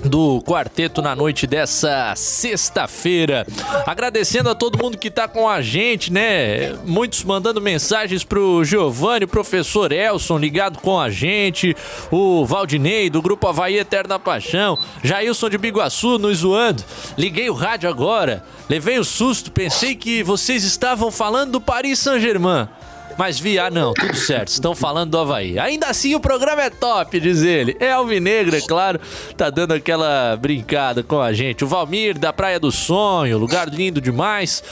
do 0.04 0.42
quarteto 0.42 1.00
na 1.00 1.16
noite 1.16 1.46
dessa 1.46 2.12
sexta-feira. 2.14 3.46
Agradecendo 3.86 4.50
a 4.50 4.54
todo 4.54 4.76
mundo 4.76 4.98
que 4.98 5.10
tá 5.10 5.26
com 5.26 5.48
a 5.48 5.62
gente, 5.62 6.12
né? 6.12 6.74
Muitos 6.84 7.24
mandando 7.24 7.62
mensagens 7.62 8.22
pro 8.22 8.62
Giovanni, 8.62 9.26
professor 9.26 9.90
Elson 9.90 10.36
ligado 10.36 10.78
com 10.80 11.00
a 11.00 11.08
gente, 11.08 11.74
o 12.10 12.44
Valdinei 12.44 13.08
do 13.08 13.22
grupo 13.22 13.48
Havaí 13.48 13.78
Eterna 13.78 14.18
Paixão, 14.18 14.78
Jailson 15.02 15.48
de 15.48 15.56
Biguaçu 15.56 16.18
nos 16.18 16.38
zoando. 16.38 16.84
Liguei 17.16 17.48
o 17.48 17.54
rádio 17.54 17.88
agora, 17.88 18.44
levei 18.68 18.98
o 18.98 19.04
susto, 19.04 19.50
pensei 19.50 19.94
que 19.94 20.22
vocês 20.22 20.62
estavam 20.62 21.10
falando 21.10 21.52
do 21.52 21.60
Paris 21.62 22.00
Saint-Germain. 22.00 22.68
Mas 23.16 23.38
vi, 23.38 23.58
ah 23.58 23.70
não, 23.70 23.92
tudo 23.94 24.14
certo, 24.16 24.48
estão 24.48 24.74
falando 24.74 25.10
do 25.10 25.18
Havaí. 25.18 25.58
Ainda 25.58 25.86
assim 25.86 26.14
o 26.14 26.20
programa 26.20 26.62
é 26.62 26.70
top, 26.70 27.20
diz 27.20 27.42
ele. 27.42 27.76
É 27.78 27.92
Alvinegro, 27.92 28.56
é 28.56 28.60
claro, 28.60 29.00
tá 29.36 29.50
dando 29.50 29.72
aquela 29.72 30.36
brincada 30.36 31.02
com 31.02 31.20
a 31.20 31.32
gente. 31.32 31.64
O 31.64 31.66
Valmir, 31.66 32.18
da 32.18 32.32
Praia 32.32 32.58
do 32.58 32.72
Sonho, 32.72 33.38
lugar 33.38 33.68
lindo 33.68 34.00
demais. 34.00 34.62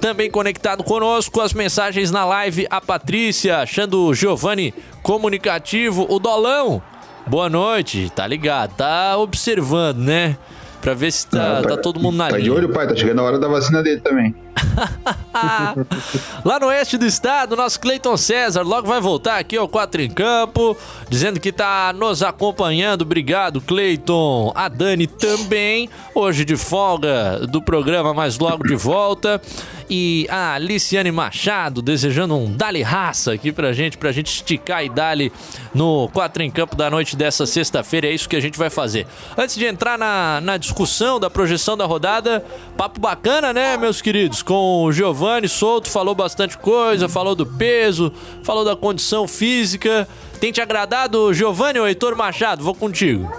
Também 0.00 0.30
conectado 0.30 0.84
conosco 0.84 1.40
as 1.40 1.54
mensagens 1.54 2.10
na 2.10 2.24
live, 2.24 2.66
a 2.68 2.80
Patrícia, 2.80 3.58
achando 3.58 4.04
o 4.04 4.14
Giovanni 4.14 4.74
comunicativo. 5.02 6.06
O 6.10 6.18
Dolão, 6.18 6.82
boa 7.26 7.48
noite, 7.48 8.10
tá 8.14 8.26
ligado, 8.26 8.74
tá 8.76 9.16
observando, 9.16 9.98
né? 9.98 10.36
Pra 10.80 10.92
ver 10.92 11.10
se 11.10 11.26
tá, 11.26 11.62
tá 11.62 11.76
todo 11.78 11.98
mundo 11.98 12.16
na 12.16 12.28
tá 12.28 12.36
linha. 12.36 12.44
de 12.44 12.50
olho, 12.50 12.68
pai, 12.68 12.86
tá 12.86 12.94
chegando 12.94 13.20
a 13.20 13.24
hora 13.24 13.38
da 13.38 13.48
vacina 13.48 13.82
dele 13.82 14.00
também. 14.02 14.34
Lá 16.44 16.60
no 16.60 16.66
oeste 16.66 16.96
do 16.96 17.06
estado, 17.06 17.56
nosso 17.56 17.80
Cleiton 17.80 18.16
César 18.16 18.62
logo 18.62 18.86
vai 18.86 19.00
voltar 19.00 19.38
aqui 19.38 19.56
ao 19.56 19.68
Quatro 19.68 20.00
em 20.00 20.10
Campo, 20.10 20.76
dizendo 21.08 21.40
que 21.40 21.52
tá 21.52 21.92
nos 21.92 22.22
acompanhando. 22.22 23.02
Obrigado, 23.02 23.60
Cleiton. 23.60 24.52
A 24.54 24.68
Dani 24.68 25.06
também, 25.06 25.88
hoje 26.14 26.44
de 26.44 26.56
folga 26.56 27.46
do 27.48 27.60
programa, 27.60 28.14
mas 28.14 28.38
logo 28.38 28.66
de 28.66 28.76
volta. 28.76 29.40
E 29.88 30.26
a 30.30 30.54
Aliciane 30.54 31.12
Machado 31.12 31.82
desejando 31.82 32.34
um 32.36 32.50
Dali 32.50 32.80
Raça 32.80 33.34
aqui 33.34 33.52
pra 33.52 33.72
gente, 33.72 33.98
pra 33.98 34.12
gente 34.12 34.28
esticar 34.28 34.82
e 34.82 34.88
Dali 34.88 35.30
no 35.74 36.08
Quatro 36.08 36.42
em 36.42 36.50
Campo 36.50 36.74
da 36.74 36.88
noite 36.88 37.16
dessa 37.16 37.44
sexta-feira. 37.44 38.06
É 38.06 38.10
isso 38.10 38.28
que 38.28 38.36
a 38.36 38.40
gente 38.40 38.58
vai 38.58 38.70
fazer. 38.70 39.06
Antes 39.36 39.56
de 39.56 39.66
entrar 39.66 39.98
na, 39.98 40.40
na 40.40 40.56
discussão 40.56 41.20
da 41.20 41.28
projeção 41.28 41.76
da 41.76 41.84
rodada, 41.84 42.44
papo 42.76 42.98
bacana, 42.98 43.52
né, 43.52 43.76
meus 43.76 44.00
queridos? 44.00 44.42
Com 44.44 44.84
o 44.84 44.92
Giovanni 44.92 45.48
Souto, 45.48 45.90
falou 45.90 46.14
bastante 46.14 46.58
coisa, 46.58 47.08
falou 47.08 47.34
do 47.34 47.46
peso, 47.46 48.12
falou 48.42 48.64
da 48.64 48.76
condição 48.76 49.26
física. 49.26 50.06
Tem 50.38 50.52
te 50.52 50.60
agradado, 50.60 51.32
Giovanni 51.32 51.78
ou 51.78 51.88
Heitor 51.88 52.14
Machado? 52.14 52.62
Vou 52.62 52.74
contigo. 52.74 53.30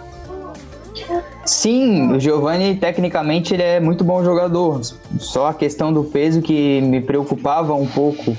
Sim, 1.45 2.14
o 2.14 2.20
Giovanni 2.20 2.76
tecnicamente 2.76 3.53
ele 3.53 3.62
é 3.62 3.80
muito 3.80 4.03
bom 4.03 4.24
jogador. 4.24 4.82
Só 5.20 5.47
a 5.47 5.53
questão 5.53 5.93
do 5.93 6.03
peso 6.03 6.41
que 6.41 6.82
me 6.82 7.01
preocupava 7.01 7.76
um 7.76 7.86
pouco. 7.86 8.36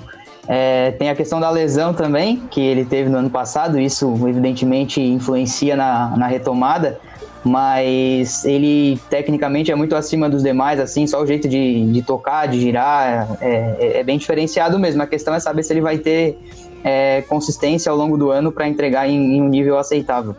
É, 0.48 0.92
tem 0.92 1.08
a 1.08 1.14
questão 1.14 1.38
da 1.38 1.50
lesão 1.50 1.92
também, 1.92 2.42
que 2.50 2.60
ele 2.60 2.84
teve 2.84 3.08
no 3.08 3.18
ano 3.18 3.30
passado, 3.30 3.78
isso 3.78 4.12
evidentemente 4.26 5.00
influencia 5.00 5.76
na, 5.76 6.16
na 6.16 6.26
retomada. 6.26 6.98
Mas 7.47 8.44
ele 8.44 9.01
tecnicamente 9.09 9.70
é 9.70 9.74
muito 9.74 9.94
acima 9.94 10.28
dos 10.28 10.42
demais, 10.42 10.80
assim, 10.80 11.07
só 11.07 11.22
o 11.22 11.26
jeito 11.26 11.49
de, 11.49 11.92
de 11.92 12.03
tocar, 12.03 12.47
de 12.47 12.61
girar, 12.61 13.38
é, 13.40 13.76
é, 13.78 14.01
é 14.01 14.05
bem 14.05 14.18
diferenciado 14.18 14.78
mesmo. 14.78 15.03
A 15.03 15.07
questão 15.07 15.32
é 15.32 15.38
saber 15.38 15.62
se 15.62 15.72
ele 15.72 15.80
vai 15.80 15.99
ter 15.99 16.36
é, 16.82 17.22
consistência 17.22 17.90
ao 17.90 17.97
longo 17.97 18.16
do 18.16 18.30
ano 18.30 18.51
para 18.51 18.66
entregar 18.66 19.09
em, 19.09 19.36
em 19.36 19.42
um 19.42 19.49
nível 19.49 19.78
aceitável. 19.78 20.34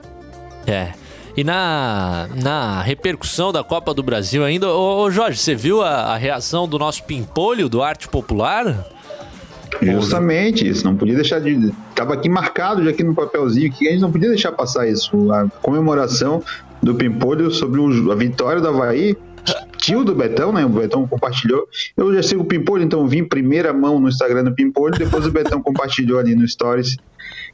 É. 0.65 0.89
E 1.35 1.43
na, 1.43 2.27
na 2.35 2.81
repercussão 2.81 3.53
da 3.53 3.63
Copa 3.63 3.93
do 3.93 4.03
Brasil 4.03 4.43
ainda, 4.43 4.69
ô, 4.69 5.03
ô 5.03 5.11
Jorge, 5.11 5.37
você 5.37 5.55
viu 5.55 5.81
a, 5.81 6.13
a, 6.13 6.17
reação 6.17 6.67
do 6.67 6.77
nosso 6.77 7.03
pimpolho 7.03 7.69
do 7.69 7.81
Arte 7.81 8.07
Popular? 8.07 8.85
Justamente, 9.81 10.67
isso 10.67 10.83
não 10.83 10.95
podia 10.95 11.15
deixar 11.15 11.39
de. 11.39 11.71
Tava 11.93 12.15
aqui 12.15 12.27
marcado 12.27 12.83
já 12.83 12.89
aqui 12.89 13.03
no 13.03 13.13
papelzinho 13.13 13.71
que 13.71 13.87
a 13.87 13.91
gente 13.91 14.01
não 14.01 14.11
podia 14.11 14.29
deixar 14.29 14.51
passar 14.51 14.87
isso. 14.87 15.31
A 15.31 15.47
comemoração 15.61 16.41
do 16.81 16.95
Pimpolho 16.95 17.51
sobre 17.51 17.81
a 18.11 18.15
vitória 18.15 18.61
do 18.61 18.67
Havaí. 18.67 19.15
Tio 19.77 20.03
do 20.03 20.13
Betão, 20.13 20.51
né? 20.51 20.65
O 20.65 20.69
Betão 20.69 21.07
compartilhou. 21.07 21.67
Eu 21.95 22.13
já 22.13 22.21
sigo 22.21 22.41
o 22.41 22.45
Pimpolho, 22.45 22.83
então 22.83 23.07
vim 23.07 23.23
primeira 23.23 23.71
mão 23.71 23.99
no 23.99 24.09
Instagram 24.09 24.43
do 24.43 24.53
Pimpolho, 24.53 24.97
depois 24.97 25.25
o 25.25 25.31
Betão 25.31 25.61
compartilhou 25.61 26.19
ali 26.19 26.35
no 26.35 26.45
Stories. 26.47 26.97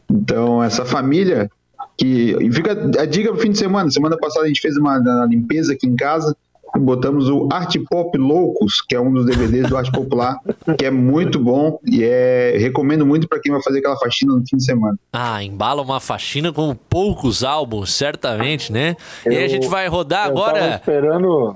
Então, 0.09 0.63
essa 0.63 0.83
família 0.85 1.51
que. 1.97 2.35
Fica 2.51 2.71
a 2.99 3.05
dica 3.05 3.31
pro 3.31 3.39
fim 3.39 3.51
de 3.51 3.59
semana. 3.59 3.91
Semana 3.91 4.17
passada 4.17 4.45
a 4.45 4.47
gente 4.47 4.61
fez 4.61 4.75
uma 4.77 4.97
limpeza 5.29 5.73
aqui 5.73 5.85
em 5.85 5.95
casa 5.95 6.35
botamos 6.79 7.29
o 7.29 7.47
Art 7.51 7.75
Pop 7.89 8.17
Loucos, 8.17 8.81
que 8.81 8.95
é 8.95 8.99
um 8.99 9.11
dos 9.11 9.25
DVDs 9.25 9.69
do 9.69 9.77
Arte 9.77 9.91
Popular, 9.91 10.37
que 10.77 10.85
é 10.85 10.91
muito 10.91 11.39
bom 11.39 11.79
e 11.85 12.03
é 12.03 12.55
recomendo 12.57 13.05
muito 13.05 13.27
para 13.27 13.39
quem 13.39 13.51
vai 13.51 13.61
fazer 13.61 13.79
aquela 13.79 13.97
faxina 13.97 14.35
no 14.35 14.43
fim 14.47 14.57
de 14.57 14.65
semana. 14.65 14.97
Ah, 15.11 15.43
embala 15.43 15.81
uma 15.81 15.99
faxina 15.99 16.51
com 16.51 16.75
poucos 16.75 17.43
álbuns, 17.43 17.93
certamente, 17.93 18.71
né? 18.71 18.95
Eu, 19.25 19.31
e 19.31 19.37
aí 19.37 19.43
a 19.45 19.47
gente 19.47 19.67
vai 19.67 19.87
rodar 19.87 20.27
eu 20.27 20.31
agora. 20.31 20.59
Tava 20.59 20.75
esperando 20.75 21.55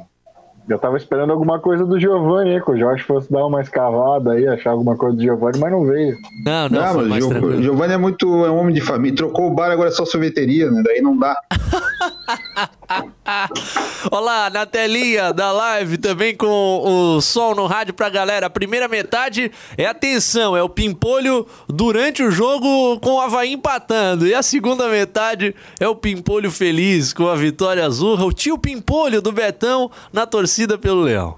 eu 0.69 0.77
tava 0.77 0.97
esperando 0.97 1.31
alguma 1.31 1.59
coisa 1.59 1.85
do 1.85 1.97
Giovanni 1.97 2.55
aí, 2.55 2.61
que 2.61 2.71
o 2.71 2.77
Jorge 2.77 3.01
fosse 3.03 3.31
dar 3.31 3.45
uma 3.45 3.61
escavada 3.61 4.33
aí, 4.33 4.45
achar 4.47 4.71
alguma 4.71 4.97
coisa 4.97 5.15
do 5.15 5.21
Giovanni, 5.21 5.59
mas 5.59 5.71
não 5.71 5.85
veio. 5.85 6.17
Não, 6.45 6.67
não, 6.67 6.93
não 6.93 7.07
mas 7.07 7.25
o 7.25 7.61
Giovanni 7.61 7.93
é 7.93 7.97
muito 7.97 8.45
é 8.45 8.51
um 8.51 8.57
homem 8.57 8.75
de 8.75 8.81
família. 8.81 9.15
Trocou 9.15 9.47
o 9.47 9.53
bar, 9.53 9.71
agora 9.71 9.87
é 9.87 9.91
só 9.93 10.05
sorveteria, 10.05 10.69
né? 10.69 10.83
Daí 10.85 11.01
não 11.01 11.17
dá. 11.17 11.35
Olá, 14.11 14.49
na 14.49 14.65
telinha 14.65 15.31
da 15.31 15.51
live 15.51 15.97
também 15.97 16.35
com 16.35 17.15
o 17.15 17.21
som 17.21 17.53
no 17.53 17.67
rádio 17.67 17.93
pra 17.93 18.09
galera. 18.09 18.47
A 18.47 18.49
primeira 18.49 18.87
metade 18.87 19.51
é 19.77 19.85
atenção, 19.85 20.57
é 20.57 20.63
o 20.63 20.69
pimpolho 20.69 21.45
durante 21.67 22.23
o 22.23 22.31
jogo 22.31 22.99
com 22.99 23.15
o 23.15 23.21
Havaí 23.21 23.53
empatando. 23.53 24.25
E 24.25 24.33
a 24.33 24.41
segunda 24.41 24.87
metade 24.87 25.55
é 25.79 25.87
o 25.87 25.95
pimpolho 25.95 26.51
feliz 26.51 27.13
com 27.13 27.27
a 27.27 27.35
vitória 27.35 27.85
azul. 27.85 28.17
O 28.19 28.33
tio 28.33 28.57
pimpolho 28.57 29.21
do 29.21 29.31
Betão 29.31 29.91
na 30.11 30.25
torcida 30.25 30.77
pelo 30.77 31.01
Leão. 31.01 31.37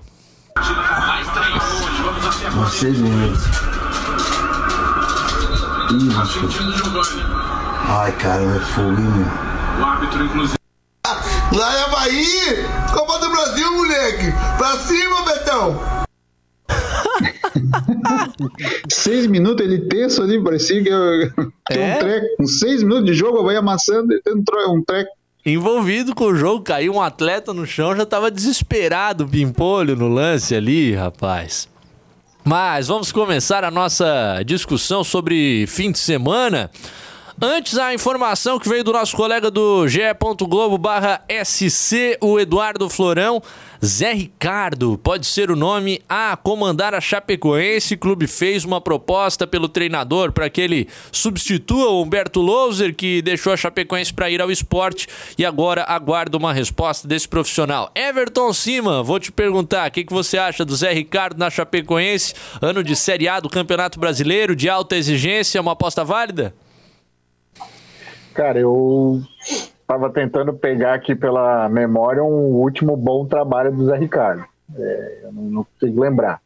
Vocês 2.55 2.97
minutos. 2.97 3.43
Ai, 7.87 8.11
cara, 8.17 8.43
é 8.43 8.59
fogo, 8.59 8.89
hein, 8.89 9.25
O 9.79 9.85
árbitro, 9.85 10.23
inclusive. 10.23 10.59
Lá 11.51 11.75
é 11.75 11.81
Havaí! 11.81 12.63
Copa 12.93 13.17
do 13.17 13.31
Brasil, 13.31 13.73
moleque! 13.73 14.31
Pra 14.57 14.77
cima, 14.77 15.23
Betão! 15.23 15.79
seis 18.87 19.25
minutos 19.25 19.65
ele 19.65 19.79
tenso 19.87 20.21
ali, 20.21 20.41
parecia 20.43 20.77
que 20.77 20.89
tinha 20.89 21.33
é? 21.71 21.95
um 21.95 21.99
treco. 21.99 22.27
Com 22.37 22.45
seis 22.45 22.83
minutos 22.83 23.05
de 23.05 23.15
jogo, 23.15 23.43
vai 23.43 23.55
amassando, 23.55 24.13
ele 24.13 24.21
entrou 24.27 24.75
um 24.75 24.83
treco. 24.83 25.09
Envolvido 25.43 26.13
com 26.13 26.25
o 26.25 26.35
jogo, 26.35 26.63
caiu 26.63 26.93
um 26.93 27.01
atleta 27.01 27.51
no 27.53 27.65
chão, 27.65 27.95
já 27.95 28.05
tava 28.05 28.29
desesperado 28.29 29.23
o 29.23 29.27
Pimpolho 29.27 29.95
no 29.95 30.07
lance 30.07 30.53
ali, 30.53 30.93
rapaz. 30.93 31.67
Mas 32.43 32.87
vamos 32.87 33.11
começar 33.11 33.63
a 33.63 33.71
nossa 33.71 34.43
discussão 34.45 35.03
sobre 35.03 35.65
fim 35.67 35.91
de 35.91 35.97
semana. 35.97 36.69
Antes, 37.41 37.77
a 37.77 37.93
informação 37.93 38.59
que 38.59 38.67
veio 38.67 38.83
do 38.83 38.91
nosso 38.91 39.15
colega 39.15 39.49
do 39.49 39.87
ge.globo 39.87 40.77
barra 40.77 41.21
SC, 41.45 42.17
o 42.19 42.37
Eduardo 42.37 42.89
Florão. 42.89 43.41
Zé 43.83 44.11
Ricardo 44.11 44.97
pode 44.97 45.25
ser 45.25 45.49
o 45.49 45.55
nome 45.55 46.01
a 46.09 46.35
comandar 46.35 46.93
a 46.93 46.99
Chapecoense. 46.99 47.93
O 47.93 47.97
clube 47.97 48.27
fez 48.27 48.65
uma 48.65 48.81
proposta 48.81 49.47
pelo 49.47 49.69
treinador 49.69 50.33
para 50.33 50.49
que 50.49 50.59
ele 50.59 50.89
substitua 51.13 51.87
o 51.87 52.03
Humberto 52.03 52.41
Louser, 52.41 52.93
que 52.93 53.21
deixou 53.21 53.53
a 53.53 53.57
Chapecoense 53.57 54.13
para 54.13 54.29
ir 54.29 54.41
ao 54.41 54.51
esporte 54.51 55.07
e 55.37 55.45
agora 55.45 55.85
aguarda 55.87 56.35
uma 56.35 56.51
resposta 56.51 57.07
desse 57.07 57.29
profissional. 57.29 57.89
Everton 57.95 58.51
Cima, 58.51 59.01
vou 59.01 59.17
te 59.17 59.31
perguntar, 59.31 59.87
o 59.87 59.91
que, 59.93 60.03
que 60.03 60.11
você 60.11 60.37
acha 60.37 60.65
do 60.65 60.75
Zé 60.75 60.91
Ricardo 60.91 61.39
na 61.39 61.49
Chapecoense? 61.49 62.33
Ano 62.61 62.83
de 62.83 62.97
Série 62.97 63.29
A 63.29 63.39
do 63.39 63.49
Campeonato 63.49 63.97
Brasileiro, 63.97 64.57
de 64.57 64.67
alta 64.67 64.97
exigência, 64.97 65.61
uma 65.61 65.71
aposta 65.71 66.03
válida? 66.03 66.53
Cara, 68.39 68.57
eu 68.57 69.21
estava 69.41 70.09
tentando 70.09 70.53
pegar 70.53 70.93
aqui 70.93 71.13
pela 71.13 71.67
memória 71.67 72.23
um 72.23 72.55
último 72.55 72.95
bom 72.95 73.25
trabalho 73.25 73.69
do 73.69 73.85
Zé 73.85 73.97
Ricardo. 73.97 74.45
É, 74.77 75.19
eu 75.25 75.33
não, 75.33 75.65
consigo 75.65 75.99
lembrar. 75.99 76.41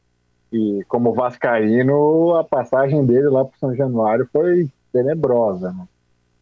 E 0.52 0.84
como 0.88 1.14
Vascaíno, 1.14 2.36
a 2.36 2.44
passagem 2.44 3.06
dele 3.06 3.30
lá 3.30 3.46
para 3.46 3.60
São 3.60 3.76
Januário 3.76 4.28
foi 4.34 4.68
tenebrosa. 4.92 5.72
Né? 5.72 5.86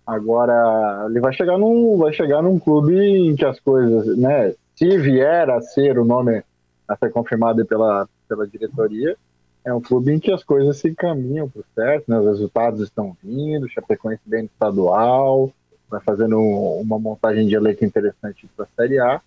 Agora, 0.07 1.05
ele 1.09 1.19
vai 1.19 1.33
chegar, 1.33 1.57
num, 1.57 1.97
vai 1.97 2.13
chegar 2.13 2.41
num 2.41 2.57
clube 2.57 2.95
em 2.95 3.35
que 3.35 3.43
as 3.43 3.59
coisas, 3.59 4.17
né? 4.17 4.53
Se 4.77 4.97
vier 4.99 5.49
a 5.49 5.59
ser 5.59 5.99
o 5.99 6.05
nome 6.05 6.41
a 6.87 6.95
ser 6.95 7.11
confirmado 7.11 7.65
pela, 7.65 8.07
pela 8.25 8.47
diretoria, 8.47 9.17
é 9.63 9.73
um 9.73 9.81
clube 9.81 10.11
em 10.11 10.19
que 10.19 10.31
as 10.31 10.43
coisas 10.43 10.77
se 10.77 10.93
caminham 10.95 11.47
para 11.47 11.61
o 11.61 11.65
certo, 11.75 12.09
né? 12.09 12.19
os 12.19 12.25
resultados 12.25 12.81
estão 12.81 13.15
vindo, 13.23 13.69
Chapecoense 13.69 14.21
bem 14.25 14.43
no 14.43 14.47
estadual, 14.47 15.51
vai 15.89 16.01
fazendo 16.01 16.39
uma 16.39 16.97
montagem 16.97 17.45
de 17.45 17.55
elenco 17.55 17.85
interessante 17.85 18.49
para 18.55 18.65
a 18.65 18.75
Série 18.75 18.99
A. 18.99 19.21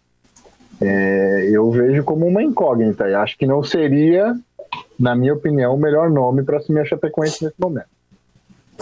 É, 0.81 1.49
eu 1.53 1.71
vejo 1.71 2.03
como 2.03 2.27
uma 2.27 2.43
incógnita 2.43 3.09
e 3.09 3.15
acho 3.15 3.39
que 3.39 3.47
não 3.47 3.63
seria, 3.63 4.35
na 4.99 5.15
minha 5.15 5.35
opinião, 5.35 5.75
o 5.75 5.79
melhor 5.79 6.11
nome 6.11 6.43
para 6.43 6.57
assumir 6.57 6.81
a 6.81 6.85
Chapecoense 6.85 7.45
nesse 7.45 7.61
momento. 7.61 7.94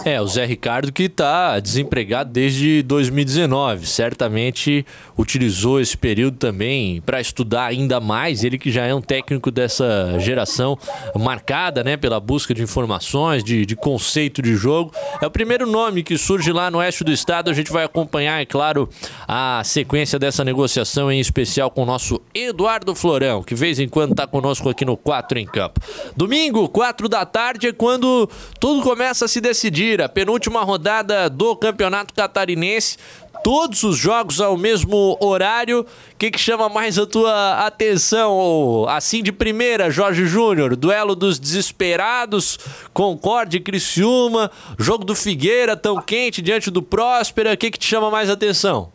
É, 0.03 0.19
o 0.19 0.27
Zé 0.27 0.45
Ricardo 0.45 0.91
que 0.91 1.03
está 1.03 1.59
desempregado 1.59 2.31
desde 2.31 2.83
2019. 2.83 3.85
Certamente 3.85 4.85
utilizou 5.17 5.79
esse 5.79 5.95
período 5.95 6.37
também 6.37 6.99
para 7.01 7.21
estudar 7.21 7.67
ainda 7.67 7.99
mais. 8.01 8.43
Ele 8.43 8.57
que 8.57 8.71
já 8.71 8.85
é 8.85 8.93
um 8.93 9.01
técnico 9.01 9.49
dessa 9.51 10.17
geração 10.19 10.77
marcada 11.15 11.83
né, 11.83 11.95
pela 11.95 12.19
busca 12.19 12.53
de 12.53 12.61
informações, 12.61 13.43
de, 13.43 13.65
de 13.65 13.75
conceito 13.75 14.41
de 14.41 14.55
jogo. 14.55 14.91
É 15.21 15.27
o 15.27 15.31
primeiro 15.31 15.65
nome 15.65 16.03
que 16.03 16.17
surge 16.17 16.51
lá 16.51 16.69
no 16.69 16.79
oeste 16.79 17.03
do 17.03 17.11
estado. 17.11 17.49
A 17.49 17.53
gente 17.53 17.71
vai 17.71 17.85
acompanhar, 17.85 18.41
é 18.41 18.45
claro, 18.45 18.89
a 19.27 19.61
sequência 19.63 20.17
dessa 20.19 20.43
negociação, 20.43 21.11
em 21.11 21.19
especial 21.19 21.69
com 21.69 21.83
o 21.83 21.85
nosso 21.85 22.19
Eduardo 22.33 22.95
Florão, 22.95 23.41
que 23.43 23.53
de 23.53 23.59
vez 23.59 23.79
em 23.79 23.87
quando 23.87 24.11
está 24.11 24.25
conosco 24.25 24.67
aqui 24.69 24.83
no 24.83 24.97
4 24.97 25.37
em 25.37 25.45
Campo. 25.45 25.79
Domingo, 26.17 26.67
4 26.67 27.07
da 27.07 27.25
tarde, 27.25 27.67
é 27.67 27.71
quando 27.71 28.27
tudo 28.59 28.81
começa 28.81 29.25
a 29.25 29.27
se 29.27 29.39
decidir 29.39 29.82
penúltima 30.13 30.61
rodada 30.63 31.29
do 31.29 31.55
Campeonato 31.55 32.13
Catarinense. 32.13 32.97
Todos 33.43 33.83
os 33.83 33.97
jogos 33.97 34.39
ao 34.39 34.57
mesmo 34.57 35.17
horário. 35.19 35.81
O 35.81 35.85
que, 36.17 36.31
que 36.31 36.39
chama 36.39 36.69
mais 36.69 36.97
a 36.97 37.05
tua 37.05 37.65
atenção? 37.65 38.85
Assim 38.87 39.21
de 39.21 39.33
primeira, 39.33 39.91
Jorge 39.91 40.25
Júnior, 40.25 40.77
duelo 40.77 41.13
dos 41.13 41.37
desesperados, 41.37 42.57
Concorde 42.93 43.57
e 43.57 43.59
Criciúma, 43.59 44.49
jogo 44.79 45.03
do 45.03 45.13
Figueira 45.13 45.75
tão 45.75 46.01
quente 46.01 46.41
diante 46.41 46.71
do 46.71 46.81
Próspera. 46.81 47.53
O 47.53 47.57
que, 47.57 47.69
que 47.69 47.79
te 47.79 47.85
chama 47.85 48.09
mais 48.09 48.29
atenção? 48.29 48.91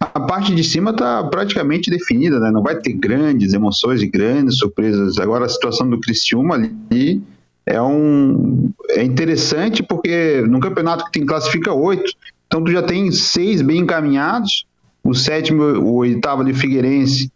A 0.00 0.20
parte 0.20 0.54
de 0.54 0.62
cima 0.62 0.92
está 0.92 1.24
praticamente 1.24 1.90
definida, 1.90 2.38
né? 2.38 2.50
Não 2.52 2.62
vai 2.62 2.76
ter 2.76 2.92
grandes 2.92 3.52
emoções 3.52 4.00
e 4.00 4.06
grandes 4.06 4.58
surpresas. 4.58 5.18
Agora 5.18 5.46
a 5.46 5.48
situação 5.48 5.90
do 5.90 5.98
Criciúma 5.98 6.54
ali 6.54 7.20
é 7.68 7.80
um 7.82 8.70
é 8.90 9.02
interessante 9.04 9.82
porque 9.82 10.40
no 10.48 10.58
campeonato 10.58 11.04
que 11.04 11.12
tem 11.12 11.26
classifica 11.26 11.72
oito, 11.72 12.10
então 12.46 12.64
tu 12.64 12.72
já 12.72 12.82
tem 12.82 13.12
seis 13.12 13.60
bem 13.60 13.80
encaminhados, 13.80 14.64
o 15.04 15.14
sétimo, 15.14 15.62
o 15.62 15.96
oitavo 15.96 16.42
de 16.42 16.54
Figueirense 16.54 17.30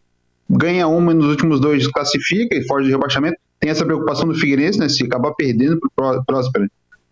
ganha 0.49 0.89
uma 0.89 1.12
nos 1.12 1.26
últimos 1.26 1.61
dois 1.61 1.87
classifica 1.87 2.57
e 2.57 2.66
foge 2.66 2.87
de 2.87 2.93
rebaixamento. 2.93 3.37
Tem 3.61 3.70
essa 3.70 3.85
preocupação 3.85 4.26
do 4.26 4.35
Figueirense, 4.35 4.78
né? 4.78 4.89
Se 4.89 5.05
acabar 5.05 5.33
perdendo 5.35 5.78
para 5.95 6.18
o 6.18 6.24
Próspera, 6.24 6.68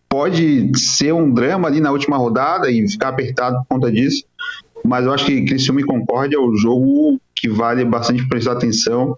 pode 0.08 0.72
ser 0.78 1.12
um 1.12 1.32
drama 1.32 1.68
ali 1.68 1.80
na 1.80 1.92
última 1.92 2.16
rodada 2.16 2.70
e 2.70 2.88
ficar 2.88 3.08
apertado 3.08 3.56
por 3.58 3.76
conta 3.76 3.92
disso. 3.92 4.24
Mas 4.84 5.04
eu 5.04 5.12
acho 5.12 5.26
que 5.26 5.44
Criciúma 5.44 5.82
e 5.82 5.84
Concórdia 5.84 6.36
é 6.36 6.40
o 6.40 6.56
jogo 6.56 7.20
que 7.34 7.48
vale 7.48 7.84
bastante 7.84 8.26
prestar 8.28 8.52
atenção 8.52 9.16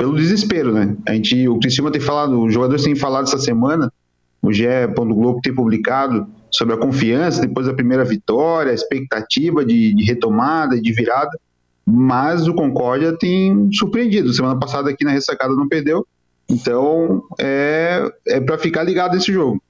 pelo 0.00 0.16
desespero, 0.16 0.72
né? 0.72 0.96
A 1.06 1.12
gente, 1.12 1.46
o 1.46 1.58
Criciúma 1.58 1.90
tem 1.90 2.00
falado, 2.00 2.42
os 2.42 2.54
jogadores 2.54 2.82
têm 2.82 2.96
falado 2.96 3.24
essa 3.24 3.36
semana, 3.36 3.92
o 4.40 4.50
GE. 4.50 4.64
Globo 4.96 5.40
tem 5.42 5.54
publicado 5.54 6.26
sobre 6.50 6.74
a 6.74 6.78
confiança 6.78 7.42
depois 7.42 7.66
da 7.66 7.74
primeira 7.74 8.02
vitória, 8.02 8.72
a 8.72 8.74
expectativa 8.74 9.62
de, 9.62 9.94
de 9.94 10.02
retomada, 10.04 10.80
de 10.80 10.90
virada. 10.90 11.38
mas 11.84 12.48
o 12.48 12.54
Concórdia 12.54 13.14
tem 13.14 13.70
surpreendido. 13.74 14.32
Semana 14.32 14.58
passada 14.58 14.88
aqui 14.88 15.04
na 15.04 15.10
ressacada 15.10 15.54
não 15.54 15.68
perdeu, 15.68 16.06
então 16.48 17.22
é, 17.38 18.10
é 18.26 18.40
para 18.40 18.56
ficar 18.56 18.82
ligado 18.84 19.12
nesse 19.12 19.30
jogo. 19.30 19.62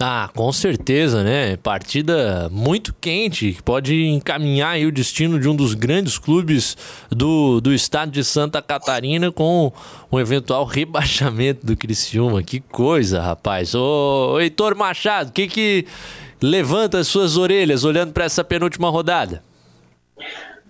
Ah, 0.00 0.28
com 0.34 0.52
certeza, 0.52 1.22
né? 1.22 1.56
Partida 1.56 2.48
muito 2.50 2.94
quente, 3.00 3.52
que 3.52 3.62
pode 3.62 4.06
encaminhar 4.06 4.78
o 4.80 4.92
destino 4.92 5.38
de 5.38 5.48
um 5.48 5.54
dos 5.54 5.74
grandes 5.74 6.18
clubes 6.18 6.76
do, 7.10 7.60
do 7.60 7.72
estado 7.72 8.10
de 8.10 8.24
Santa 8.24 8.60
Catarina 8.60 9.30
com 9.30 9.72
um 10.10 10.18
eventual 10.18 10.64
rebaixamento 10.64 11.64
do 11.64 11.76
Criciúma. 11.76 12.42
Que 12.42 12.60
coisa, 12.60 13.20
rapaz. 13.20 13.74
Ô 13.74 14.38
Heitor 14.40 14.74
Machado, 14.74 15.30
o 15.30 15.32
que 15.32 15.46
que 15.46 15.86
levanta 16.42 16.98
as 16.98 17.06
suas 17.06 17.36
orelhas 17.36 17.84
olhando 17.84 18.12
para 18.12 18.24
essa 18.24 18.42
penúltima 18.42 18.90
rodada? 18.90 19.42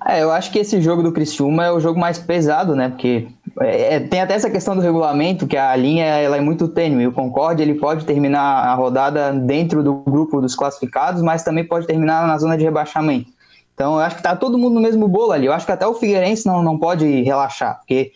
É, 0.06 0.22
eu 0.22 0.30
acho 0.30 0.52
que 0.52 0.58
esse 0.58 0.82
jogo 0.82 1.02
do 1.02 1.12
Criciúma 1.12 1.64
é 1.64 1.72
o 1.72 1.80
jogo 1.80 1.98
mais 1.98 2.18
pesado, 2.18 2.76
né? 2.76 2.90
Porque 2.90 3.26
é, 3.60 3.94
é, 3.94 4.00
tem 4.00 4.20
até 4.20 4.34
essa 4.34 4.50
questão 4.50 4.74
do 4.74 4.82
regulamento, 4.82 5.46
que 5.46 5.56
a 5.56 5.74
linha 5.76 6.04
ela 6.04 6.36
é 6.36 6.40
muito 6.40 6.68
tênue. 6.68 7.06
O 7.06 7.12
Concorde 7.12 7.62
ele 7.62 7.74
pode 7.74 8.04
terminar 8.04 8.40
a 8.40 8.74
rodada 8.74 9.32
dentro 9.32 9.82
do 9.82 9.94
grupo 9.94 10.40
dos 10.40 10.54
classificados, 10.54 11.22
mas 11.22 11.42
também 11.42 11.64
pode 11.64 11.86
terminar 11.86 12.26
na 12.26 12.36
zona 12.38 12.56
de 12.56 12.64
rebaixamento. 12.64 13.32
Então 13.74 13.94
eu 13.94 14.00
acho 14.00 14.16
que 14.16 14.22
tá 14.22 14.34
todo 14.34 14.58
mundo 14.58 14.74
no 14.74 14.80
mesmo 14.80 15.06
bolo 15.06 15.32
ali. 15.32 15.46
Eu 15.46 15.52
acho 15.52 15.66
que 15.66 15.72
até 15.72 15.86
o 15.86 15.94
Figueirense 15.94 16.46
não, 16.46 16.62
não 16.62 16.78
pode 16.78 17.22
relaxar, 17.22 17.78
porque 17.78 18.12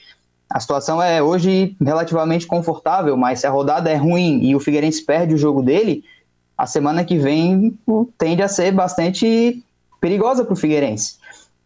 a 0.50 0.58
situação 0.58 1.02
é 1.02 1.22
hoje 1.22 1.76
relativamente 1.80 2.46
confortável, 2.46 3.16
mas 3.16 3.40
se 3.40 3.46
a 3.46 3.50
rodada 3.50 3.90
é 3.90 3.96
ruim 3.96 4.40
e 4.42 4.56
o 4.56 4.60
Figueirense 4.60 5.04
perde 5.04 5.34
o 5.34 5.38
jogo 5.38 5.62
dele, 5.62 6.04
a 6.56 6.66
semana 6.66 7.04
que 7.04 7.18
vem 7.18 7.78
tende 8.16 8.42
a 8.42 8.48
ser 8.48 8.72
bastante 8.72 9.62
perigosa 10.00 10.44
para 10.44 10.54
o 10.54 10.56
Figueirense. 10.56 11.16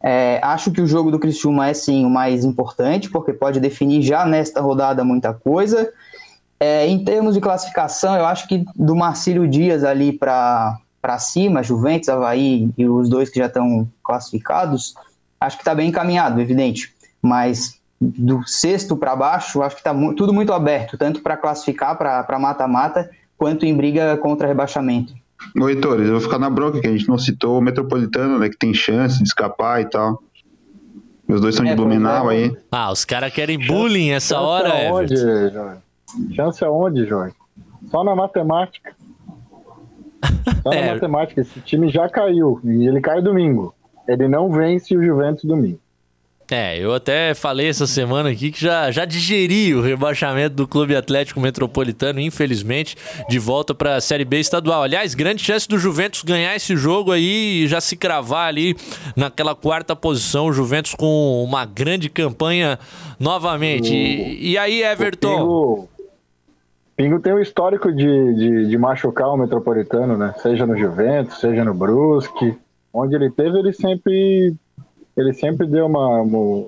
É, 0.03 0.41
acho 0.43 0.73
que 0.73 0.81
o 0.81 0.87
jogo 0.87 1.11
do 1.11 1.19
Criciúma 1.19 1.69
é 1.69 1.75
sim 1.75 2.05
o 2.05 2.11
mais 2.11 2.45
importante, 2.45 3.09
porque 3.09 3.33
pode 3.33 3.61
definir 3.61 4.03
já 4.03 4.27
nesta 4.27 4.61
rodada 4.61 5.05
muita 5.05 5.33
coisa. 5.33 5.93
É, 6.59 6.87
em 6.87 7.05
termos 7.05 7.35
de 7.35 7.41
classificação, 7.41 8.17
eu 8.17 8.27
acho 8.27 8.49
que 8.49 8.65
do 8.75 8.97
Marcílio 8.97 9.47
Dias 9.47 9.85
ali 9.85 10.13
para 10.13 10.79
cima, 11.19 11.63
Juventus, 11.63 12.09
Havaí 12.09 12.71
e 12.77 12.87
os 12.87 13.09
dois 13.09 13.29
que 13.31 13.39
já 13.39 13.47
estão 13.47 13.89
classificados, 14.03 14.95
acho 15.41 15.57
que 15.57 15.63
está 15.63 15.75
bem 15.75 15.89
encaminhado, 15.89 16.41
evidente. 16.41 16.93
Mas 17.21 17.81
do 18.01 18.47
sexto 18.47 18.97
para 18.97 19.15
baixo, 19.15 19.63
acho 19.63 19.77
que 19.77 19.81
está 19.81 19.95
tudo 20.17 20.33
muito 20.33 20.53
aberto, 20.53 20.99
tanto 20.99 21.23
para 21.23 21.37
classificar 21.37 21.97
para 21.97 22.39
mata-mata, 22.39 23.09
quanto 23.39 23.65
em 23.65 23.77
briga 23.77 24.17
contra 24.17 24.49
rebaixamento. 24.49 25.15
Ô, 25.61 25.69
Heitor, 25.69 26.01
eu 26.01 26.13
vou 26.13 26.21
ficar 26.21 26.39
na 26.39 26.49
bronca 26.49 26.81
que 26.81 26.87
a 26.87 26.93
gente 26.93 27.09
não 27.09 27.19
citou 27.19 27.59
o 27.59 27.63
Metropolitano, 27.63 28.39
né? 28.39 28.49
Que 28.49 28.57
tem 28.57 28.73
chance 28.73 29.19
de 29.19 29.25
escapar 29.25 29.81
e 29.81 29.87
tal. 29.87 30.23
Os 31.29 31.41
dois 31.41 31.55
são 31.55 31.65
é, 31.65 31.71
de 31.71 31.77
Blumenau 31.77 32.31
é, 32.31 32.35
aí. 32.35 32.57
Ah, 32.71 32.91
os 32.91 33.05
caras 33.05 33.33
querem 33.33 33.59
bullying 33.59 34.11
essa 34.11 34.35
chance 34.35 34.47
hora, 34.47 34.89
aonde, 34.89 35.17
Jorge? 35.17 35.81
Chance 36.35 36.65
aonde, 36.65 37.07
Jorge? 37.07 37.35
Só 37.91 38.05
na 38.05 38.15
matemática. 38.15 38.95
Só 40.63 40.73
é. 40.73 40.87
na 40.87 40.95
matemática. 40.95 41.41
Esse 41.41 41.61
time 41.61 41.89
já 41.89 42.09
caiu. 42.09 42.61
E 42.65 42.87
ele 42.87 43.01
cai 43.01 43.23
domingo. 43.23 43.75
Ele 44.07 44.29
não 44.29 44.51
vence 44.51 44.97
o 44.97 45.03
Juventus 45.03 45.45
domingo. 45.45 45.81
É, 46.53 46.79
eu 46.79 46.93
até 46.93 47.33
falei 47.33 47.69
essa 47.69 47.87
semana 47.87 48.29
aqui 48.29 48.53
que 48.53 48.61
já, 48.61 48.91
já 48.91 49.07
digeri 49.07 49.75
o 49.75 49.81
rebaixamento 49.81 50.55
do 50.55 50.69
Clube 50.69 50.95
Atlético 50.95 51.41
Metropolitano, 51.41 52.21
infelizmente, 52.21 52.95
de 53.27 53.39
volta 53.39 53.75
para 53.75 53.97
a 53.97 54.01
Série 54.03 54.25
B 54.25 54.39
estadual. 54.39 54.83
Aliás, 54.83 55.15
grande 55.15 55.43
chance 55.43 55.67
do 55.67 55.79
Juventus 55.79 56.23
ganhar 56.23 56.55
esse 56.55 56.77
jogo 56.77 57.11
aí 57.11 57.63
e 57.63 57.67
já 57.67 57.81
se 57.81 57.97
cravar 57.97 58.49
ali 58.49 58.77
naquela 59.17 59.55
quarta 59.55 59.97
posição. 59.97 60.47
O 60.47 60.53
Juventus 60.53 60.95
com 60.95 61.43
uma 61.43 61.65
grande 61.65 62.11
campanha 62.11 62.79
novamente. 63.19 63.91
O... 63.91 63.95
E, 63.95 64.51
e, 64.51 64.59
aí, 64.59 64.83
Everton? 64.83 65.37
Pingo, 65.37 65.89
Pingo, 66.97 67.21
tem 67.21 67.33
um 67.33 67.41
histórico 67.41 67.91
de, 67.91 68.35
de, 68.35 68.69
de 68.69 68.77
machucar 68.77 69.29
o 69.29 69.39
Metropolitano, 69.39 70.19
né? 70.19 70.35
Seja 70.43 70.67
no 70.67 70.77
Juventus, 70.77 71.41
seja 71.41 71.65
no 71.65 71.73
Brusque. 71.73 72.55
Onde 72.93 73.15
ele 73.15 73.31
teve, 73.31 73.59
ele 73.59 73.73
sempre 73.73 74.55
ele 75.17 75.33
sempre 75.33 75.67
deu 75.67 75.87
uma, 75.87 76.23
uma, 76.23 76.67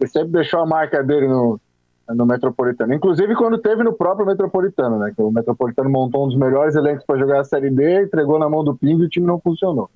ele 0.00 0.10
sempre 0.10 0.30
deixou 0.30 0.60
a 0.60 0.66
marca 0.66 1.02
dele 1.02 1.28
no, 1.28 1.60
no 2.08 2.26
Metropolitano. 2.26 2.94
Inclusive 2.94 3.34
quando 3.34 3.58
teve 3.58 3.82
no 3.82 3.92
próprio 3.92 4.26
Metropolitano, 4.26 4.98
né? 4.98 5.12
Que 5.14 5.22
o 5.22 5.30
Metropolitano 5.30 5.90
montou 5.90 6.24
um 6.24 6.28
dos 6.28 6.36
melhores 6.36 6.74
elencos 6.74 7.04
para 7.04 7.18
jogar 7.18 7.40
a 7.40 7.44
Série 7.44 7.70
D, 7.70 8.04
entregou 8.04 8.38
na 8.38 8.48
mão 8.48 8.64
do 8.64 8.76
Pingo 8.76 9.02
e 9.02 9.06
o 9.06 9.08
time 9.08 9.26
não 9.26 9.40
funcionou. 9.40 9.90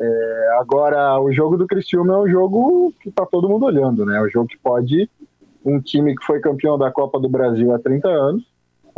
É, 0.00 0.56
agora, 0.60 1.20
o 1.20 1.32
jogo 1.32 1.56
do 1.56 1.66
Criciúma 1.66 2.14
é 2.14 2.18
um 2.18 2.28
jogo 2.28 2.92
que 3.00 3.10
tá 3.10 3.26
todo 3.26 3.48
mundo 3.48 3.66
olhando, 3.66 4.06
né? 4.06 4.18
É 4.18 4.22
um 4.22 4.28
jogo 4.28 4.48
que 4.48 4.58
pode 4.58 5.10
um 5.64 5.80
time 5.80 6.14
que 6.16 6.24
foi 6.24 6.40
campeão 6.40 6.78
da 6.78 6.90
Copa 6.90 7.18
do 7.18 7.28
Brasil 7.28 7.74
há 7.74 7.78
30 7.78 8.08
anos 8.08 8.44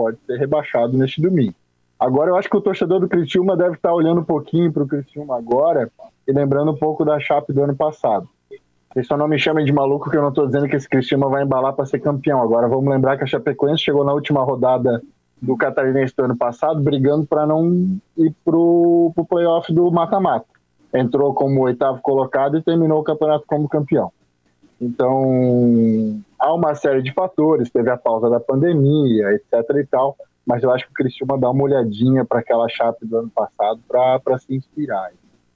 pode 0.01 0.17
ser 0.27 0.39
rebaixado 0.39 0.97
neste 0.97 1.21
domingo. 1.21 1.55
Agora, 1.99 2.31
eu 2.31 2.37
acho 2.37 2.49
que 2.49 2.57
o 2.57 2.61
torcedor 2.63 3.01
do 3.01 3.09
Criciúma 3.09 3.55
deve 3.55 3.75
estar 3.75 3.93
olhando 3.93 4.23
um 4.23 4.25
pouquinho 4.25 4.73
para 4.73 4.83
o 4.83 4.89
Criciúma 4.89 5.37
agora 5.37 5.93
e 6.31 6.33
lembrando 6.33 6.71
um 6.71 6.77
pouco 6.77 7.05
da 7.05 7.19
Chape 7.19 7.53
do 7.53 7.63
ano 7.63 7.75
passado. 7.75 8.29
Vocês 8.93 9.07
só 9.07 9.17
não 9.17 9.29
me 9.29 9.39
chamem 9.39 9.65
de 9.65 9.73
maluco 9.73 10.09
que 10.09 10.17
eu 10.17 10.23
não 10.23 10.31
estou 10.31 10.47
dizendo 10.47 10.69
que 10.69 10.77
esse 10.77 10.89
Cristiano 10.89 11.29
vai 11.29 11.43
embalar 11.43 11.75
para 11.75 11.87
ser 11.87 11.99
campeão. 11.99 12.41
Agora 12.41 12.69
vamos 12.69 12.89
lembrar 12.89 13.17
que 13.17 13.25
a 13.25 13.27
Chapecoense 13.27 13.83
chegou 13.83 14.05
na 14.05 14.13
última 14.13 14.43
rodada 14.43 15.03
do 15.43 15.57
Catarinense 15.57 16.15
do 16.17 16.25
ano 16.25 16.37
passado, 16.37 16.81
brigando 16.81 17.27
para 17.27 17.47
não 17.47 17.99
ir 18.17 18.35
pro, 18.45 19.13
pro 19.15 19.25
playoff 19.25 19.73
do 19.73 19.91
mata-mata. 19.91 20.47
Entrou 20.95 21.35
como 21.35 21.63
oitavo 21.63 22.01
colocado 22.01 22.59
e 22.59 22.63
terminou 22.63 23.01
o 23.01 23.05
campeonato 23.05 23.45
como 23.47 23.69
campeão. 23.69 24.13
Então, 24.81 26.21
há 26.39 26.55
uma 26.55 26.75
série 26.75 27.03
de 27.03 27.13
fatores, 27.13 27.71
teve 27.71 27.91
a 27.91 27.97
pausa 27.97 28.31
da 28.31 28.41
pandemia, 28.41 29.33
etc 29.33 29.77
e 29.77 29.87
tal, 29.87 30.17
mas 30.47 30.63
eu 30.63 30.71
acho 30.73 30.87
que 30.87 30.91
o 30.91 30.95
Cristiano 30.95 31.39
dá 31.39 31.51
uma 31.51 31.65
olhadinha 31.65 32.25
para 32.25 32.41
aquela 32.41 32.69
chape 32.69 33.07
do 33.07 33.19
ano 33.19 33.31
passado 33.31 33.81
para 33.87 34.39
se 34.39 34.55
inspirar. 34.55 35.11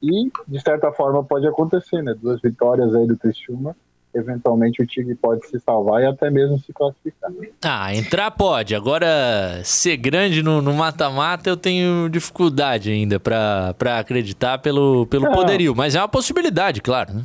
E, 0.04 0.30
de 0.46 0.60
certa 0.60 0.92
forma, 0.92 1.24
pode 1.24 1.46
acontecer, 1.46 2.02
né? 2.02 2.14
Duas 2.14 2.40
vitórias 2.40 2.94
aí 2.94 3.06
do 3.06 3.16
Criciúma 3.16 3.74
eventualmente 4.14 4.80
o 4.80 4.86
time 4.86 5.14
pode 5.14 5.46
se 5.48 5.58
salvar 5.58 6.02
e 6.02 6.06
até 6.06 6.30
mesmo 6.30 6.58
se 6.58 6.72
classificar. 6.72 7.30
Ah, 7.62 7.94
entrar 7.94 8.30
pode. 8.30 8.74
Agora, 8.74 9.60
ser 9.64 9.96
grande 9.96 10.42
no 10.42 10.62
mata-mata 10.72 11.50
eu 11.50 11.56
tenho 11.56 12.08
dificuldade 12.08 12.90
ainda 12.90 13.18
para 13.18 13.98
acreditar 13.98 14.58
pelo, 14.58 15.06
pelo 15.06 15.30
poderio. 15.32 15.74
Mas 15.74 15.94
é 15.94 16.00
uma 16.00 16.08
possibilidade, 16.08 16.80
claro, 16.80 17.14
né? 17.14 17.24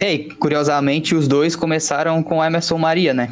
E, 0.00 0.18
curiosamente, 0.34 1.14
os 1.14 1.26
dois 1.26 1.56
começaram 1.56 2.22
com 2.22 2.44
Emerson 2.44 2.78
Maria, 2.78 3.14
né? 3.14 3.30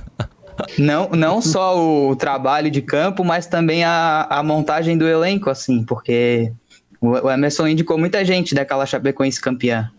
não, 0.78 1.10
não 1.10 1.42
só 1.42 1.76
o 1.76 2.14
trabalho 2.14 2.70
de 2.70 2.80
campo, 2.80 3.24
mas 3.24 3.46
também 3.46 3.82
a, 3.82 4.26
a 4.30 4.42
montagem 4.42 4.96
do 4.96 5.06
elenco, 5.06 5.50
assim, 5.50 5.84
porque 5.84 6.52
o 7.00 7.30
Emerson 7.30 7.68
indicou 7.68 7.96
muita 7.96 8.24
gente 8.24 8.54
daquela 8.54 8.84
Chapecoense 8.84 9.40
campeã. 9.40 9.90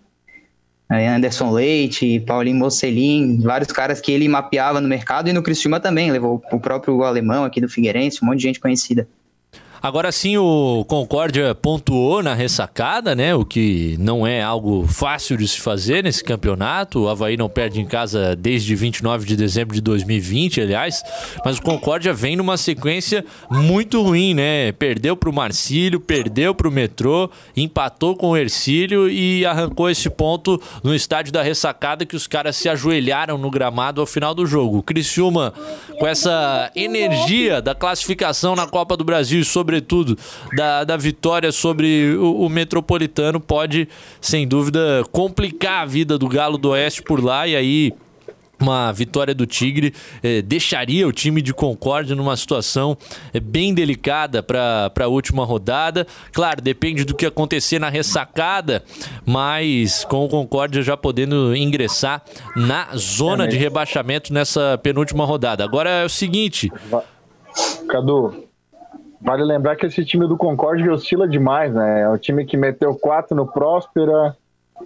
Anderson 0.89 1.51
Leite, 1.51 2.19
Paulinho 2.19 2.57
Mocelin, 2.57 3.39
vários 3.39 3.71
caras 3.71 4.01
que 4.01 4.11
ele 4.11 4.27
mapeava 4.27 4.81
no 4.81 4.89
mercado 4.89 5.29
e 5.29 5.33
no 5.33 5.41
Cristiúma 5.41 5.79
também, 5.79 6.11
levou 6.11 6.43
o 6.51 6.59
próprio 6.59 7.01
alemão 7.03 7.45
aqui 7.45 7.61
do 7.61 7.69
Figueirense, 7.69 8.19
um 8.21 8.27
monte 8.27 8.39
de 8.39 8.43
gente 8.43 8.59
conhecida. 8.59 9.07
Agora 9.83 10.11
sim, 10.11 10.37
o 10.37 10.85
Concórdia 10.87 11.55
pontuou 11.55 12.21
na 12.21 12.35
ressacada, 12.35 13.15
né? 13.15 13.33
O 13.33 13.43
que 13.43 13.95
não 13.99 14.27
é 14.27 14.39
algo 14.39 14.85
fácil 14.85 15.35
de 15.35 15.47
se 15.47 15.59
fazer 15.59 16.03
nesse 16.03 16.23
campeonato. 16.23 16.99
O 16.99 17.09
Havaí 17.09 17.35
não 17.35 17.49
perde 17.49 17.81
em 17.81 17.85
casa 17.87 18.35
desde 18.35 18.75
29 18.75 19.25
de 19.25 19.35
dezembro 19.35 19.73
de 19.73 19.81
2020, 19.81 20.61
aliás. 20.61 21.01
Mas 21.43 21.57
o 21.57 21.63
Concórdia 21.63 22.13
vem 22.13 22.35
numa 22.35 22.57
sequência 22.57 23.25
muito 23.49 24.03
ruim, 24.03 24.35
né? 24.35 24.71
Perdeu 24.73 25.17
para 25.17 25.31
o 25.31 25.33
Marcílio, 25.33 25.99
perdeu 25.99 26.53
para 26.53 26.67
o 26.67 26.71
Metrô, 26.71 27.27
empatou 27.57 28.15
com 28.15 28.29
o 28.29 28.37
Ercílio 28.37 29.09
e 29.09 29.43
arrancou 29.47 29.89
esse 29.89 30.11
ponto 30.11 30.61
no 30.83 30.93
estádio 30.93 31.33
da 31.33 31.41
ressacada 31.41 32.05
que 32.05 32.15
os 32.15 32.27
caras 32.27 32.55
se 32.55 32.69
ajoelharam 32.69 33.35
no 33.35 33.49
gramado 33.49 33.99
ao 33.99 34.05
final 34.05 34.35
do 34.35 34.45
jogo. 34.45 34.77
O 34.77 34.83
Criciúma, 34.83 35.51
com 35.97 36.05
essa 36.05 36.69
energia 36.75 37.59
da 37.63 37.73
classificação 37.73 38.55
na 38.55 38.67
Copa 38.67 38.95
do 38.95 39.03
Brasil 39.03 39.41
e 39.41 39.45
sobre 39.45 39.70
sobretudo, 39.71 40.17
da, 40.55 40.83
da 40.83 40.97
vitória 40.97 41.51
sobre 41.51 42.15
o, 42.15 42.41
o 42.41 42.49
Metropolitano, 42.49 43.39
pode, 43.39 43.87
sem 44.19 44.45
dúvida, 44.45 45.03
complicar 45.11 45.83
a 45.83 45.85
vida 45.85 46.17
do 46.17 46.27
Galo 46.27 46.57
do 46.57 46.69
Oeste 46.69 47.01
por 47.01 47.23
lá 47.23 47.47
e 47.47 47.55
aí 47.55 47.93
uma 48.59 48.91
vitória 48.91 49.33
do 49.33 49.47
Tigre 49.47 49.91
eh, 50.21 50.43
deixaria 50.43 51.07
o 51.07 51.11
time 51.11 51.41
de 51.41 51.51
Concórdia 51.51 52.15
numa 52.15 52.37
situação 52.37 52.95
eh, 53.33 53.39
bem 53.39 53.73
delicada 53.73 54.43
para 54.43 54.91
a 54.99 55.07
última 55.07 55.43
rodada. 55.43 56.05
Claro, 56.31 56.61
depende 56.61 57.03
do 57.03 57.15
que 57.15 57.25
acontecer 57.25 57.79
na 57.79 57.89
ressacada, 57.89 58.83
mas 59.25 60.05
com 60.05 60.23
o 60.25 60.29
Concórdia 60.29 60.83
já 60.83 60.95
podendo 60.95 61.55
ingressar 61.55 62.21
na 62.55 62.89
zona 62.95 63.47
de 63.47 63.57
rebaixamento 63.57 64.31
nessa 64.31 64.77
penúltima 64.77 65.25
rodada. 65.25 65.63
Agora 65.63 65.89
é 65.89 66.05
o 66.05 66.09
seguinte. 66.09 66.71
Cadu, 67.87 68.50
Vale 69.21 69.43
lembrar 69.43 69.75
que 69.75 69.85
esse 69.85 70.03
time 70.03 70.27
do 70.27 70.35
Concorde 70.35 70.89
oscila 70.89 71.27
demais, 71.27 71.73
né? 71.73 72.01
É 72.01 72.09
o 72.09 72.17
time 72.17 72.43
que 72.45 72.57
meteu 72.57 72.95
quatro 72.95 73.35
no 73.35 73.45
Próspera, 73.45 74.35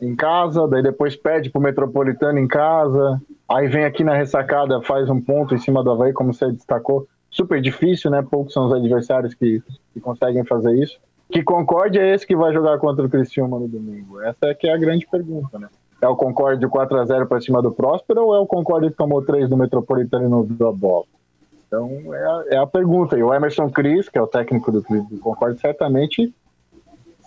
em 0.02 0.16
casa, 0.16 0.68
daí 0.68 0.84
depois 0.84 1.16
pede 1.16 1.50
pro 1.50 1.62
Metropolitano 1.62 2.38
em 2.38 2.48
casa, 2.48 3.22
aí 3.48 3.68
vem 3.68 3.86
aqui 3.86 4.04
na 4.04 4.14
ressacada, 4.14 4.82
faz 4.82 5.10
um 5.10 5.22
ponto 5.22 5.56
em 5.56 5.58
cima 5.58 5.84
do 5.84 5.92
Havaí, 5.92 6.14
como 6.14 6.34
você 6.34 6.52
destacou. 6.52 7.08
Super 7.30 7.62
difícil, 7.62 8.12
né? 8.12 8.22
Poucos 8.22 8.54
são 8.54 8.66
os 8.68 8.74
adversários 8.74 9.34
que, 9.34 9.62
que 9.94 10.00
conseguem 10.00 10.44
fazer 10.46 10.74
isso. 10.76 11.00
Que 11.30 11.44
Concorde 11.44 11.98
é 11.98 12.14
esse 12.14 12.26
que 12.26 12.36
vai 12.36 12.54
jogar 12.54 12.78
contra 12.78 13.06
o 13.06 13.10
Criciúma 13.10 13.60
no 13.60 13.68
domingo? 13.68 14.22
Essa 14.22 14.48
é 14.48 14.54
que 14.54 14.68
é 14.68 14.74
a 14.74 14.78
grande 14.78 15.08
pergunta, 15.08 15.58
né? 15.58 15.68
É 16.02 16.08
o 16.08 16.16
Concorde 16.16 16.68
4 16.68 16.98
a 16.98 17.06
0 17.06 17.26
para 17.26 17.42
cima 17.42 17.62
do 17.62 17.72
Próspero 17.72 18.26
ou 18.26 18.36
é 18.36 18.40
o 18.40 18.46
Concorde 18.46 18.90
que 18.90 18.98
tomou 18.98 19.22
3 19.24 19.50
do 19.50 19.58
Metropolitano 19.58 20.26
e 20.26 20.30
não 20.30 20.44
viu 20.44 20.68
a 20.68 20.72
bola? 20.72 21.06
Então 21.68 22.14
é 22.14 22.24
a, 22.24 22.44
é 22.52 22.58
a 22.58 22.68
pergunta. 22.68 23.18
E 23.18 23.24
o 23.24 23.34
Emerson 23.34 23.70
Cris, 23.70 24.10
que 24.10 24.18
é 24.18 24.22
o 24.22 24.28
técnico 24.28 24.72
do, 24.72 24.82
do 24.82 25.20
Concorde, 25.20 25.60
certamente 25.60 26.34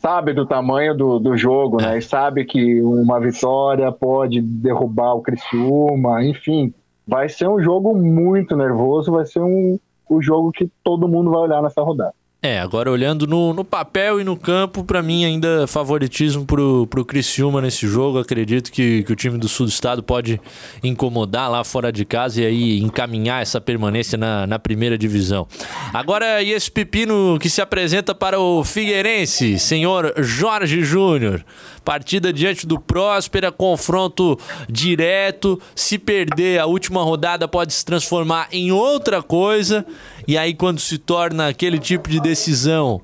sabe 0.00 0.32
do 0.32 0.46
tamanho 0.46 0.96
do, 0.96 1.18
do 1.18 1.36
jogo, 1.36 1.80
né? 1.80 1.98
E 1.98 2.02
sabe 2.02 2.44
que 2.44 2.80
uma 2.80 3.20
vitória 3.20 3.90
pode 3.90 4.40
derrubar 4.40 5.14
o 5.14 5.22
Criciúma, 5.22 6.24
enfim. 6.24 6.72
Vai 7.06 7.28
ser 7.28 7.48
um 7.48 7.60
jogo 7.60 7.94
muito 7.94 8.56
nervoso, 8.56 9.12
vai 9.12 9.26
ser 9.26 9.40
um, 9.40 9.78
o 10.08 10.22
jogo 10.22 10.52
que 10.52 10.70
todo 10.84 11.08
mundo 11.08 11.30
vai 11.30 11.40
olhar 11.40 11.62
nessa 11.62 11.82
rodada. 11.82 12.14
É, 12.40 12.60
agora 12.60 12.88
olhando 12.88 13.26
no, 13.26 13.52
no 13.52 13.64
papel 13.64 14.20
e 14.20 14.24
no 14.24 14.36
campo, 14.36 14.84
para 14.84 15.02
mim 15.02 15.24
ainda 15.24 15.66
favoritismo 15.66 16.46
pro, 16.46 16.86
pro 16.86 17.04
Criciúma 17.04 17.60
nesse 17.60 17.88
jogo. 17.88 18.20
Acredito 18.20 18.70
que, 18.70 19.02
que 19.02 19.12
o 19.12 19.16
time 19.16 19.36
do 19.36 19.48
sul 19.48 19.66
do 19.66 19.70
estado 19.70 20.04
pode 20.04 20.40
incomodar 20.80 21.50
lá 21.50 21.64
fora 21.64 21.90
de 21.90 22.04
casa 22.04 22.40
e 22.40 22.46
aí 22.46 22.78
encaminhar 22.78 23.42
essa 23.42 23.60
permanência 23.60 24.16
na, 24.16 24.46
na 24.46 24.56
primeira 24.56 24.96
divisão. 24.96 25.48
Agora, 25.92 26.40
e 26.40 26.52
esse 26.52 26.70
pepino 26.70 27.40
que 27.40 27.50
se 27.50 27.60
apresenta 27.60 28.14
para 28.14 28.38
o 28.38 28.62
Figueirense, 28.62 29.58
senhor 29.58 30.14
Jorge 30.18 30.84
Júnior. 30.84 31.44
Partida 31.84 32.32
diante 32.32 32.66
do 32.66 32.78
Próspera, 32.78 33.50
confronto 33.50 34.38
direto. 34.68 35.60
Se 35.74 35.98
perder 35.98 36.60
a 36.60 36.66
última 36.66 37.02
rodada, 37.02 37.48
pode 37.48 37.72
se 37.72 37.84
transformar 37.84 38.46
em 38.52 38.70
outra 38.70 39.22
coisa. 39.22 39.86
E 40.28 40.36
aí, 40.36 40.52
quando 40.52 40.78
se 40.78 40.98
torna 40.98 41.48
aquele 41.48 41.78
tipo 41.78 42.06
de 42.06 42.20
decisão, 42.20 43.00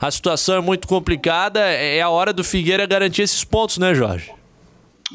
a 0.00 0.10
situação 0.10 0.56
é 0.56 0.60
muito 0.60 0.88
complicada. 0.88 1.60
É 1.60 2.00
a 2.00 2.08
hora 2.08 2.32
do 2.32 2.42
Figueira 2.42 2.84
garantir 2.86 3.22
esses 3.22 3.44
pontos, 3.44 3.78
né, 3.78 3.94
Jorge? 3.94 4.32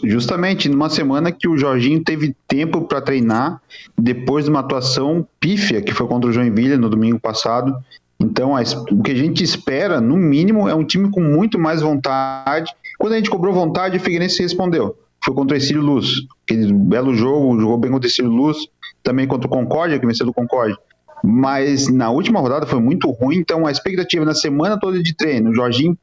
Justamente 0.02 0.70
numa 0.70 0.90
semana 0.90 1.34
que 1.34 1.46
o 1.46 1.58
Jorginho 1.58 2.02
teve 2.02 2.34
tempo 2.48 2.84
para 2.84 3.02
treinar 3.02 3.62
depois 3.98 4.46
de 4.46 4.52
uma 4.52 4.62
atuação 4.62 5.28
pífia 5.38 5.82
que 5.82 5.94
foi 5.94 6.08
contra 6.08 6.30
o 6.30 6.32
Joinville 6.32 6.78
no 6.78 6.90
domingo 6.90 7.20
passado. 7.20 7.76
Então, 8.18 8.54
o 8.54 9.04
que 9.04 9.12
a 9.12 9.16
gente 9.16 9.44
espera, 9.44 10.00
no 10.00 10.16
mínimo, 10.16 10.70
é 10.70 10.74
um 10.74 10.86
time 10.86 11.12
com 11.12 11.20
muito 11.20 11.60
mais 11.60 11.82
vontade. 11.82 12.72
Quando 12.98 13.12
a 13.12 13.18
gente 13.18 13.30
cobrou 13.30 13.54
vontade, 13.54 13.98
o 13.98 14.00
Figueirense 14.00 14.42
respondeu. 14.42 14.98
Foi 15.22 15.34
contra 15.34 15.54
o 15.54 15.58
Exílio 15.58 15.82
Luz. 15.82 16.14
Aquele 16.46 16.72
belo 16.72 17.14
jogo, 17.14 17.60
jogou 17.60 17.78
bem 17.78 17.92
contra 17.92 18.08
o 18.08 18.10
Exílio 18.10 18.32
Luz. 18.32 18.58
Também 19.04 19.28
contra 19.28 19.48
o 19.48 19.50
Concórdia, 19.50 20.00
que 20.00 20.08
venceu 20.08 20.26
do 20.26 20.34
Concórdia 20.34 20.78
mas 21.26 21.88
na 21.88 22.12
última 22.12 22.40
rodada 22.40 22.68
foi 22.68 22.80
muito 22.80 23.10
ruim, 23.10 23.38
então 23.38 23.66
a 23.66 23.72
expectativa 23.72 24.24
na 24.24 24.36
semana 24.36 24.80
toda 24.80 25.02
de 25.02 25.16
treino, 25.16 25.50
o 25.50 25.56
Jorginho 25.56 25.98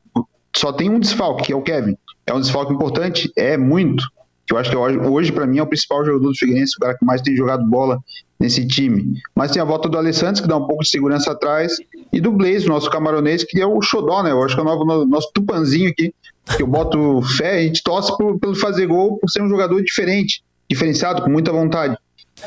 só 0.54 0.72
tem 0.72 0.90
um 0.90 0.98
desfalque, 0.98 1.44
que 1.44 1.52
é 1.52 1.56
o 1.56 1.62
Kevin. 1.62 1.96
É 2.26 2.34
um 2.34 2.40
desfalque 2.40 2.72
importante? 2.72 3.32
É 3.36 3.56
muito. 3.56 4.04
Eu 4.50 4.58
acho 4.58 4.70
que 4.70 4.76
hoje, 4.76 4.98
hoje 4.98 5.32
para 5.32 5.46
mim, 5.46 5.58
é 5.58 5.62
o 5.62 5.66
principal 5.66 6.04
jogador 6.04 6.28
do 6.28 6.34
Figueirense, 6.34 6.74
o 6.76 6.80
cara 6.80 6.98
que 6.98 7.04
mais 7.04 7.22
tem 7.22 7.36
jogado 7.36 7.64
bola 7.64 7.98
nesse 8.38 8.66
time. 8.66 9.14
Mas 9.34 9.52
tem 9.52 9.62
a 9.62 9.64
volta 9.64 9.88
do 9.88 9.96
Alessandro, 9.96 10.42
que 10.42 10.48
dá 10.48 10.56
um 10.56 10.66
pouco 10.66 10.82
de 10.82 10.90
segurança 10.90 11.30
atrás, 11.30 11.76
e 12.12 12.20
do 12.20 12.32
Blaze, 12.32 12.66
nosso 12.66 12.90
camaronês, 12.90 13.44
que 13.44 13.60
é 13.60 13.66
o 13.66 13.80
xodó, 13.80 14.22
né? 14.22 14.32
Eu 14.32 14.42
acho 14.42 14.54
que 14.54 14.60
é 14.60 14.64
o 14.64 14.66
nosso, 14.84 15.06
nosso 15.06 15.30
tupanzinho 15.32 15.88
aqui, 15.88 16.12
que 16.56 16.62
eu 16.62 16.66
boto 16.66 17.22
fé, 17.22 17.58
a 17.58 17.62
gente 17.62 17.82
torce 17.82 18.14
por, 18.18 18.38
pelo 18.38 18.56
fazer 18.56 18.86
gol, 18.86 19.18
por 19.18 19.30
ser 19.30 19.42
um 19.42 19.48
jogador 19.48 19.80
diferente, 19.82 20.42
diferenciado, 20.68 21.22
com 21.22 21.30
muita 21.30 21.52
vontade. 21.52 21.96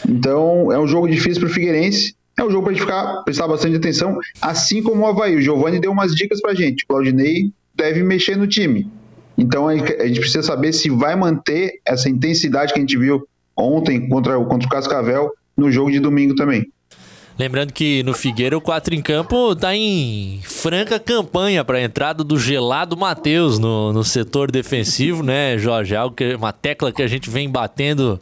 Então, 0.07 0.71
é 0.71 0.77
um 0.77 0.87
jogo 0.87 1.07
difícil 1.07 1.41
para 1.41 1.49
o 1.49 1.53
Figueirense, 1.53 2.13
é 2.37 2.43
um 2.43 2.49
jogo 2.49 2.63
para 2.63 2.71
a 2.71 2.73
gente 2.73 2.83
ficar, 2.83 3.23
prestar 3.23 3.47
bastante 3.47 3.77
atenção, 3.77 4.17
assim 4.41 4.83
como 4.83 5.03
o 5.03 5.07
Havaí. 5.07 5.35
O 5.35 5.41
Giovanni 5.41 5.79
deu 5.79 5.91
umas 5.91 6.13
dicas 6.13 6.41
para 6.41 6.51
a 6.51 6.55
gente. 6.55 6.83
O 6.83 6.87
Claudinei 6.87 7.51
deve 7.73 8.03
mexer 8.03 8.35
no 8.35 8.47
time. 8.47 8.89
Então 9.37 9.67
a 9.67 9.75
gente 9.75 10.19
precisa 10.19 10.43
saber 10.43 10.73
se 10.73 10.89
vai 10.89 11.15
manter 11.15 11.79
essa 11.85 12.09
intensidade 12.09 12.73
que 12.73 12.79
a 12.79 12.81
gente 12.81 12.97
viu 12.97 13.27
ontem 13.55 14.07
contra, 14.09 14.37
contra 14.39 14.67
o 14.67 14.69
Cascavel 14.69 15.31
no 15.55 15.71
jogo 15.71 15.91
de 15.91 15.99
domingo 15.99 16.35
também. 16.35 16.67
Lembrando 17.37 17.73
que 17.73 18.01
no 18.03 18.13
Figueira 18.13 18.57
o 18.57 18.61
4 18.61 18.95
em 18.95 19.01
campo 19.01 19.51
está 19.51 19.75
em 19.75 20.39
franca 20.43 20.97
campanha 20.97 21.65
para 21.65 21.79
a 21.79 21.81
entrada 21.81 22.23
do 22.23 22.39
gelado 22.39 22.95
Matheus 22.95 23.59
no, 23.59 23.91
no 23.91 24.05
setor 24.05 24.49
defensivo, 24.49 25.21
né, 25.21 25.57
Jorge? 25.57 25.97
Algo 25.97 26.15
que, 26.15 26.33
uma 26.33 26.53
tecla 26.53 26.93
que 26.93 27.01
a 27.01 27.07
gente 27.07 27.29
vem 27.29 27.49
batendo 27.49 28.21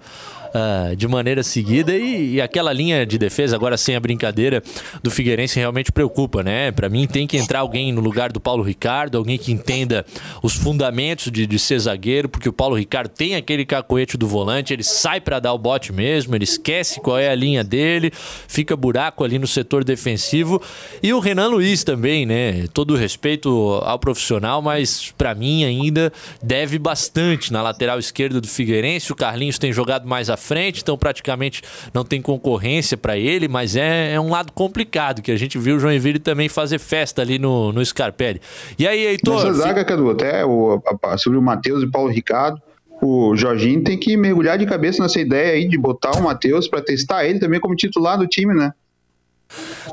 uh, 0.54 0.96
de 0.96 1.08
maneira 1.08 1.44
seguida 1.44 1.96
e, 1.96 2.36
e, 2.36 2.42
aquela 2.42 2.72
linha 2.72 3.06
de 3.06 3.18
defesa, 3.18 3.56
agora 3.56 3.76
sem 3.78 3.96
a 3.96 4.00
brincadeira, 4.00 4.62
do 5.02 5.10
Figueirense 5.10 5.60
realmente 5.60 5.92
preocupa, 5.92 6.44
né? 6.44 6.72
Para 6.72 6.90
mim 6.90 7.08
tem 7.08 7.26
que 7.26 7.38
entrar 7.38 7.60
alguém 7.60 7.92
no 7.92 8.02
lugar 8.02 8.32
do 8.32 8.40
Paulo 8.40 8.64
Ricardo, 8.64 9.18
alguém 9.18 9.38
que 9.38 9.52
entenda 9.52 10.06
os 10.42 10.54
fundamentos 10.54 11.32
de, 11.32 11.48
de 11.48 11.60
ser 11.60 11.80
zagueiro, 11.80 12.30
porque 12.30 12.48
o 12.48 12.54
Paulo 12.54 12.76
Ricardo 12.76 13.10
tem 13.10 13.36
aquele 13.36 13.66
cacoete 13.66 14.18
do 14.18 14.28
volante, 14.28 14.74
ele 14.74 14.84
sai 14.84 15.20
para 15.20 15.40
dar 15.40 15.54
o 15.54 15.58
bote 15.58 15.92
mesmo, 15.92 16.36
ele 16.36 16.44
esquece 16.44 17.00
qual 17.00 17.18
é 17.18 17.30
a 17.30 17.36
linha 17.36 17.64
dele, 17.64 18.12
fica 18.48 18.76
buraco 18.76 19.24
ali 19.24 19.40
no 19.40 19.48
setor 19.48 19.84
defensivo. 19.84 20.62
E 21.02 21.14
o 21.14 21.20
Renan 21.20 21.48
Luiz 21.48 21.84
também, 21.84 22.26
né? 22.26 22.68
Todo 22.74 22.96
respeito 22.96 23.82
ao 23.84 23.98
profissional, 23.98 24.62
mas 24.62 25.12
para 25.18 25.34
mim 25.34 25.64
ainda 25.64 26.12
deve 26.42 26.78
bastante 26.78 27.52
na 27.52 27.62
lateral 27.62 28.00
esquerda 28.00 28.40
do 28.40 28.48
Figueirense. 28.48 29.12
O 29.12 29.16
Carlinhos 29.16 29.58
tem 29.58 29.72
jogado 29.72 30.08
mais 30.08 30.30
à 30.30 30.38
frente, 30.44 30.82
então 30.82 30.98
praticamente 30.98 31.62
não 31.94 32.04
tem 32.04 32.22
concorrência 32.22 32.98
para 32.98 33.18
ele, 33.18 33.48
mas 33.48 33.76
é, 33.76 34.14
é, 34.14 34.20
um 34.20 34.30
lado 34.30 34.52
complicado, 34.52 35.22
que 35.22 35.32
a 35.32 35.38
gente 35.38 35.58
viu 35.58 35.78
o 35.78 35.80
Joinville 35.80 36.20
também 36.20 36.50
fazer 36.50 36.80
festa 36.80 37.22
ali 37.22 37.40
no, 37.40 37.72
no 37.72 37.84
Scarpelli. 37.86 38.42
E 38.78 38.88
aí, 38.88 39.06
Heitor? 39.06 39.46
Nessa 39.46 39.54
zaga, 39.54 39.86
Cadu, 39.86 40.10
até 40.10 40.46
o, 40.46 40.82
sobre 41.18 41.38
o 41.38 41.42
Matheus 41.42 41.84
e 41.84 41.88
Paulo 41.88 42.12
Ricardo, 42.12 42.62
o 43.02 43.36
Jorginho 43.36 43.84
tem 43.84 43.98
que 43.98 44.16
mergulhar 44.16 44.58
de 44.58 44.66
cabeça 44.66 45.02
nessa 45.02 45.20
ideia 45.20 45.54
aí 45.54 45.68
de 45.68 45.78
botar 45.78 46.12
o 46.12 46.24
Matheus 46.24 46.68
para 46.68 46.82
testar 46.82 47.26
ele 47.26 47.40
também 47.40 47.60
como 47.60 47.76
titular 47.76 48.18
do 48.18 48.28
time, 48.28 48.54
né? 48.54 48.74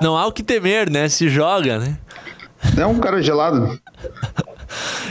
Não 0.01 0.17
há 0.17 0.27
o 0.27 0.33
que 0.33 0.43
temer, 0.43 0.89
né? 0.89 1.09
Se 1.09 1.29
joga, 1.29 1.79
né? 1.79 1.99
É 2.77 2.87
um 2.87 2.99
cara 2.99 3.23
gelado. 3.23 3.79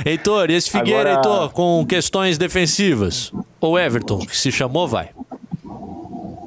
Heitor, 0.06 0.50
e 0.50 0.54
esse 0.54 0.72
Figueira, 0.72 1.14
Agora... 1.14 1.30
Heitor, 1.30 1.52
com 1.52 1.86
questões 1.86 2.38
defensivas? 2.38 3.32
Ou 3.60 3.78
Everton, 3.78 4.20
que 4.20 4.38
se 4.38 4.52
chamou, 4.52 4.88
vai. 4.88 5.10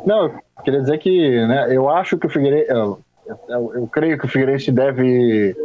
Não, 0.04 0.40
queria 0.64 0.80
dizer 0.80 0.98
que 0.98 1.46
né, 1.46 1.74
eu 1.74 1.88
acho 1.88 2.18
que 2.18 2.26
o 2.26 2.30
Figueirense. 2.30 2.70
Eu, 2.70 3.00
eu, 3.48 3.74
eu, 3.74 3.86
creio 3.86 4.18
que 4.18 4.26
o 4.26 4.28
Figueirense 4.28 4.72
deve, 4.72 5.56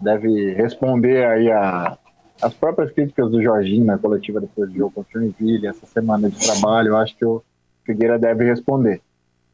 deve 0.00 0.52
responder 0.52 1.24
aí 1.24 1.50
a, 1.50 1.96
as 2.42 2.52
próprias 2.52 2.92
críticas 2.92 3.30
do 3.30 3.42
Jorginho 3.42 3.86
na 3.86 3.98
coletiva 3.98 4.40
depois 4.40 4.70
do 4.70 4.76
jogo 4.76 4.92
contra 4.94 5.18
o 5.18 5.22
Joinville, 5.22 5.66
essa 5.66 5.86
semana 5.86 6.28
de 6.28 6.38
trabalho, 6.38 6.88
eu 6.88 6.96
acho 6.96 7.16
que 7.16 7.24
o 7.24 7.42
Figueira 7.84 8.18
deve 8.18 8.44
responder. 8.44 9.00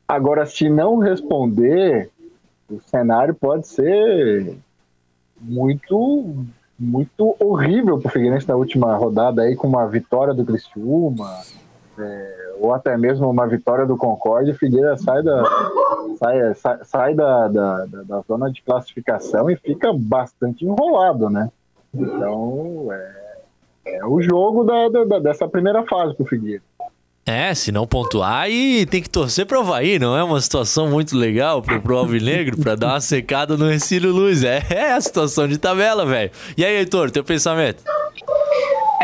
Agora, 0.09 0.45
se 0.45 0.69
não 0.69 0.99
responder, 0.99 2.11
o 2.69 2.81
cenário 2.81 3.35
pode 3.35 3.69
ser 3.69 4.57
muito 5.41 6.45
muito 6.79 7.37
horrível 7.39 7.99
para 7.99 8.09
o 8.09 8.11
Figueirense 8.11 8.49
na 8.49 8.57
última 8.57 8.97
rodada 8.97 9.43
aí 9.43 9.55
com 9.55 9.69
uma 9.69 9.87
vitória 9.87 10.35
do 10.35 10.45
Criciúma 10.45 11.43
é, 11.99 12.55
ou 12.59 12.73
até 12.73 12.97
mesmo 12.97 13.29
uma 13.29 13.47
vitória 13.47 13.85
do 13.85 13.97
Concorde, 13.97 14.55
Figueira 14.55 14.97
sai 14.97 15.23
da 15.23 15.45
sai, 16.19 16.55
sai, 16.55 16.79
sai 16.85 17.15
da, 17.15 17.49
da, 17.49 17.87
da, 17.87 18.21
zona 18.21 18.51
de 18.51 18.63
classificação 18.63 19.51
e 19.51 19.57
fica 19.57 19.93
bastante 19.93 20.65
enrolado, 20.65 21.29
né? 21.29 21.51
Então 21.95 22.89
é, 22.91 23.99
é 23.99 24.07
o 24.07 24.23
jogo 24.23 24.65
da, 24.65 24.89
da 24.89 25.19
dessa 25.19 25.47
primeira 25.47 25.85
fase 25.85 26.15
para 26.15 26.25
o 26.25 26.27
Figueira. 26.27 26.63
É, 27.25 27.55
se 27.55 27.71
não 27.71 27.87
pontuar, 27.87 28.51
e 28.51 28.85
tem 28.85 29.01
que 29.01 29.09
torcer 29.09 29.47
pro 29.47 29.61
Havaí, 29.61 29.97
não 29.97 30.17
é 30.17 30.25
uma 30.25 30.41
situação 30.41 30.89
muito 30.89 31.17
legal 31.17 31.63
pro, 31.63 31.81
pro 31.81 31.99
Alvinegro 31.99 32.57
pra 32.59 32.75
dar 32.75 32.95
uma 32.95 33.01
secada 33.01 33.57
no 33.57 33.69
Recílio 33.69 34.11
Luz. 34.11 34.43
É, 34.43 34.61
é 34.71 34.93
a 34.93 35.01
situação 35.01 35.47
de 35.47 35.57
tabela, 35.57 36.05
velho. 36.05 36.33
E 36.57 36.65
aí, 36.65 36.79
Heitor, 36.79 37.13
teu 37.13 37.23
pensamento? 37.23 37.85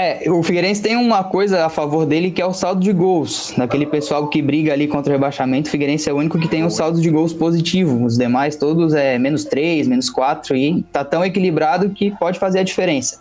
É, 0.01 0.31
o 0.31 0.45
Figueirense 0.45 0.81
tem 0.81 0.95
uma 0.95 1.25
coisa 1.25 1.67
a 1.67 1.69
favor 1.69 2.07
dele 2.07 2.31
que 2.31 2.41
é 2.41 2.47
o 2.47 2.53
saldo 2.53 2.81
de 2.81 2.93
gols. 2.93 3.53
Daquele 3.57 3.85
pessoal 3.85 4.29
que 4.29 4.41
briga 4.41 4.73
ali 4.73 4.87
contra 4.87 5.11
o 5.11 5.13
rebaixamento, 5.13 5.67
o 5.67 5.73
Figueirense 5.73 6.09
é 6.09 6.13
o 6.13 6.17
único 6.17 6.39
que 6.39 6.47
tem 6.47 6.65
um 6.65 6.71
saldo 6.71 7.01
de 7.01 7.11
gols 7.11 7.33
positivo. 7.33 8.05
Os 8.05 8.17
demais 8.17 8.55
todos 8.55 8.95
é 8.95 9.19
menos 9.19 9.45
3, 9.45 9.89
menos 9.89 10.09
4 10.09 10.55
e 10.55 10.85
tá 10.93 11.05
tão 11.05 11.25
equilibrado 11.25 11.91
que 11.91 12.13
pode 12.13 12.39
fazer 12.39 12.61
a 12.61 12.63
diferença. 12.63 13.21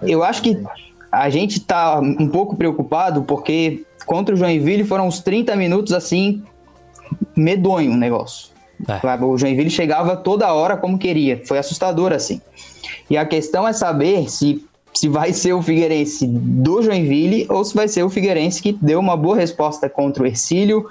Eu 0.00 0.24
acho 0.24 0.40
que 0.40 0.58
a 1.12 1.28
gente 1.28 1.60
tá 1.60 2.00
um 2.00 2.30
pouco 2.30 2.56
preocupado 2.56 3.22
porque 3.24 3.84
contra 4.06 4.34
o 4.34 4.38
Joinville 4.38 4.84
foram 4.84 5.06
uns 5.06 5.20
30 5.20 5.54
minutos 5.54 5.92
assim, 5.92 6.42
medonho 7.36 7.92
o 7.92 7.96
negócio. 7.96 8.48
É. 8.88 9.22
O 9.22 9.36
Joinville 9.36 9.68
chegava 9.68 10.16
toda 10.16 10.50
hora 10.50 10.78
como 10.78 10.96
queria, 10.96 11.42
foi 11.44 11.58
assustador 11.58 12.10
assim. 12.10 12.40
E 13.10 13.18
a 13.18 13.26
questão 13.26 13.68
é 13.68 13.74
saber 13.74 14.30
se 14.30 14.64
se 14.94 15.08
vai 15.08 15.32
ser 15.32 15.52
o 15.52 15.60
Figueirense 15.60 16.26
do 16.26 16.82
Joinville 16.82 17.46
ou 17.48 17.64
se 17.64 17.74
vai 17.74 17.88
ser 17.88 18.04
o 18.04 18.10
Figueirense 18.10 18.62
que 18.62 18.72
deu 18.72 19.00
uma 19.00 19.16
boa 19.16 19.36
resposta 19.36 19.88
contra 19.88 20.22
o 20.22 20.26
Ercílio. 20.26 20.86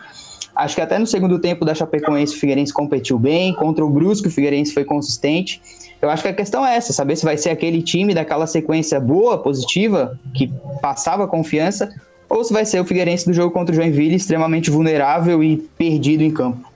Acho 0.55 0.75
que 0.75 0.81
até 0.81 0.99
no 0.99 1.07
segundo 1.07 1.39
tempo 1.39 1.65
da 1.65 1.73
Chapecoense 1.73 2.35
o 2.35 2.39
Figueirense 2.39 2.73
competiu 2.73 3.17
bem, 3.17 3.53
contra 3.55 3.83
o 3.83 3.89
Brusque 3.89 4.27
o 4.27 4.31
Figueirense 4.31 4.73
foi 4.73 4.83
consistente. 4.83 5.61
Eu 6.01 6.09
acho 6.09 6.21
que 6.21 6.27
a 6.27 6.33
questão 6.33 6.65
é 6.65 6.75
essa, 6.75 6.91
saber 6.91 7.15
se 7.15 7.23
vai 7.23 7.37
ser 7.37 7.49
aquele 7.49 7.81
time 7.81 8.13
daquela 8.13 8.45
sequência 8.45 8.99
boa, 8.99 9.37
positiva, 9.37 10.19
que 10.33 10.51
passava 10.81 11.25
confiança, 11.25 11.89
ou 12.29 12.43
se 12.43 12.51
vai 12.51 12.65
ser 12.65 12.81
o 12.81 12.85
Figueirense 12.85 13.25
do 13.25 13.33
jogo 13.33 13.51
contra 13.51 13.71
o 13.71 13.75
Joinville 13.75 14.15
extremamente 14.15 14.69
vulnerável 14.69 15.41
e 15.41 15.57
perdido 15.77 16.21
em 16.21 16.29
campo. 16.29 16.72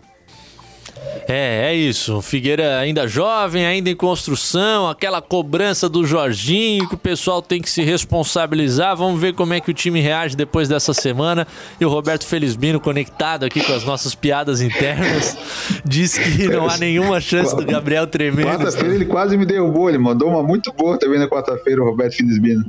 É, 1.27 1.71
é 1.71 1.75
isso. 1.75 2.21
Figueira 2.21 2.79
ainda 2.79 3.07
jovem, 3.07 3.65
ainda 3.65 3.89
em 3.89 3.95
construção, 3.95 4.89
aquela 4.89 5.21
cobrança 5.21 5.89
do 5.89 6.05
Jorginho 6.05 6.87
que 6.87 6.95
o 6.95 6.97
pessoal 6.97 7.41
tem 7.41 7.61
que 7.61 7.69
se 7.69 7.83
responsabilizar. 7.83 8.95
Vamos 8.95 9.19
ver 9.19 9.33
como 9.33 9.53
é 9.53 9.59
que 9.59 9.69
o 9.69 9.73
time 9.73 9.99
reage 9.99 10.35
depois 10.35 10.69
dessa 10.69 10.93
semana. 10.93 11.45
E 11.79 11.85
o 11.85 11.89
Roberto 11.89 12.25
Felizbino, 12.25 12.79
conectado 12.79 13.43
aqui 13.45 13.61
com 13.61 13.73
as 13.73 13.83
nossas 13.83 14.15
piadas 14.15 14.61
internas, 14.61 15.37
diz 15.83 16.17
que 16.17 16.47
não 16.47 16.69
há 16.69 16.77
nenhuma 16.77 17.19
chance 17.19 17.55
do 17.55 17.65
Gabriel 17.65 18.07
Tremendo. 18.07 18.47
Quarta-feira 18.47 18.95
ele 18.95 19.05
quase 19.05 19.37
me 19.37 19.45
derrubou, 19.45 19.89
ele 19.89 19.97
mandou 19.97 20.29
uma 20.29 20.41
muito 20.41 20.71
boa 20.71 20.97
também 20.97 21.19
na 21.19 21.27
quarta-feira, 21.27 21.81
o 21.81 21.85
Roberto 21.85 22.15
Felizbino. 22.15 22.63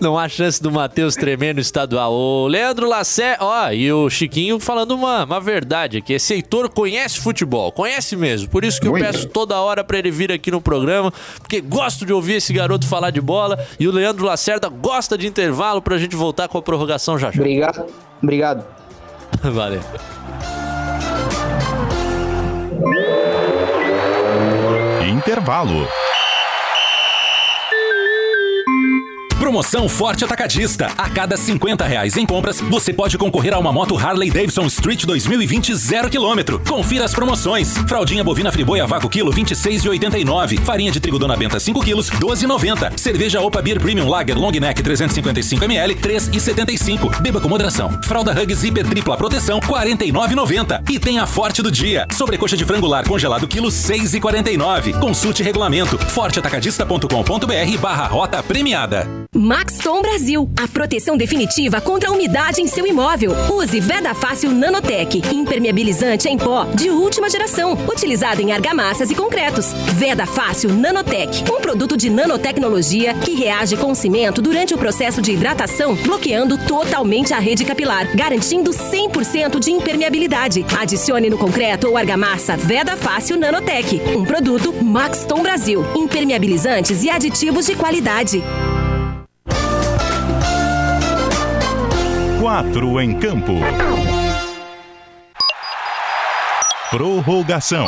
Não 0.00 0.18
há 0.18 0.28
chance 0.28 0.60
do 0.60 0.72
Matheus 0.72 1.14
Tremendo 1.14 1.60
estadual. 1.60 2.12
O 2.12 2.48
Leandro 2.48 2.88
Lassé, 2.88 3.36
ó, 3.40 3.70
e 3.70 3.92
o 3.92 4.10
Chiquinho 4.10 4.58
falando 4.58 4.92
uma, 4.92 5.24
uma 5.24 5.40
verdade 5.40 5.98
aqui. 5.98 6.14
Esse 6.14 6.34
Heitor 6.34 6.68
conhece 6.70 7.20
futebol, 7.20 7.67
conhece 7.72 8.16
mesmo. 8.16 8.48
Por 8.48 8.64
isso 8.64 8.80
que 8.80 8.86
eu 8.86 8.92
Muito. 8.92 9.04
peço 9.04 9.28
toda 9.28 9.60
hora 9.60 9.84
pra 9.84 9.98
ele 9.98 10.10
vir 10.10 10.32
aqui 10.32 10.50
no 10.50 10.60
programa, 10.60 11.12
porque 11.38 11.60
gosto 11.60 12.04
de 12.04 12.12
ouvir 12.12 12.34
esse 12.34 12.52
garoto 12.52 12.86
falar 12.86 13.10
de 13.10 13.20
bola. 13.20 13.58
E 13.78 13.86
o 13.86 13.92
Leandro 13.92 14.24
Lacerda 14.24 14.68
gosta 14.68 15.16
de 15.16 15.26
intervalo 15.26 15.80
pra 15.80 15.98
gente 15.98 16.16
voltar 16.16 16.48
com 16.48 16.58
a 16.58 16.62
prorrogação 16.62 17.18
já 17.18 17.30
já. 17.30 17.40
Obrigado. 17.40 17.86
Obrigado. 18.22 18.64
Valeu. 19.42 19.80
Intervalo. 25.06 25.86
Promoção 29.38 29.88
Forte 29.88 30.24
Atacadista. 30.24 30.90
A 30.98 31.08
cada 31.08 31.36
50 31.36 31.86
reais 31.86 32.16
em 32.16 32.26
compras, 32.26 32.60
você 32.60 32.92
pode 32.92 33.16
concorrer 33.16 33.54
a 33.54 33.58
uma 33.58 33.72
moto 33.72 33.96
Harley 33.96 34.30
Davidson 34.30 34.66
Street 34.66 35.04
2020 35.04 35.74
zero 35.76 36.10
quilômetro. 36.10 36.60
Confira 36.68 37.04
as 37.04 37.14
promoções. 37.14 37.78
Fraldinha 37.86 38.24
bovina 38.24 38.50
friboi 38.50 38.80
a 38.80 38.86
vácuo 38.86 39.08
quilo 39.08 39.32
26,89. 39.32 40.60
Farinha 40.62 40.90
de 40.90 40.98
trigo 40.98 41.20
Dona 41.20 41.36
Benta 41.36 41.60
5 41.60 41.80
quilos 41.80 42.10
12,90. 42.10 42.98
Cerveja 42.98 43.40
Opa 43.40 43.62
Beer 43.62 43.80
Premium 43.80 44.08
Lager 44.08 44.36
Long 44.36 44.50
Neck 44.50 44.82
355 44.82 45.64
ml 45.64 45.94
3,75. 45.94 47.20
Beba 47.20 47.40
com 47.40 47.48
moderação. 47.48 47.90
Fralda 48.02 48.32
Hug 48.32 48.52
Zipper 48.52 48.86
tripla 48.88 49.16
proteção 49.16 49.60
49,90. 49.60 50.90
E 50.90 50.98
tem 50.98 51.20
a 51.20 51.26
Forte 51.26 51.62
do 51.62 51.70
dia. 51.70 52.06
Sobrecoxa 52.12 52.56
de 52.56 52.64
frango 52.64 52.88
lar 52.88 53.06
congelado 53.06 53.46
quilo 53.46 53.68
6,49. 53.68 54.98
Consulte 54.98 55.44
regulamento 55.44 55.96
forteatacadista.com.br 55.96 57.78
barra 57.80 58.06
rota 58.06 58.42
premiada. 58.42 59.27
Maxton 59.34 60.00
Brasil, 60.00 60.48
a 60.58 60.66
proteção 60.66 61.14
definitiva 61.14 61.82
contra 61.82 62.08
a 62.08 62.12
umidade 62.12 62.62
em 62.62 62.66
seu 62.66 62.86
imóvel. 62.86 63.32
Use 63.52 63.78
Veda 63.78 64.14
Fácil 64.14 64.50
Nanotech, 64.50 65.20
impermeabilizante 65.30 66.26
em 66.30 66.38
pó 66.38 66.64
de 66.64 66.88
última 66.88 67.28
geração, 67.28 67.74
utilizado 67.92 68.40
em 68.40 68.52
argamassas 68.52 69.10
e 69.10 69.14
concretos. 69.14 69.66
Veda 69.94 70.24
Fácil 70.24 70.72
Nanotech, 70.72 71.44
um 71.52 71.60
produto 71.60 71.94
de 71.94 72.08
nanotecnologia 72.08 73.12
que 73.12 73.34
reage 73.34 73.76
com 73.76 73.92
o 73.92 73.94
cimento 73.94 74.40
durante 74.40 74.72
o 74.72 74.78
processo 74.78 75.20
de 75.20 75.32
hidratação, 75.32 75.94
bloqueando 75.94 76.56
totalmente 76.66 77.34
a 77.34 77.38
rede 77.38 77.66
capilar, 77.66 78.16
garantindo 78.16 78.70
100% 78.70 79.58
de 79.60 79.70
impermeabilidade. 79.70 80.64
Adicione 80.74 81.28
no 81.28 81.36
concreto 81.36 81.88
ou 81.88 81.98
argamassa 81.98 82.56
Veda 82.56 82.96
Fácil 82.96 83.36
Nanotech, 83.36 84.00
um 84.16 84.24
produto 84.24 84.72
Maxton 84.82 85.42
Brasil, 85.42 85.84
impermeabilizantes 85.94 87.04
e 87.04 87.10
aditivos 87.10 87.66
de 87.66 87.76
qualidade. 87.76 88.42
Quatro 92.48 92.98
em 92.98 93.12
campo. 93.12 93.52
Prorrogação. 96.88 97.86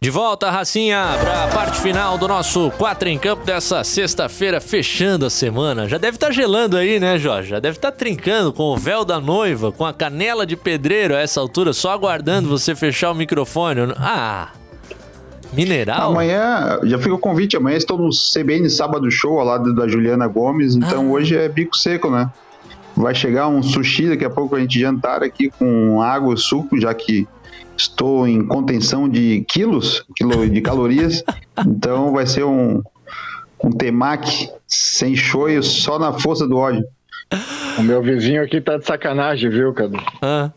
De 0.00 0.10
volta, 0.10 0.50
Racinha, 0.50 1.16
para 1.20 1.44
a 1.44 1.46
parte 1.46 1.78
final 1.80 2.18
do 2.18 2.26
nosso 2.26 2.72
4 2.72 3.08
em 3.08 3.20
campo 3.20 3.44
dessa 3.44 3.84
sexta-feira, 3.84 4.60
fechando 4.60 5.26
a 5.26 5.30
semana. 5.30 5.88
Já 5.88 5.96
deve 5.96 6.16
estar 6.16 6.32
gelando 6.32 6.76
aí, 6.76 6.98
né, 6.98 7.20
Jorge? 7.20 7.50
Já 7.50 7.60
deve 7.60 7.76
estar 7.76 7.92
trincando 7.92 8.52
com 8.52 8.64
o 8.64 8.76
véu 8.76 9.04
da 9.04 9.20
noiva, 9.20 9.70
com 9.70 9.86
a 9.86 9.94
canela 9.94 10.44
de 10.44 10.56
pedreiro 10.56 11.14
a 11.14 11.20
essa 11.20 11.38
altura, 11.38 11.72
só 11.72 11.92
aguardando 11.92 12.48
você 12.48 12.74
fechar 12.74 13.12
o 13.12 13.14
microfone. 13.14 13.94
Ah, 13.96 14.48
mineral? 15.52 16.12
Amanhã, 16.12 16.80
já 16.84 16.98
fica 16.98 17.14
o 17.14 17.18
convite, 17.18 17.56
amanhã 17.56 17.76
estou 17.76 17.98
no 17.98 18.10
CBN 18.10 18.68
Sábado 18.68 19.10
Show, 19.10 19.38
ao 19.38 19.46
lado 19.46 19.74
da 19.74 19.88
Juliana 19.88 20.26
Gomes, 20.26 20.76
então 20.76 21.10
hoje 21.10 21.36
é 21.36 21.48
bico 21.48 21.76
seco, 21.76 22.10
né? 22.10 22.30
Vai 22.96 23.14
chegar 23.14 23.48
um 23.48 23.62
sushi, 23.62 24.08
daqui 24.08 24.24
a 24.24 24.30
pouco 24.30 24.56
a 24.56 24.60
gente 24.60 24.78
jantar 24.78 25.22
aqui 25.22 25.50
com 25.50 26.02
água 26.02 26.34
e 26.34 26.38
suco, 26.38 26.80
já 26.80 26.92
que 26.92 27.26
estou 27.76 28.26
em 28.26 28.44
contenção 28.44 29.08
de 29.08 29.44
quilos, 29.48 30.04
quilo 30.16 30.48
de 30.48 30.60
calorias, 30.60 31.22
então 31.64 32.12
vai 32.12 32.26
ser 32.26 32.44
um, 32.44 32.82
um 33.62 33.70
temaki 33.70 34.50
sem 34.66 35.14
shoyu, 35.14 35.62
só 35.62 35.98
na 35.98 36.12
força 36.12 36.46
do 36.46 36.56
ódio. 36.56 36.84
O 37.78 37.82
meu 37.82 38.02
vizinho 38.02 38.42
aqui 38.42 38.60
tá 38.60 38.78
de 38.78 38.86
sacanagem, 38.86 39.50
viu, 39.50 39.72
Cadu? 39.72 39.98
Ah. 40.22 40.50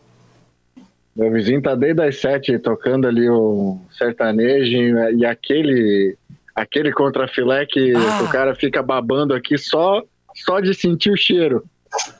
Meu 1.14 1.30
vizinho 1.30 1.60
tá 1.60 1.74
desde 1.74 2.02
as 2.02 2.16
sete 2.20 2.58
tocando 2.58 3.06
ali 3.06 3.28
o 3.28 3.78
sertanejo 3.98 4.76
e- 5.16 5.26
aquele 5.26 6.16
aquele 6.54 6.92
contrafilé 6.92 7.64
que 7.66 7.92
Ah. 7.94 8.22
o 8.22 8.28
cara 8.28 8.54
fica 8.54 8.82
babando 8.82 9.34
aqui 9.34 9.56
só 9.58 10.02
só 10.34 10.60
de 10.60 10.72
sentir 10.74 11.10
o 11.10 11.16
cheiro. 11.16 11.62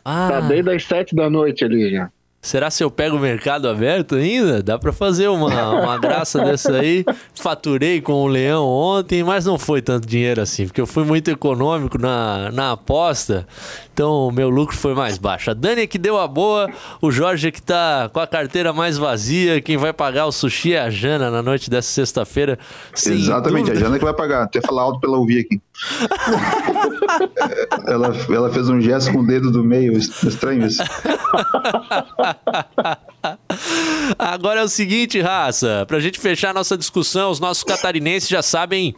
Ah. 0.04 0.28
Tá 0.32 0.40
desde 0.40 0.70
as 0.70 0.84
sete 0.84 1.14
da 1.14 1.30
noite 1.30 1.64
ali 1.64 1.90
já. 1.90 2.10
Será 2.44 2.70
se 2.72 2.82
eu 2.82 2.90
pego 2.90 3.16
o 3.16 3.20
mercado 3.20 3.68
aberto 3.68 4.16
ainda? 4.16 4.60
Dá 4.62 4.76
pra 4.76 4.92
fazer 4.92 5.28
uma, 5.28 5.70
uma 5.80 5.96
graça 5.96 6.40
dessa 6.44 6.76
aí. 6.80 7.04
Faturei 7.40 8.00
com 8.00 8.14
o 8.14 8.26
leão 8.26 8.64
ontem, 8.66 9.22
mas 9.22 9.46
não 9.46 9.56
foi 9.58 9.80
tanto 9.80 10.08
dinheiro 10.08 10.40
assim, 10.42 10.66
porque 10.66 10.80
eu 10.80 10.86
fui 10.86 11.04
muito 11.04 11.30
econômico 11.30 11.96
na, 11.98 12.50
na 12.50 12.72
aposta, 12.72 13.46
então 13.92 14.28
o 14.28 14.32
meu 14.32 14.48
lucro 14.48 14.76
foi 14.76 14.94
mais 14.94 15.18
baixo. 15.18 15.50
A 15.50 15.54
Dani 15.54 15.82
é 15.82 15.86
que 15.86 15.98
deu 15.98 16.18
a 16.18 16.26
boa, 16.26 16.68
o 17.00 17.10
Jorge 17.10 17.48
é 17.48 17.50
que 17.50 17.60
tá 17.60 18.08
com 18.12 18.20
a 18.20 18.26
carteira 18.26 18.72
mais 18.72 18.96
vazia. 18.96 19.60
Quem 19.60 19.76
vai 19.76 19.92
pagar 19.92 20.26
o 20.26 20.32
sushi 20.32 20.74
é 20.74 20.80
a 20.80 20.90
Jana 20.90 21.30
na 21.30 21.42
noite 21.42 21.68
dessa 21.68 21.88
sexta-feira. 21.88 22.58
Exatamente, 22.94 23.66
dúvida. 23.66 23.78
a 23.78 23.84
Jana 23.84 23.98
que 23.98 24.04
vai 24.04 24.14
pagar. 24.14 24.44
Até 24.44 24.60
falar 24.60 24.82
alto 24.82 25.00
pra 25.00 25.10
ela 25.10 25.18
ouvir 25.18 25.40
aqui. 25.40 25.60
ela, 27.86 28.14
ela 28.30 28.50
fez 28.50 28.68
um 28.68 28.80
gesto 28.80 29.12
com 29.12 29.20
o 29.20 29.26
dedo 29.26 29.50
do 29.50 29.62
meio, 29.62 29.92
estranho 29.92 30.66
isso. 30.66 30.82
Agora 34.18 34.60
é 34.60 34.64
o 34.64 34.68
seguinte, 34.68 35.20
raça, 35.20 35.84
pra 35.86 36.00
gente 36.00 36.18
fechar 36.18 36.54
nossa 36.54 36.76
discussão, 36.76 37.30
os 37.30 37.40
nossos 37.40 37.62
catarinenses 37.62 38.28
já 38.28 38.42
sabem 38.42 38.94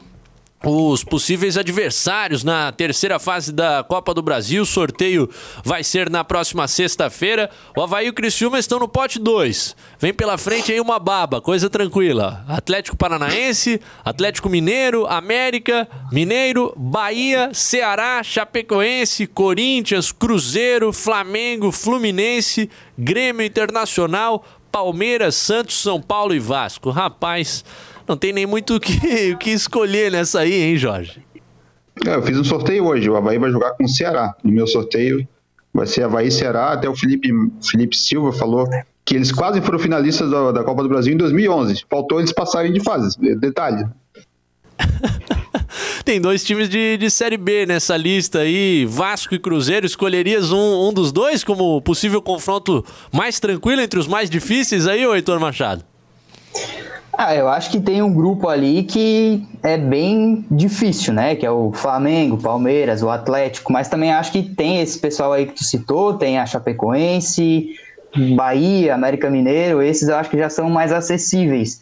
os 0.64 1.04
possíveis 1.04 1.58
adversários 1.58 2.42
na 2.42 2.72
terceira 2.72 3.18
fase 3.18 3.52
da 3.52 3.84
Copa 3.84 4.14
do 4.14 4.22
Brasil. 4.22 4.62
O 4.62 4.66
sorteio 4.66 5.28
vai 5.62 5.84
ser 5.84 6.08
na 6.08 6.24
próxima 6.24 6.66
sexta-feira. 6.66 7.50
O 7.76 7.82
Havaí 7.82 8.06
e 8.06 8.10
o 8.10 8.14
Criciúma 8.14 8.58
estão 8.58 8.78
no 8.78 8.88
pote 8.88 9.18
2. 9.18 9.76
Vem 9.98 10.14
pela 10.14 10.38
frente 10.38 10.72
aí 10.72 10.80
uma 10.80 10.98
baba, 10.98 11.40
coisa 11.40 11.68
tranquila. 11.68 12.44
Atlético 12.48 12.96
Paranaense, 12.96 13.80
Atlético 14.04 14.48
Mineiro, 14.48 15.06
América, 15.06 15.86
Mineiro, 16.10 16.72
Bahia, 16.76 17.50
Ceará, 17.52 18.22
Chapecoense, 18.22 19.26
Corinthians, 19.26 20.12
Cruzeiro, 20.12 20.92
Flamengo, 20.92 21.70
Fluminense, 21.70 22.70
Grêmio 22.96 23.44
Internacional, 23.44 24.44
Palmeiras, 24.72 25.36
Santos, 25.36 25.80
São 25.80 26.00
Paulo 26.00 26.34
e 26.34 26.38
Vasco. 26.40 26.90
Rapaz, 26.90 27.64
não 28.06 28.16
tem 28.16 28.32
nem 28.32 28.46
muito 28.46 28.76
o 28.76 28.80
que, 28.80 29.36
que 29.36 29.50
escolher 29.50 30.10
nessa 30.10 30.40
aí, 30.40 30.52
hein, 30.52 30.76
Jorge? 30.76 31.22
É, 32.06 32.14
eu 32.14 32.22
fiz 32.22 32.38
um 32.38 32.44
sorteio 32.44 32.86
hoje. 32.86 33.08
O 33.08 33.16
Havaí 33.16 33.38
vai 33.38 33.50
jogar 33.50 33.72
com 33.72 33.84
o 33.84 33.88
Ceará. 33.88 34.34
No 34.42 34.52
meu 34.52 34.66
sorteio 34.66 35.26
vai 35.72 35.86
ser 35.86 36.02
Havaí 36.04 36.28
e 36.28 36.30
Ceará. 36.30 36.72
Até 36.72 36.88
o 36.88 36.94
Felipe, 36.94 37.30
Felipe 37.62 37.96
Silva 37.96 38.32
falou 38.32 38.68
que 39.04 39.14
eles 39.14 39.30
quase 39.30 39.60
foram 39.60 39.78
finalistas 39.78 40.30
da, 40.30 40.52
da 40.52 40.64
Copa 40.64 40.82
do 40.82 40.88
Brasil 40.88 41.14
em 41.14 41.16
2011. 41.16 41.84
Faltou 41.88 42.18
eles 42.18 42.32
passarem 42.32 42.72
de 42.72 42.82
fase. 42.82 43.16
Detalhe. 43.36 43.86
Tem 46.04 46.20
dois 46.20 46.44
times 46.44 46.68
de, 46.68 46.98
de 46.98 47.10
Série 47.10 47.38
B 47.38 47.64
nessa 47.64 47.96
lista 47.96 48.40
aí, 48.40 48.84
Vasco 48.84 49.34
e 49.34 49.38
Cruzeiro. 49.38 49.86
Escolherias 49.86 50.52
um, 50.52 50.88
um 50.88 50.92
dos 50.92 51.10
dois 51.10 51.42
como 51.42 51.80
possível 51.80 52.20
confronto 52.20 52.84
mais 53.10 53.40
tranquilo 53.40 53.80
entre 53.80 53.98
os 53.98 54.06
mais 54.06 54.28
difíceis 54.28 54.86
aí, 54.86 55.06
ô 55.06 55.14
Heitor 55.14 55.40
Machado? 55.40 55.82
Ah, 57.16 57.34
eu 57.34 57.48
acho 57.48 57.70
que 57.70 57.80
tem 57.80 58.02
um 58.02 58.12
grupo 58.12 58.48
ali 58.48 58.82
que 58.82 59.46
é 59.62 59.76
bem 59.76 60.44
difícil, 60.50 61.12
né? 61.14 61.36
Que 61.36 61.46
é 61.46 61.50
o 61.50 61.72
Flamengo, 61.72 62.36
Palmeiras, 62.36 63.02
o 63.02 63.10
Atlético, 63.10 63.72
mas 63.72 63.88
também 63.88 64.12
acho 64.12 64.32
que 64.32 64.42
tem 64.42 64.80
esse 64.80 64.98
pessoal 64.98 65.32
aí 65.32 65.46
que 65.46 65.54
tu 65.54 65.64
citou, 65.64 66.14
tem 66.14 66.38
a 66.38 66.46
Chapecoense, 66.46 67.70
Bahia, 68.36 68.94
América 68.94 69.30
Mineiro, 69.30 69.80
esses 69.82 70.08
eu 70.08 70.16
acho 70.16 70.30
que 70.30 70.38
já 70.38 70.48
são 70.48 70.68
mais 70.68 70.92
acessíveis. 70.92 71.80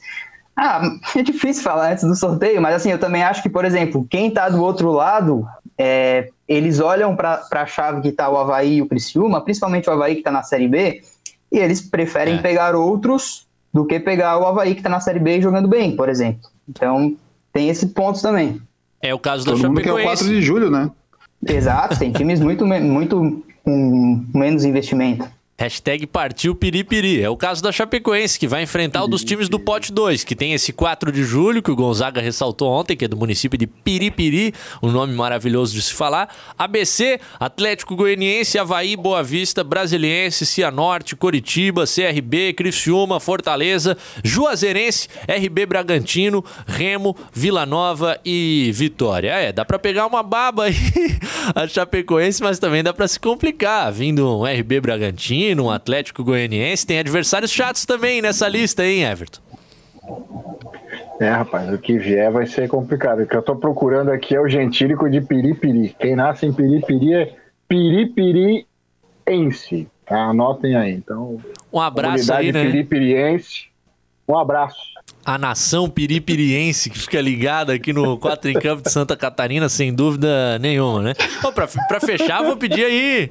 Ah, 0.56 0.82
é 1.16 1.22
difícil 1.22 1.62
falar 1.62 1.92
antes 1.92 2.04
do 2.04 2.14
sorteio, 2.14 2.60
mas 2.60 2.74
assim, 2.74 2.90
eu 2.90 2.98
também 2.98 3.22
acho 3.22 3.42
que, 3.42 3.48
por 3.48 3.64
exemplo, 3.64 4.06
quem 4.10 4.30
tá 4.30 4.48
do 4.50 4.62
outro 4.62 4.90
lado, 4.92 5.46
é, 5.78 6.28
eles 6.46 6.78
olham 6.78 7.16
para 7.16 7.42
a 7.50 7.66
chave 7.66 8.02
que 8.02 8.12
tá 8.12 8.28
o 8.28 8.36
Havaí 8.36 8.76
e 8.76 8.82
o 8.82 8.86
Criciúma, 8.86 9.40
principalmente 9.40 9.88
o 9.88 9.92
Havaí 9.92 10.16
que 10.16 10.22
tá 10.22 10.30
na 10.30 10.42
Série 10.42 10.68
B, 10.68 11.02
e 11.50 11.58
eles 11.58 11.80
preferem 11.80 12.36
É. 12.36 12.38
pegar 12.42 12.74
outros 12.74 13.46
do 13.72 13.86
que 13.86 13.98
pegar 13.98 14.38
o 14.38 14.46
Havaí 14.46 14.74
que 14.74 14.82
tá 14.82 14.88
na 14.88 15.00
Série 15.00 15.18
B 15.18 15.40
jogando 15.40 15.68
bem, 15.68 15.96
por 15.96 16.08
exemplo. 16.08 16.48
Então, 16.68 17.16
tem 17.52 17.68
esse 17.68 17.88
ponto 17.88 18.20
também. 18.20 18.60
É 19.00 19.14
o 19.14 19.18
caso 19.18 19.44
da 19.44 19.52
Todo 19.52 19.68
mundo 19.68 19.80
quer 19.80 19.92
o 19.92 19.96
Chapecoense. 19.96 20.24
4 20.24 20.34
de 20.34 20.42
julho, 20.42 20.70
né? 20.70 20.90
Exato, 21.46 21.98
tem 21.98 22.12
times 22.12 22.40
muito, 22.40 22.64
muito 22.66 23.44
com 23.64 24.24
menos 24.34 24.64
investimento. 24.64 25.28
Hashtag 25.58 26.06
partiu 26.06 26.56
piripiri. 26.56 27.22
É 27.22 27.28
o 27.28 27.36
caso 27.36 27.62
da 27.62 27.70
Chapecoense, 27.70 28.38
que 28.38 28.48
vai 28.48 28.62
enfrentar 28.62 29.04
o 29.04 29.06
dos 29.06 29.22
times 29.22 29.48
do 29.48 29.60
Pote 29.60 29.92
2, 29.92 30.24
que 30.24 30.34
tem 30.34 30.54
esse 30.54 30.72
4 30.72 31.12
de 31.12 31.22
julho, 31.22 31.62
que 31.62 31.70
o 31.70 31.76
Gonzaga 31.76 32.20
ressaltou 32.20 32.68
ontem, 32.68 32.96
que 32.96 33.04
é 33.04 33.08
do 33.08 33.16
município 33.16 33.56
de 33.56 33.66
Piripiri, 33.66 34.52
um 34.82 34.90
nome 34.90 35.14
maravilhoso 35.14 35.74
de 35.74 35.82
se 35.82 35.92
falar. 35.92 36.34
ABC, 36.58 37.20
Atlético 37.38 37.94
Goianiense, 37.94 38.58
Havaí, 38.58 38.96
Boa 38.96 39.22
Vista, 39.22 39.62
Brasiliense, 39.62 40.46
Cianorte, 40.46 41.14
Coritiba, 41.14 41.84
CRB, 41.84 42.54
Criciúma, 42.54 43.20
Fortaleza, 43.20 43.96
Juazeirense, 44.24 45.08
RB 45.28 45.66
Bragantino, 45.66 46.44
Remo, 46.66 47.14
Vila 47.32 47.64
Nova 47.64 48.18
e 48.24 48.72
Vitória. 48.74 49.30
É, 49.30 49.52
dá 49.52 49.64
pra 49.64 49.78
pegar 49.78 50.06
uma 50.06 50.24
baba 50.24 50.64
aí, 50.64 50.74
a 51.54 51.68
Chapecoense, 51.68 52.42
mas 52.42 52.58
também 52.58 52.82
dá 52.82 52.92
pra 52.92 53.06
se 53.06 53.20
complicar, 53.20 53.92
vindo 53.92 54.26
um 54.40 54.44
RB 54.44 54.80
Bragantino, 54.80 55.41
um 55.60 55.70
Atlético 55.70 56.22
Goianiense, 56.24 56.86
tem 56.86 56.98
adversários 56.98 57.50
chatos 57.50 57.84
também 57.84 58.22
nessa 58.22 58.48
lista, 58.48 58.84
hein, 58.84 59.02
Everton? 59.04 59.40
É, 61.20 61.28
rapaz, 61.30 61.72
o 61.72 61.78
que 61.78 61.98
vier 61.98 62.30
vai 62.32 62.46
ser 62.46 62.68
complicado. 62.68 63.22
O 63.22 63.26
que 63.26 63.36
eu 63.36 63.42
tô 63.42 63.54
procurando 63.56 64.10
aqui 64.10 64.34
é 64.34 64.40
o 64.40 64.48
gentílico 64.48 65.08
de 65.08 65.20
piripiri. 65.20 65.94
Quem 65.98 66.16
nasce 66.16 66.46
em 66.46 66.52
piripiri 66.52 67.14
é 67.14 67.34
piripiriense. 67.68 68.66
Tá? 70.04 70.16
Anotem 70.30 70.74
aí. 70.74 70.92
Então, 70.92 71.40
Um 71.72 71.80
abraço 71.80 72.32
aí, 72.32 72.50
né? 72.52 72.64
piripiriense. 72.64 73.66
Um 74.26 74.36
abraço. 74.36 74.78
A 75.24 75.38
nação 75.38 75.88
piripiriense 75.88 76.90
que 76.90 76.98
fica 76.98 77.20
ligada 77.20 77.72
aqui 77.72 77.92
no 77.92 78.18
4 78.18 78.50
em 78.50 78.54
Campo 78.54 78.82
de 78.82 78.90
Santa 78.90 79.16
Catarina, 79.16 79.68
sem 79.68 79.94
dúvida 79.94 80.58
nenhuma, 80.58 81.02
né? 81.02 81.14
Ô, 81.44 81.52
pra, 81.52 81.68
pra 81.68 82.00
fechar, 82.00 82.42
vou 82.42 82.56
pedir 82.56 82.84
aí 82.84 83.30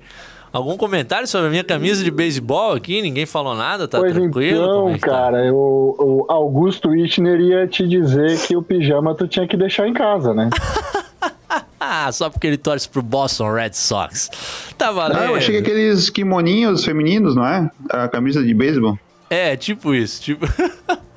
algum 0.52 0.76
comentário 0.78 1.28
sobre 1.28 1.48
a 1.48 1.50
minha 1.50 1.64
camisa 1.64 2.04
de 2.04 2.12
beisebol 2.12 2.74
aqui. 2.74 3.02
Ninguém 3.02 3.26
falou 3.26 3.56
nada, 3.56 3.88
tá 3.88 4.00
pois 4.00 4.14
tranquilo? 4.14 4.64
Então, 4.64 4.90
é 4.90 4.98
tá? 4.98 5.08
cara, 5.08 5.46
eu, 5.46 5.56
o 5.56 6.26
Augusto 6.30 6.96
Itner 6.96 7.40
ia 7.40 7.68
te 7.68 7.88
dizer 7.88 8.40
que 8.42 8.56
o 8.56 8.62
pijama 8.62 9.16
tu 9.16 9.28
tinha 9.28 9.48
que 9.48 9.56
deixar 9.58 9.88
em 9.88 9.94
casa, 9.94 10.34
né? 10.34 10.50
Ah, 11.84 12.12
só 12.12 12.30
porque 12.30 12.46
ele 12.46 12.58
torce 12.58 12.88
pro 12.88 13.02
Boston 13.02 13.52
Red 13.52 13.74
Sox. 13.74 14.30
Tá 14.78 14.92
valendo. 14.92 15.18
Não, 15.18 15.26
eu 15.30 15.36
achei 15.36 15.56
que 15.56 15.62
aqueles 15.68 16.12
kimoninhos 16.12 16.86
femininos, 16.86 17.36
não 17.36 17.46
é? 17.46 17.70
A 17.90 18.08
camisa 18.08 18.44
de 18.44 18.54
beisebol. 18.54 18.98
É, 19.28 19.58
tipo 19.58 19.94
isso, 19.94 20.22
tipo. 20.22 20.46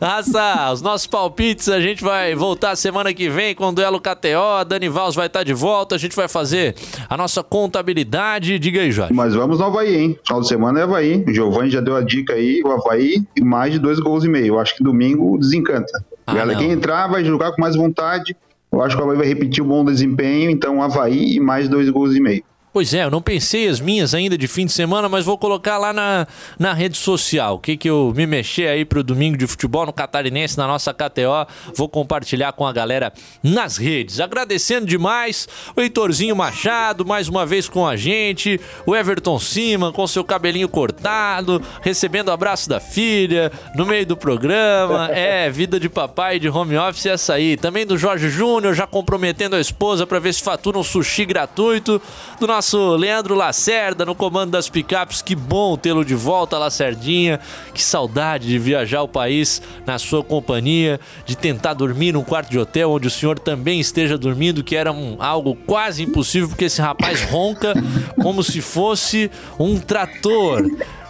Raça, 0.00 0.72
os 0.72 0.82
nossos 0.82 1.06
palpites, 1.06 1.68
a 1.68 1.80
gente 1.80 2.02
vai 2.02 2.34
voltar 2.34 2.76
semana 2.76 3.12
que 3.14 3.28
vem 3.28 3.54
com 3.54 3.68
o 3.68 3.72
Duelo 3.72 4.00
KTO, 4.00 4.58
a 4.58 4.64
Dani 4.64 4.88
Valls 4.88 5.14
vai 5.14 5.26
estar 5.26 5.42
de 5.42 5.54
volta, 5.54 5.94
a 5.94 5.98
gente 5.98 6.14
vai 6.14 6.28
fazer 6.28 6.74
a 7.08 7.16
nossa 7.16 7.42
contabilidade. 7.42 8.58
Diga 8.58 8.80
aí, 8.80 8.92
Jorge. 8.92 9.12
Mas 9.14 9.34
vamos 9.34 9.58
no 9.58 9.64
Havaí, 9.66 9.96
hein? 9.96 10.18
Final 10.24 10.40
de 10.40 10.48
semana 10.48 10.80
é 10.80 10.82
Havaí. 10.82 11.24
O 11.26 11.32
Giovanni 11.32 11.70
já 11.70 11.80
deu 11.80 11.96
a 11.96 12.02
dica 12.02 12.34
aí, 12.34 12.62
o 12.64 12.70
Havaí 12.70 13.24
e 13.36 13.42
mais 13.42 13.72
de 13.72 13.78
dois 13.78 13.98
gols 13.98 14.24
e 14.24 14.28
meio. 14.28 14.46
Eu 14.46 14.58
acho 14.58 14.76
que 14.76 14.84
domingo 14.84 15.38
desencanta. 15.38 15.92
Ah, 16.26 16.34
Galera, 16.34 16.58
quem 16.58 16.70
entrar 16.70 17.06
vai 17.06 17.24
jogar 17.24 17.52
com 17.52 17.60
mais 17.60 17.76
vontade. 17.76 18.36
Eu 18.72 18.82
acho 18.82 18.96
que 18.96 19.02
o 19.02 19.04
Havaí 19.04 19.16
vai 19.16 19.26
repetir 19.26 19.62
o 19.62 19.66
bom 19.66 19.84
desempenho, 19.84 20.50
então 20.50 20.82
Havaí 20.82 21.36
e 21.36 21.40
mais 21.40 21.68
dois 21.68 21.88
gols 21.88 22.14
e 22.14 22.20
meio. 22.20 22.44
Pois 22.76 22.92
é, 22.92 23.04
eu 23.04 23.10
não 23.10 23.22
pensei 23.22 23.66
as 23.66 23.80
minhas 23.80 24.12
ainda 24.12 24.36
de 24.36 24.46
fim 24.46 24.66
de 24.66 24.72
semana, 24.72 25.08
mas 25.08 25.24
vou 25.24 25.38
colocar 25.38 25.78
lá 25.78 25.94
na, 25.94 26.26
na 26.58 26.74
rede 26.74 26.98
social. 26.98 27.54
O 27.54 27.58
que 27.58 27.74
que 27.74 27.88
eu 27.88 28.12
me 28.14 28.26
mexer 28.26 28.68
aí 28.68 28.84
pro 28.84 29.02
domingo 29.02 29.38
de 29.38 29.46
futebol 29.46 29.86
no 29.86 29.94
Catarinense, 29.94 30.58
na 30.58 30.66
nossa 30.66 30.92
KTO, 30.92 31.50
vou 31.74 31.88
compartilhar 31.88 32.52
com 32.52 32.66
a 32.66 32.72
galera 32.74 33.14
nas 33.42 33.78
redes. 33.78 34.20
Agradecendo 34.20 34.84
demais 34.84 35.48
o 35.74 35.80
Heitorzinho 35.80 36.36
Machado, 36.36 37.02
mais 37.02 37.28
uma 37.28 37.46
vez 37.46 37.66
com 37.66 37.86
a 37.86 37.96
gente, 37.96 38.60
o 38.84 38.94
Everton 38.94 39.38
Cima 39.38 39.90
com 39.90 40.06
seu 40.06 40.22
cabelinho 40.22 40.68
cortado, 40.68 41.62
recebendo 41.80 42.28
o 42.28 42.32
abraço 42.32 42.68
da 42.68 42.78
filha, 42.78 43.50
no 43.74 43.86
meio 43.86 44.04
do 44.04 44.18
programa. 44.18 45.08
É, 45.16 45.48
vida 45.48 45.80
de 45.80 45.88
papai 45.88 46.38
de 46.38 46.46
home 46.48 46.76
office 46.76 47.06
é 47.06 47.10
essa 47.10 47.34
aí. 47.34 47.56
Também 47.56 47.86
do 47.86 47.96
Jorge 47.96 48.28
Júnior, 48.28 48.74
já 48.74 48.86
comprometendo 48.86 49.56
a 49.56 49.60
esposa 49.60 50.06
para 50.06 50.18
ver 50.18 50.34
se 50.34 50.42
fatura 50.42 50.78
um 50.78 50.84
sushi 50.84 51.24
gratuito. 51.24 52.00
Do 52.38 52.46
nosso 52.46 52.65
Leandro 52.74 53.34
Lacerda 53.34 54.04
no 54.04 54.14
comando 54.14 54.52
das 54.52 54.68
picapes. 54.68 55.22
Que 55.22 55.36
bom 55.36 55.76
tê-lo 55.76 56.04
de 56.04 56.14
volta, 56.14 56.58
Lacerdinha. 56.58 57.38
Que 57.72 57.82
saudade 57.82 58.48
de 58.48 58.58
viajar 58.58 59.02
o 59.02 59.08
país 59.08 59.62
na 59.86 59.98
sua 59.98 60.24
companhia, 60.24 60.98
de 61.24 61.36
tentar 61.36 61.74
dormir 61.74 62.12
num 62.12 62.24
quarto 62.24 62.50
de 62.50 62.58
hotel 62.58 62.90
onde 62.90 63.06
o 63.06 63.10
senhor 63.10 63.38
também 63.38 63.78
esteja 63.78 64.18
dormindo, 64.18 64.64
que 64.64 64.74
era 64.74 64.90
um, 64.90 65.16
algo 65.20 65.54
quase 65.54 66.02
impossível, 66.02 66.48
porque 66.48 66.64
esse 66.64 66.80
rapaz 66.80 67.22
ronca 67.22 67.74
como 68.20 68.42
se 68.42 68.60
fosse 68.60 69.30
um 69.58 69.78
trator. 69.78 70.64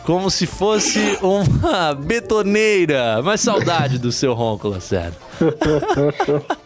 Como 0.05 0.31
se 0.31 0.47
fosse 0.47 1.19
uma 1.21 1.93
betoneira. 1.93 3.21
Mas 3.25 3.41
saudade 3.41 3.99
do 3.99 4.13
seu 4.13 4.35
ronco, 4.35 4.69
Lacerda. 4.69 5.17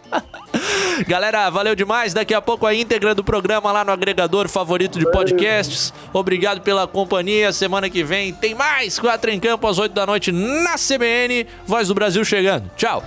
Galera, 1.06 1.48
valeu 1.50 1.74
demais. 1.74 2.12
Daqui 2.12 2.34
a 2.34 2.40
pouco 2.40 2.66
a 2.66 2.74
íntegra 2.74 3.14
do 3.14 3.24
programa 3.24 3.72
lá 3.72 3.84
no 3.84 3.92
agregador 3.92 4.48
favorito 4.48 4.98
de 4.98 5.10
podcasts. 5.10 5.92
Obrigado 6.12 6.60
pela 6.60 6.86
companhia. 6.86 7.52
Semana 7.52 7.88
que 7.88 8.02
vem 8.02 8.32
tem 8.32 8.54
mais 8.54 8.98
Quatro 8.98 9.30
em 9.30 9.40
Campo 9.40 9.66
às 9.66 9.78
8 9.78 9.92
da 9.92 10.06
noite 10.06 10.32
na 10.32 10.74
CBN. 10.76 11.46
Voz 11.66 11.88
do 11.88 11.94
Brasil 11.94 12.24
chegando. 12.24 12.70
Tchau. 12.76 13.02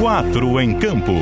Quatro 0.00 0.60
em 0.60 0.78
campo. 0.78 1.12